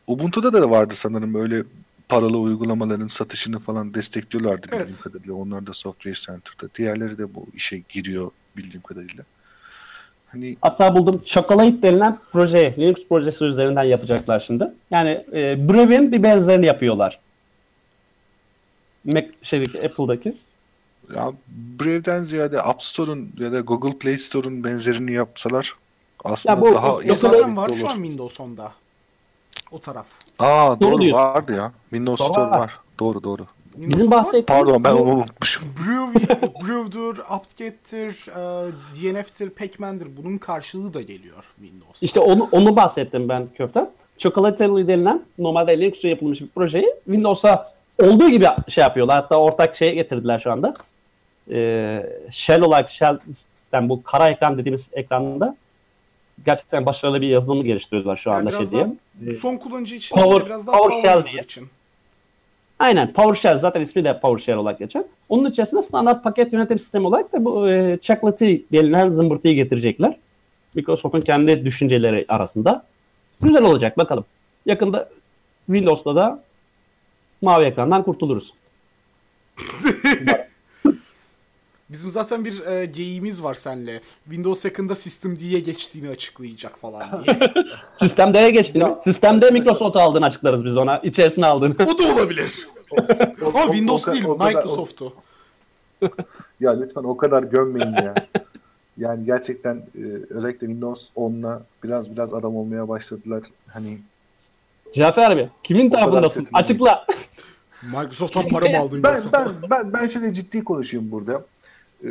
Ubuntu'da 0.07 0.53
da 0.53 0.71
vardı 0.71 0.95
sanırım 0.95 1.35
böyle 1.35 1.63
paralı 2.09 2.39
uygulamaların 2.39 3.07
satışını 3.07 3.59
falan 3.59 3.95
destekliyorlardı 3.95 4.67
Evet. 4.71 4.81
bildiğim 4.81 5.03
kadarıyla. 5.03 5.35
Onlar 5.35 5.67
da 5.67 5.73
Software 5.73 6.15
Center'da. 6.15 6.75
Diğerleri 6.75 7.19
de 7.19 7.35
bu 7.35 7.47
işe 7.55 7.83
giriyor 7.89 8.31
bildiğim 8.57 8.83
kadarıyla. 8.83 9.25
Hani 10.27 10.57
Hatta 10.61 10.95
buldum 10.97 11.23
Chocolate 11.25 11.83
denilen 11.83 12.19
proje, 12.33 12.75
Linux 12.79 13.09
projesi 13.09 13.45
üzerinden 13.45 13.83
yapacaklar 13.83 14.41
şimdi. 14.41 14.69
Yani 14.91 15.25
e, 15.33 15.69
Brev'in 15.69 16.13
bir 16.13 16.23
benzerini 16.23 16.67
yapıyorlar. 16.67 17.19
Mac, 19.05 19.29
şeydeki, 19.43 19.83
Apple'daki. 19.83 20.37
Ya 21.15 21.33
Brave'den 21.81 22.23
ziyade 22.23 22.63
App 22.63 22.83
Store'un 22.83 23.31
ya 23.39 23.53
da 23.53 23.61
Google 23.61 23.99
Play 23.99 24.19
Store'un 24.19 24.65
benzerini 24.65 25.13
yapsalar 25.13 25.73
aslında 26.25 26.55
Ya 26.57 26.61
bu- 26.61 26.75
daha 26.75 27.03
iyi 27.03 27.15
zaten 27.15 27.49
olur. 27.49 27.57
var 27.57 27.73
şu 27.73 27.87
an 27.87 27.91
Windows 27.95 28.41
10'da. 28.41 28.73
O 29.73 29.79
taraf. 29.79 30.07
Aa 30.39 30.81
Doğru 30.81 31.03
doğru 31.03 31.13
vardı 31.13 31.55
ya. 31.57 31.73
Windows 31.91 32.21
Doğru 32.21 32.29
Store 32.29 32.51
var. 32.51 32.79
Doğru 33.01 33.23
doğru. 33.23 33.47
Windows 33.73 33.97
Bizim 33.99 34.07
10 34.13 34.17
var. 34.17 34.19
bahsettiğimiz 34.25 34.47
Pardon 34.47 34.85
ben 34.85 34.93
onu 34.93 35.11
unutmuşum. 35.13 35.63
Brew, 35.79 36.21
Brew'dur, 36.67 37.19
apt-get'tir, 37.29 38.31
e, 38.31 38.73
DNF'tir, 38.95 39.51
Pacman'dir. 39.51 40.09
Bunun 40.17 40.39
karşılığı 40.39 40.95
da 40.95 41.03
geliyor 41.03 41.45
Windows. 41.61 42.03
İşte 42.03 42.21
onu, 42.21 42.49
onu 42.53 42.77
bahsettim 42.77 43.29
ben 43.29 43.49
köften. 43.57 43.91
Chocolately 44.19 44.87
denilen 44.89 45.23
normalde 45.39 45.81
Linux 45.81 45.99
için 45.99 46.09
yapılmış 46.09 46.41
bir 46.41 46.49
projeyi 46.49 46.95
Windows'a 47.05 47.73
olduğu 48.03 48.29
gibi 48.29 48.47
şey 48.69 48.83
yapıyorlar. 48.83 49.17
Hatta 49.17 49.37
ortak 49.37 49.77
şeye 49.77 49.95
getirdiler 49.95 50.39
şu 50.39 50.53
anda. 50.53 50.75
Ee, 51.51 52.07
shell 52.31 52.63
olarak 52.63 52.91
shell 52.91 53.19
sistem 53.27 53.89
bu 53.89 54.03
kara 54.03 54.29
ekran 54.29 54.59
dediğimiz 54.59 54.91
ekranda 54.93 55.57
gerçekten 56.47 56.87
başarılı 56.87 57.21
bir 57.21 57.29
yazılımı 57.29 57.65
geliştiriyorlar 57.65 58.17
şu 58.17 58.31
Yani 58.31 58.39
anda 58.39 58.51
biraz 58.51 58.71
şey 58.71 58.81
diye. 58.81 58.97
Ee, 59.27 59.31
son 59.31 59.57
kullanıcı 59.57 59.95
için 59.95 60.17
Power- 60.17 60.41
de 60.41 60.47
biraz 60.47 60.67
daha 60.67 60.77
PowerShell 60.79 61.15
power 61.15 61.33
diye. 61.33 61.43
için. 61.43 61.69
Aynen 62.79 63.13
PowerShell 63.13 63.59
zaten 63.59 63.81
ismi 63.81 64.05
de 64.05 64.21
PowerShell 64.21 64.57
olarak 64.57 64.79
geçer. 64.79 65.03
Onun 65.29 65.51
içerisinde 65.51 65.83
standart 65.83 66.25
paket 66.25 66.53
yönetim 66.53 66.79
sistemi 66.79 67.07
olarak 67.07 67.33
da 67.33 67.45
bu 67.45 67.69
e, 67.71 67.99
Chocolatey 68.03 68.65
denilen 68.73 69.11
zımbırtıyı 69.11 69.55
getirecekler. 69.55 70.17
Microsoft'un 70.75 71.21
kendi 71.21 71.65
düşünceleri 71.65 72.25
arasında. 72.29 72.85
Güzel 73.43 73.63
olacak 73.65 73.99
bakalım. 73.99 74.25
Yakında 74.67 75.09
Windows'ta 75.67 76.17
da 76.17 76.43
mavi 77.43 77.65
ekrandan 77.65 78.03
kurtuluruz. 78.03 78.53
Bizim 81.91 82.11
zaten 82.11 82.45
bir 82.45 82.67
e, 82.67 82.87
geyiğimiz 82.87 83.43
var 83.45 83.55
senle. 83.55 84.01
Windows 84.25 84.65
yakında 84.65 84.95
System 84.95 85.39
D'ye 85.39 85.61
geçtiğini 85.61 86.09
açıklayacak 86.11 86.79
falan 86.79 87.03
diye. 87.25 87.39
Sistemde 87.97 88.51
geçti. 88.51 88.79
Ya- 88.79 89.01
Sistemde 89.05 89.51
Microsoft 89.51 89.97
aldığını 89.97 90.27
açıklarız 90.27 90.65
biz 90.65 90.77
ona. 90.77 90.99
İçerisine 90.99 91.47
aldığını. 91.47 91.75
o 91.75 91.99
da 91.99 92.13
olabilir. 92.15 92.69
O- 92.91 92.97
Ama 93.49 93.65
o- 93.65 93.67
Windows 93.73 94.09
o- 94.09 94.13
değil, 94.13 94.25
o 94.25 94.45
Microsoft'u. 94.47 95.13
Ya 96.61 96.71
lütfen 96.81 97.03
o 97.05 97.17
kadar 97.17 97.43
gömmeyin 97.43 97.93
ya. 97.93 98.15
Yani 98.99 99.25
gerçekten 99.25 99.77
e, 99.77 100.03
özellikle 100.31 100.67
Windows 100.67 101.09
10'la 101.17 101.63
biraz 101.85 102.13
biraz 102.17 102.35
adam 102.35 102.57
olmaya 102.57 102.89
başladılar. 102.89 103.43
Hani 103.69 103.99
Cafer 104.95 105.31
abi 105.31 105.49
kimin 105.63 105.91
kadar 105.91 106.03
tarafındasın? 106.11 106.55
Açıkla. 106.57 107.07
Microsoft'tan 107.83 108.49
para 108.49 108.71
mı 108.71 108.79
aldın 108.79 109.03
ben 109.03 109.13
yoksa? 109.13 109.33
ben 109.33 109.71
ben 109.71 109.93
ben 109.93 110.07
şöyle 110.07 110.33
ciddi 110.33 110.65
konuşayım 110.65 111.11
burada. 111.11 111.43
E, 112.05 112.09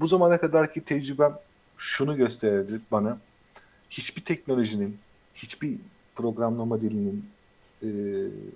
bu 0.00 0.06
zamana 0.06 0.40
kadarki 0.40 0.80
tecrübem 0.80 1.34
şunu 1.78 2.16
gösterdi 2.16 2.80
bana. 2.92 3.18
Hiçbir 3.90 4.22
teknolojinin, 4.24 4.96
hiçbir 5.34 5.76
programlama 6.14 6.80
dilinin 6.80 7.24
e, 7.82 7.88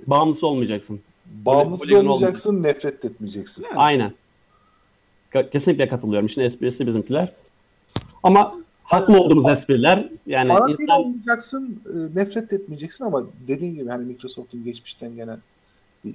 Bağımlısı 0.06 0.46
olmayacaksın. 0.46 1.00
bağımlısı 1.26 1.84
Öyle- 1.84 1.96
öyle 1.96 2.08
olmayacaksın, 2.08 2.62
nefret 2.62 3.04
etmeyeceksin. 3.04 3.64
Yani. 3.64 3.74
Aynen. 3.76 4.12
Kesinlikle 5.52 5.88
katılıyorum. 5.88 6.26
İşin 6.26 6.40
esprisi 6.40 6.86
bizimkiler. 6.86 7.32
Ama 8.22 8.58
haklı 8.84 9.20
olduğumuz 9.20 9.48
espriler. 9.52 10.08
Yani 10.26 10.48
Fanatiğiyle 10.48 10.82
insan 10.82 11.00
olmayacaksın, 11.00 11.80
e, 11.86 12.18
nefret 12.20 12.52
etmeyeceksin 12.52 13.04
ama 13.04 13.26
dediğin 13.48 13.74
gibi 13.74 13.88
hani 13.90 14.04
Microsoft'un 14.04 14.64
geçmişten 14.64 15.14
gelen 15.16 15.38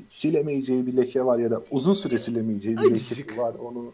silemeyeceği 0.07 0.88
bir 0.88 0.97
leke 0.97 1.25
var 1.25 1.39
ya 1.39 1.51
da 1.51 1.61
uzun 1.71 1.93
süre 1.93 2.17
silemeyeceği 2.17 2.77
bir 2.77 2.84
lekesi 2.84 3.38
var. 3.38 3.53
Onu 3.63 3.91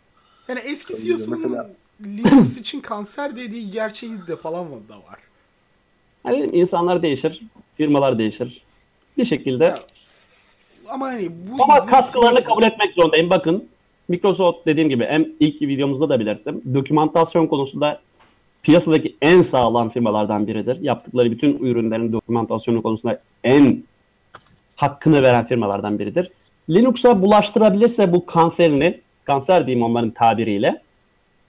Yani 0.47 0.59
eski 0.59 0.93
Mesela- 0.93 1.17
CEO'sunun 1.17 1.29
mesela- 1.29 1.69
Linux 2.01 2.57
için 2.59 2.79
kanser 2.81 3.35
dediği 3.35 3.71
gerçeği 3.71 4.13
de 4.27 4.35
falan 4.35 4.65
da 4.65 4.95
var. 4.95 5.19
hani 6.23 6.43
insanlar 6.45 7.01
değişir, 7.01 7.41
firmalar 7.77 8.19
değişir. 8.19 8.61
Bir 9.17 9.25
şekilde 9.25 9.65
Ya, 9.65 9.75
ama 10.89 11.05
hani 11.05 11.29
bu 11.29 11.63
Ama 11.63 11.85
katkılarını 11.85 12.37
silmek 12.37 12.45
kabul 12.45 12.63
etmek 12.63 12.93
zorundayım. 12.95 13.29
Bakın 13.29 13.65
Microsoft 14.07 14.65
dediğim 14.65 14.89
gibi 14.89 15.05
hem 15.05 15.27
ilk 15.39 15.61
videomuzda 15.61 16.09
da 16.09 16.19
belirttim. 16.19 16.61
Dokümantasyon 16.73 17.47
konusunda 17.47 18.01
piyasadaki 18.63 19.15
en 19.21 19.41
sağlam 19.41 19.89
firmalardan 19.89 20.47
biridir. 20.47 20.81
Yaptıkları 20.81 21.31
bütün 21.31 21.57
ürünlerin 21.57 22.11
dokümantasyonu 22.13 22.81
konusunda 22.81 23.19
en 23.43 23.83
hakkını 24.75 25.23
veren 25.23 25.45
firmalardan 25.45 25.99
biridir. 25.99 26.31
Linux'a 26.69 27.21
bulaştırabilirse 27.21 28.13
bu 28.13 28.25
kanserini, 28.25 29.01
kanser 29.25 29.67
diyeyim 29.67 29.85
onların 29.85 30.11
tabiriyle, 30.11 30.81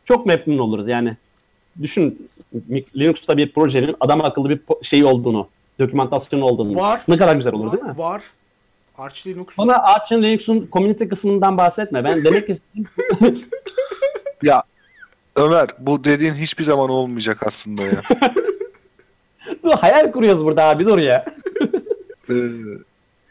çok 0.05 0.27
memnun 0.27 0.59
oluruz. 0.59 0.89
Yani 0.89 1.17
düşün 1.83 2.29
Linux'ta 2.97 3.37
bir 3.37 3.53
projenin 3.53 3.97
adam 4.01 4.25
akıllı 4.25 4.51
bir 4.51 4.61
şey 4.83 5.05
olduğunu, 5.05 5.49
dokümantasyonu 5.81 6.45
olduğunu. 6.45 6.77
Var. 6.77 7.01
Ne 7.09 7.17
kadar 7.17 7.37
güzel 7.37 7.53
olur 7.53 7.73
değil 7.73 7.85
mi? 7.85 7.99
Var. 7.99 8.23
Arch 8.99 9.27
Linux. 9.27 9.59
Bana 9.59 9.77
Arch 9.77 10.13
Linux'un 10.13 10.69
community 10.73 11.05
kısmından 11.05 11.59
bahsetme. 11.59 12.05
Ben 12.05 12.25
demek 12.25 12.51
istediğim 12.51 12.87
ya 14.43 14.63
Ömer 15.37 15.69
bu 15.79 16.05
dediğin 16.05 16.35
hiçbir 16.35 16.65
zaman 16.65 16.91
olmayacak 16.91 17.43
aslında 17.47 17.83
ya. 17.83 18.03
dur 19.65 19.73
hayal 19.73 20.13
kuruyoruz 20.13 20.45
burada 20.45 20.65
abi 20.65 20.87
dur 20.87 20.99
ya. 20.99 21.25
Ee, 22.31 22.35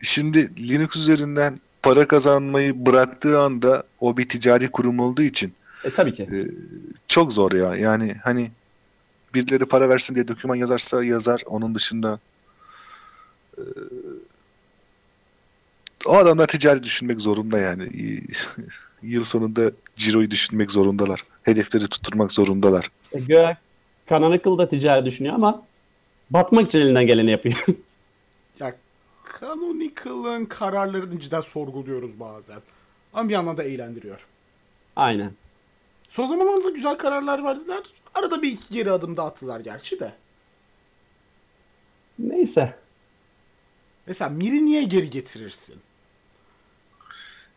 şimdi 0.01 0.69
Linux 0.69 0.95
üzerinden 0.95 1.59
para 1.83 2.07
kazanmayı 2.07 2.85
bıraktığı 2.85 3.39
anda 3.39 3.83
o 3.99 4.17
bir 4.17 4.29
ticari 4.29 4.71
kurum 4.71 4.99
olduğu 4.99 5.21
için 5.21 5.53
E 5.83 5.89
tabii 5.89 6.13
ki. 6.13 6.23
e, 6.23 6.37
çok 7.07 7.33
zor 7.33 7.51
ya. 7.51 7.75
Yani 7.75 8.15
hani 8.23 8.51
birileri 9.33 9.65
para 9.65 9.89
versin 9.89 10.15
diye 10.15 10.27
doküman 10.27 10.55
yazarsa 10.55 11.03
yazar. 11.03 11.41
Onun 11.45 11.75
dışında 11.75 12.19
e, 13.57 13.61
o 16.05 16.17
adamlar 16.17 16.47
ticari 16.47 16.83
düşünmek 16.83 17.21
zorunda 17.21 17.59
yani. 17.59 17.89
Yıl 19.03 19.23
sonunda 19.23 19.71
ciroyu 19.95 20.31
düşünmek 20.31 20.71
zorundalar. 20.71 21.23
Hedefleri 21.43 21.87
tutturmak 21.87 22.31
zorundalar. 22.31 22.87
E, 23.13 23.55
Canonical 24.09 24.57
da 24.57 24.69
ticari 24.69 25.05
düşünüyor 25.05 25.35
ama 25.35 25.63
batmak 26.29 26.67
için 26.67 26.79
elinden 26.79 27.07
geleni 27.07 27.31
yapıyor. 27.31 27.55
Canonical'ın 29.39 30.45
kararlarını 30.45 31.19
cidden 31.19 31.41
sorguluyoruz 31.41 32.19
bazen. 32.19 32.59
Ama 33.13 33.29
bir 33.29 33.33
yandan 33.33 33.57
da 33.57 33.63
eğlendiriyor. 33.63 34.25
Aynen. 34.95 35.31
Son 36.09 36.25
zamanlarda 36.25 36.69
güzel 36.69 36.97
kararlar 36.97 37.43
verdiler. 37.43 37.83
Arada 38.13 38.41
bir 38.41 38.51
iki 38.51 38.73
geri 38.73 38.91
adım 38.91 39.17
da 39.17 39.23
attılar 39.23 39.59
gerçi 39.59 39.99
de. 39.99 40.13
Neyse. 42.19 42.75
Mesela 44.07 44.29
Mesela 44.29 44.29
Mir'i 44.29 44.65
niye 44.65 44.83
geri 44.83 45.09
getirirsin? 45.09 45.75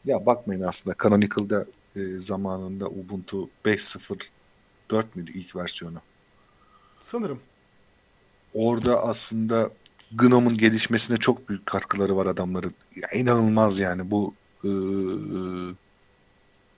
Ya 0.05 0.26
bakmayın 0.26 0.62
aslında 0.62 0.97
Canonical'da 1.02 1.66
e, 1.97 2.01
zamanında 2.18 2.86
Ubuntu 2.86 3.48
5.0.4 3.64 5.05
müydü 5.14 5.32
ilk 5.32 5.56
versiyonu? 5.56 5.98
Sanırım. 7.01 7.40
Orada 8.55 9.02
aslında 9.02 9.70
GNOME'un 10.14 10.56
gelişmesine 10.56 11.16
çok 11.16 11.48
büyük 11.48 11.66
katkıları 11.66 12.16
var 12.16 12.26
adamların. 12.26 12.72
Ya 12.96 13.08
inanılmaz 13.20 13.78
yani 13.78 14.10
bu 14.10 14.34
e, 14.64 14.70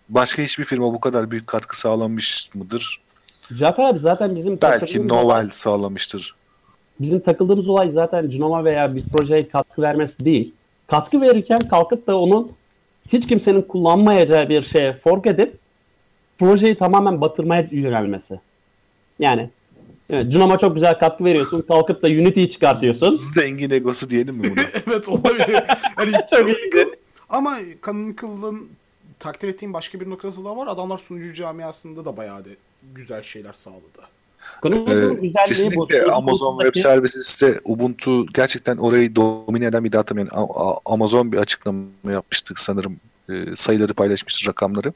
başka 0.08 0.42
hiçbir 0.42 0.64
firma 0.64 0.92
bu 0.92 1.00
kadar 1.00 1.30
büyük 1.30 1.46
katkı 1.46 1.80
sağlamış 1.80 2.50
mıdır? 2.54 3.00
Cafer 3.58 3.84
abi 3.84 3.98
zaten 3.98 4.36
bizim 4.36 4.58
Belki 4.62 5.00
olay, 5.00 5.08
Novell 5.08 5.50
sağlamıştır. 5.50 6.34
bizim 7.00 7.20
takıldığımız 7.20 7.68
olay 7.68 7.90
zaten 7.90 8.30
Genoma 8.30 8.64
veya 8.64 8.94
bir 8.94 9.04
projeye 9.08 9.48
katkı 9.48 9.82
vermesi 9.82 10.24
değil. 10.24 10.54
Katkı 10.86 11.20
verirken 11.20 11.58
kalkıp 11.58 12.06
da 12.06 12.18
onun 12.18 12.52
hiç 13.12 13.28
kimsenin 13.28 13.62
kullanmayacağı 13.62 14.48
bir 14.48 14.62
şeye 14.62 14.92
fork 14.92 15.26
edip 15.26 15.58
projeyi 16.38 16.78
tamamen 16.78 17.20
batırmaya 17.20 17.68
yönelmesi. 17.70 18.40
Yani 19.18 19.50
evet, 20.10 20.32
Genoma 20.32 20.58
çok 20.58 20.74
güzel 20.74 20.98
katkı 20.98 21.24
veriyorsun. 21.24 21.64
Kalkıp 21.68 22.02
da 22.02 22.06
Unity'yi 22.06 22.50
çıkartıyorsun. 22.50 23.16
Zengin 23.16 23.70
egosu 23.70 24.10
diyelim 24.10 24.36
mi 24.36 24.50
buna? 24.56 24.64
evet 24.86 25.08
olabilir. 25.08 25.62
Hani 25.96 26.12
Çok 26.30 26.46
iyiydi. 26.48 26.88
Ama 27.28 27.58
Canonical'ın 27.86 28.68
takdir 29.18 29.48
ettiğim 29.48 29.72
başka 29.72 30.00
bir 30.00 30.10
noktası 30.10 30.44
da 30.44 30.56
var. 30.56 30.66
Adamlar 30.66 30.98
sunucu 30.98 31.34
camiasında 31.34 32.04
da 32.04 32.16
bayağı 32.16 32.44
da 32.44 32.48
güzel 32.94 33.22
şeyler 33.22 33.52
sağladı. 33.52 34.00
Ee, 34.64 34.68
güzelliği 34.68 35.34
bu. 35.34 35.48
kesinlikle 35.48 36.00
Sunucu 36.00 36.14
Amazon 36.14 36.58
Web 36.64 36.82
Services'te 36.82 37.60
Ubuntu 37.64 38.26
gerçekten 38.26 38.76
orayı 38.76 39.16
domine 39.16 39.66
eden 39.66 39.84
bir 39.84 39.92
dağıtım. 39.92 40.18
Yani 40.18 40.30
Amazon 40.84 41.32
bir 41.32 41.38
açıklama 41.38 42.12
yapmıştık 42.12 42.58
sanırım. 42.58 42.96
Ee, 43.30 43.56
sayıları 43.56 43.94
paylaşmıştır 43.94 44.48
rakamları. 44.48 44.92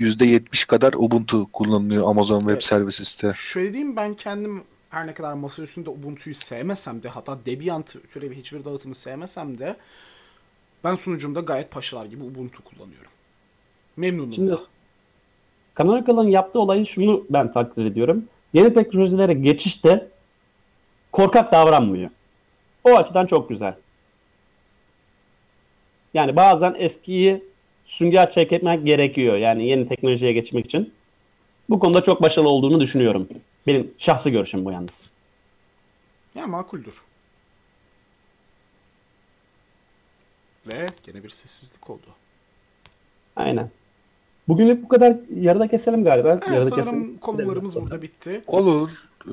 %70 0.00 0.66
kadar 0.66 0.92
Ubuntu 0.92 1.52
kullanılıyor 1.52 2.08
Amazon 2.10 2.38
Web 2.38 2.52
Evet. 2.52 2.64
Services'te. 2.64 3.32
Şöyle 3.36 3.72
diyeyim 3.72 3.96
ben 3.96 4.14
kendim 4.14 4.62
her 4.90 5.06
ne 5.06 5.14
kadar 5.14 5.32
masa 5.32 5.62
üstünde 5.62 5.90
Ubuntu'yu 5.90 6.34
sevmesem 6.34 7.02
de 7.02 7.08
hatta 7.08 7.38
Debian 7.46 7.82
türevi 8.12 8.36
hiçbir 8.36 8.64
dağıtımı 8.64 8.94
sevmesem 8.94 9.58
de 9.58 9.76
ben 10.84 10.94
sunucumda 10.94 11.40
gayet 11.40 11.70
paşalar 11.70 12.06
gibi 12.06 12.24
Ubuntu 12.24 12.64
kullanıyorum. 12.64 13.10
Memnunum 13.96 14.32
Şimdi 14.32 14.50
da. 14.50 14.60
Canonical'ın 15.78 16.28
yaptığı 16.28 16.58
olayı 16.60 16.86
şunu 16.86 17.24
ben 17.30 17.52
takdir 17.52 17.84
ediyorum. 17.84 18.24
Yeni 18.52 18.74
teknolojilere 18.74 19.34
geçişte 19.34 20.08
korkak 21.12 21.52
davranmıyor. 21.52 22.10
O 22.84 22.96
açıdan 22.96 23.26
çok 23.26 23.48
güzel. 23.48 23.74
Yani 26.14 26.36
bazen 26.36 26.74
eskiyi 26.78 27.44
sünger 27.86 28.30
çekmek 28.30 28.84
gerekiyor. 28.84 29.36
Yani 29.36 29.66
yeni 29.66 29.88
teknolojiye 29.88 30.32
geçmek 30.32 30.64
için. 30.64 30.92
Bu 31.70 31.78
konuda 31.78 32.00
çok 32.00 32.22
başarılı 32.22 32.48
olduğunu 32.48 32.80
düşünüyorum. 32.80 33.28
Benim 33.66 33.90
şahsi 33.98 34.30
görüşüm 34.30 34.64
bu 34.64 34.72
yalnız. 34.72 35.00
Ya 36.34 36.46
makuldür. 36.46 37.02
Ve 40.66 40.86
gene 41.02 41.24
bir 41.24 41.28
sessizlik 41.28 41.90
oldu. 41.90 42.06
Aynen. 43.36 43.70
Bugünlük 44.48 44.82
bu 44.82 44.88
kadar 44.88 45.16
yarıda 45.40 45.68
keselim 45.68 46.04
galiba. 46.04 46.28
Evet, 46.28 46.48
yarıda 46.48 46.64
sanırım 46.64 47.18
konularımız 47.18 47.76
burada 47.76 48.02
bitti. 48.02 48.42
Olur. 48.46 48.90
Ee, 49.26 49.30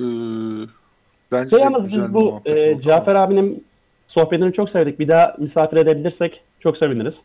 bence 1.32 1.50
Şey 1.50 1.60
yalnız 1.60 1.92
biz 1.92 2.14
bu 2.14 2.42
e, 2.46 2.82
Cafer 2.82 3.16
abinin 3.16 3.66
sohbetini 4.08 4.54
çok 4.54 4.70
sevdik. 4.70 5.00
Bir 5.00 5.08
daha 5.08 5.36
misafir 5.40 5.78
edebilirsek 5.78 6.44
çok 6.60 6.78
seviniriz. 6.78 7.22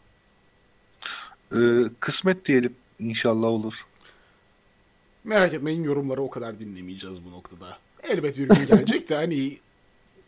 Ee, 1.52 1.58
kısmet 2.00 2.44
diyelim. 2.44 2.74
İnşallah 2.98 3.48
olur. 3.48 3.86
Merak 5.24 5.54
etmeyin 5.54 5.82
yorumları 5.82 6.22
o 6.22 6.30
kadar 6.30 6.58
dinlemeyeceğiz 6.60 7.24
bu 7.24 7.30
noktada. 7.30 7.66
Elbet 8.10 8.38
bir 8.38 8.48
gün 8.48 8.66
gelecek 8.66 9.08
de 9.08 9.14
hani 9.14 9.56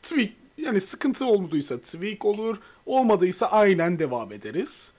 tweak 0.03 0.31
yani 0.59 0.81
sıkıntı 0.81 1.27
olmadıysa 1.27 1.79
tweak 1.79 2.25
olur, 2.25 2.57
olmadıysa 2.87 3.47
aynen 3.47 3.99
devam 3.99 4.33
ederiz. 4.33 4.93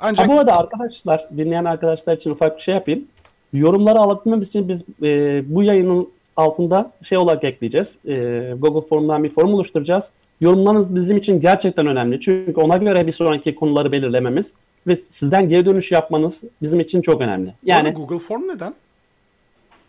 Ancak 0.00 0.28
Ha, 0.28 0.32
bu 0.32 0.38
arada 0.38 0.56
arkadaşlar, 0.56 1.28
dinleyen 1.36 1.64
arkadaşlar 1.64 2.16
için 2.16 2.30
ufak 2.30 2.56
bir 2.56 2.62
şey 2.62 2.74
yapayım. 2.74 3.04
Yorumları 3.52 3.98
alabilmemiz 3.98 4.48
için 4.48 4.68
biz 4.68 4.82
e, 5.02 5.42
bu 5.54 5.62
yayının 5.62 6.08
altında 6.36 6.92
şey 7.02 7.18
olarak 7.18 7.44
ekleyeceğiz. 7.44 7.96
E, 8.06 8.14
Google 8.58 8.88
Form'dan 8.88 9.24
bir 9.24 9.30
form 9.30 9.54
oluşturacağız. 9.54 10.10
Yorumlarınız 10.40 10.94
bizim 10.94 11.16
için 11.16 11.40
gerçekten 11.40 11.86
önemli. 11.86 12.20
Çünkü 12.20 12.60
ona 12.60 12.76
göre 12.76 13.06
bir 13.06 13.12
sonraki 13.12 13.54
konuları 13.54 13.92
belirlememiz 13.92 14.52
ve 14.86 14.96
sizden 15.10 15.48
geri 15.48 15.66
dönüş 15.66 15.92
yapmanız 15.92 16.44
bizim 16.62 16.80
için 16.80 17.02
çok 17.02 17.20
önemli. 17.20 17.54
yani 17.62 17.86
Yani 17.86 17.94
Google 17.96 18.18
Form 18.18 18.48
neden? 18.48 18.74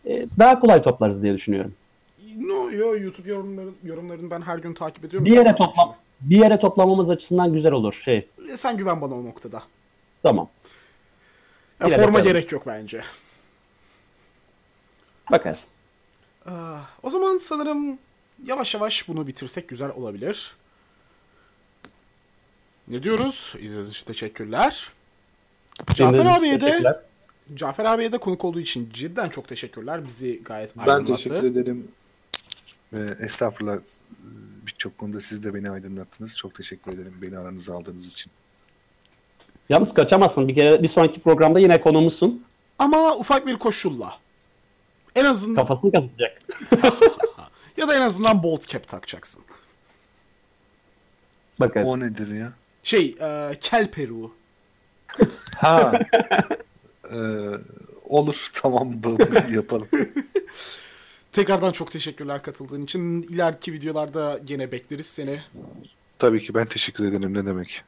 e, 0.06 0.26
daha 0.40 0.60
kolay 0.60 0.82
toplarız 0.84 1.24
diye 1.24 1.34
düşünüyorum. 1.34 1.74
No, 2.38 2.72
yo, 2.72 2.98
YouTube 2.98 3.30
yorumları, 3.30 3.69
yorumlarını 3.84 4.30
ben 4.32 4.41
her 4.41 4.57
gün 4.57 4.74
takip 4.74 5.06
ediyorum. 5.06 5.26
Bir 5.26 5.32
yere 5.34 5.56
toplam 5.56 5.95
bir 6.22 6.38
yere 6.38 6.60
toplamamız 6.60 7.10
açısından 7.10 7.53
güzel 7.53 7.72
olur 7.72 7.94
şey. 8.06 8.28
E, 8.53 8.57
Sen 8.57 8.78
güven 8.78 9.02
bana 9.02 9.15
o 9.15 9.26
noktada. 9.26 9.64
Tamam. 10.24 10.49
Ya, 11.82 11.88
Yine 11.88 11.98
forma 11.98 12.14
bakalım. 12.14 12.34
gerek 12.34 12.52
yok 12.52 12.64
bence. 12.68 13.02
Bakarız. 15.32 15.65
Ah, 16.45 16.90
o 17.03 17.10
zaman 17.10 17.38
sanırım 17.38 17.98
yavaş 18.45 18.74
yavaş 18.74 19.07
bunu 19.07 19.28
bitirsek 19.28 19.68
güzel 19.69 19.90
olabilir. 19.91 20.56
Ne 22.88 23.04
diyoruz? 23.04 23.54
İzlediğiniz 23.60 23.90
için 23.90 24.06
teşekkürler. 24.06 24.92
Cafer 25.94 26.26
abiye 26.26 26.62
de. 26.62 27.02
Cafer 27.54 27.86
abiye 27.86 28.12
de 28.12 28.18
konuk 28.18 28.46
olduğu 28.46 28.60
için 28.60 28.90
cidden 28.94 29.30
çok 29.30 29.48
teşekkürler. 29.48 30.08
Bizi 30.08 30.44
gayet 30.44 30.78
Ben 30.78 30.82
aydınlattı. 30.82 31.14
teşekkür 31.14 31.44
ederim. 31.52 31.88
Ee, 32.94 32.98
estağfurullah 33.20 33.78
birçok 34.68 34.98
konuda 34.98 35.20
siz 35.20 35.44
de 35.44 35.54
beni 35.54 35.70
aydınlattınız. 35.72 36.38
Çok 36.38 36.56
teşekkür 36.56 36.92
ederim 36.94 37.14
beni 37.22 37.38
aranıza 37.38 37.76
aldığınız 37.76 38.12
için. 38.14 38.32
Yalnız 39.70 39.94
kaçamazsın. 39.94 40.48
Bir 40.48 40.56
kere 40.56 40.84
bir 40.84 40.88
sonraki 40.88 41.20
programda 41.22 41.60
yine 41.60 41.82
konuğumuzsun. 41.82 42.46
Ama 42.80 43.16
ufak 43.16 43.48
bir 43.48 43.58
koşulla. 43.58 44.20
En 45.16 45.26
azından 45.26 45.56
Kafasını 45.56 45.92
kapatacak. 45.92 46.42
ya 47.78 47.88
da 47.88 47.96
en 47.96 48.02
azından 48.02 48.44
bolt 48.44 48.68
cap 48.68 48.88
takacaksın. 48.88 49.44
Bakarız. 51.60 51.88
O 51.88 52.00
nedir 52.00 52.36
ya? 52.36 52.54
Şey, 52.88 53.16
e, 53.20 53.58
kel 53.62 53.92
peruğu. 53.92 54.32
Ha. 55.56 56.00
Ee, 57.12 57.16
olur 58.06 58.50
tamam 58.54 58.94
bu 59.04 59.18
yapalım. 59.52 59.88
Tekrardan 61.32 61.72
çok 61.72 61.92
teşekkürler 61.92 62.42
katıldığın 62.42 62.84
için. 62.84 63.22
İleriki 63.22 63.74
videolarda 63.74 64.40
gene 64.46 64.72
bekleriz 64.72 65.06
seni. 65.06 65.40
Tabii 66.20 66.40
ki 66.40 66.54
ben 66.54 66.66
teşekkür 66.66 67.06
ederim 67.06 67.34
ne 67.34 67.46
demek. 67.46 67.82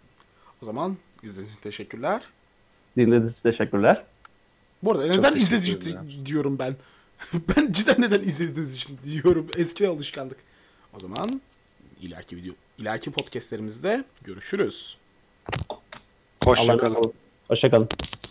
O 0.62 0.66
zaman 0.66 0.98
izlediğiniz 1.24 1.54
için 1.54 1.62
teşekkürler. 1.62 2.22
Dinlediğiniz 2.98 3.32
için 3.32 3.42
teşekkürler. 3.42 4.04
Bu 4.84 4.92
arada 4.92 5.06
neden 5.06 5.36
izlediğiniz 5.36 5.88
için 5.88 6.26
diyorum 6.26 6.60
ben. 6.60 6.76
ben 7.34 7.72
cidden 7.72 8.02
neden 8.02 8.22
izlediğiniz 8.22 8.76
için 8.76 9.00
diyorum. 9.04 9.48
Eski 9.58 9.88
alışkanlık. 9.88 10.38
O 10.94 11.00
zaman 11.00 11.42
ileriki 12.02 12.38
video, 12.38 12.54
ileriki 12.80 13.12
podcastlerimizde 13.12 14.04
görüşürüz. 14.24 14.98
Hoşça 16.44 16.74
Allah'a 16.74 18.29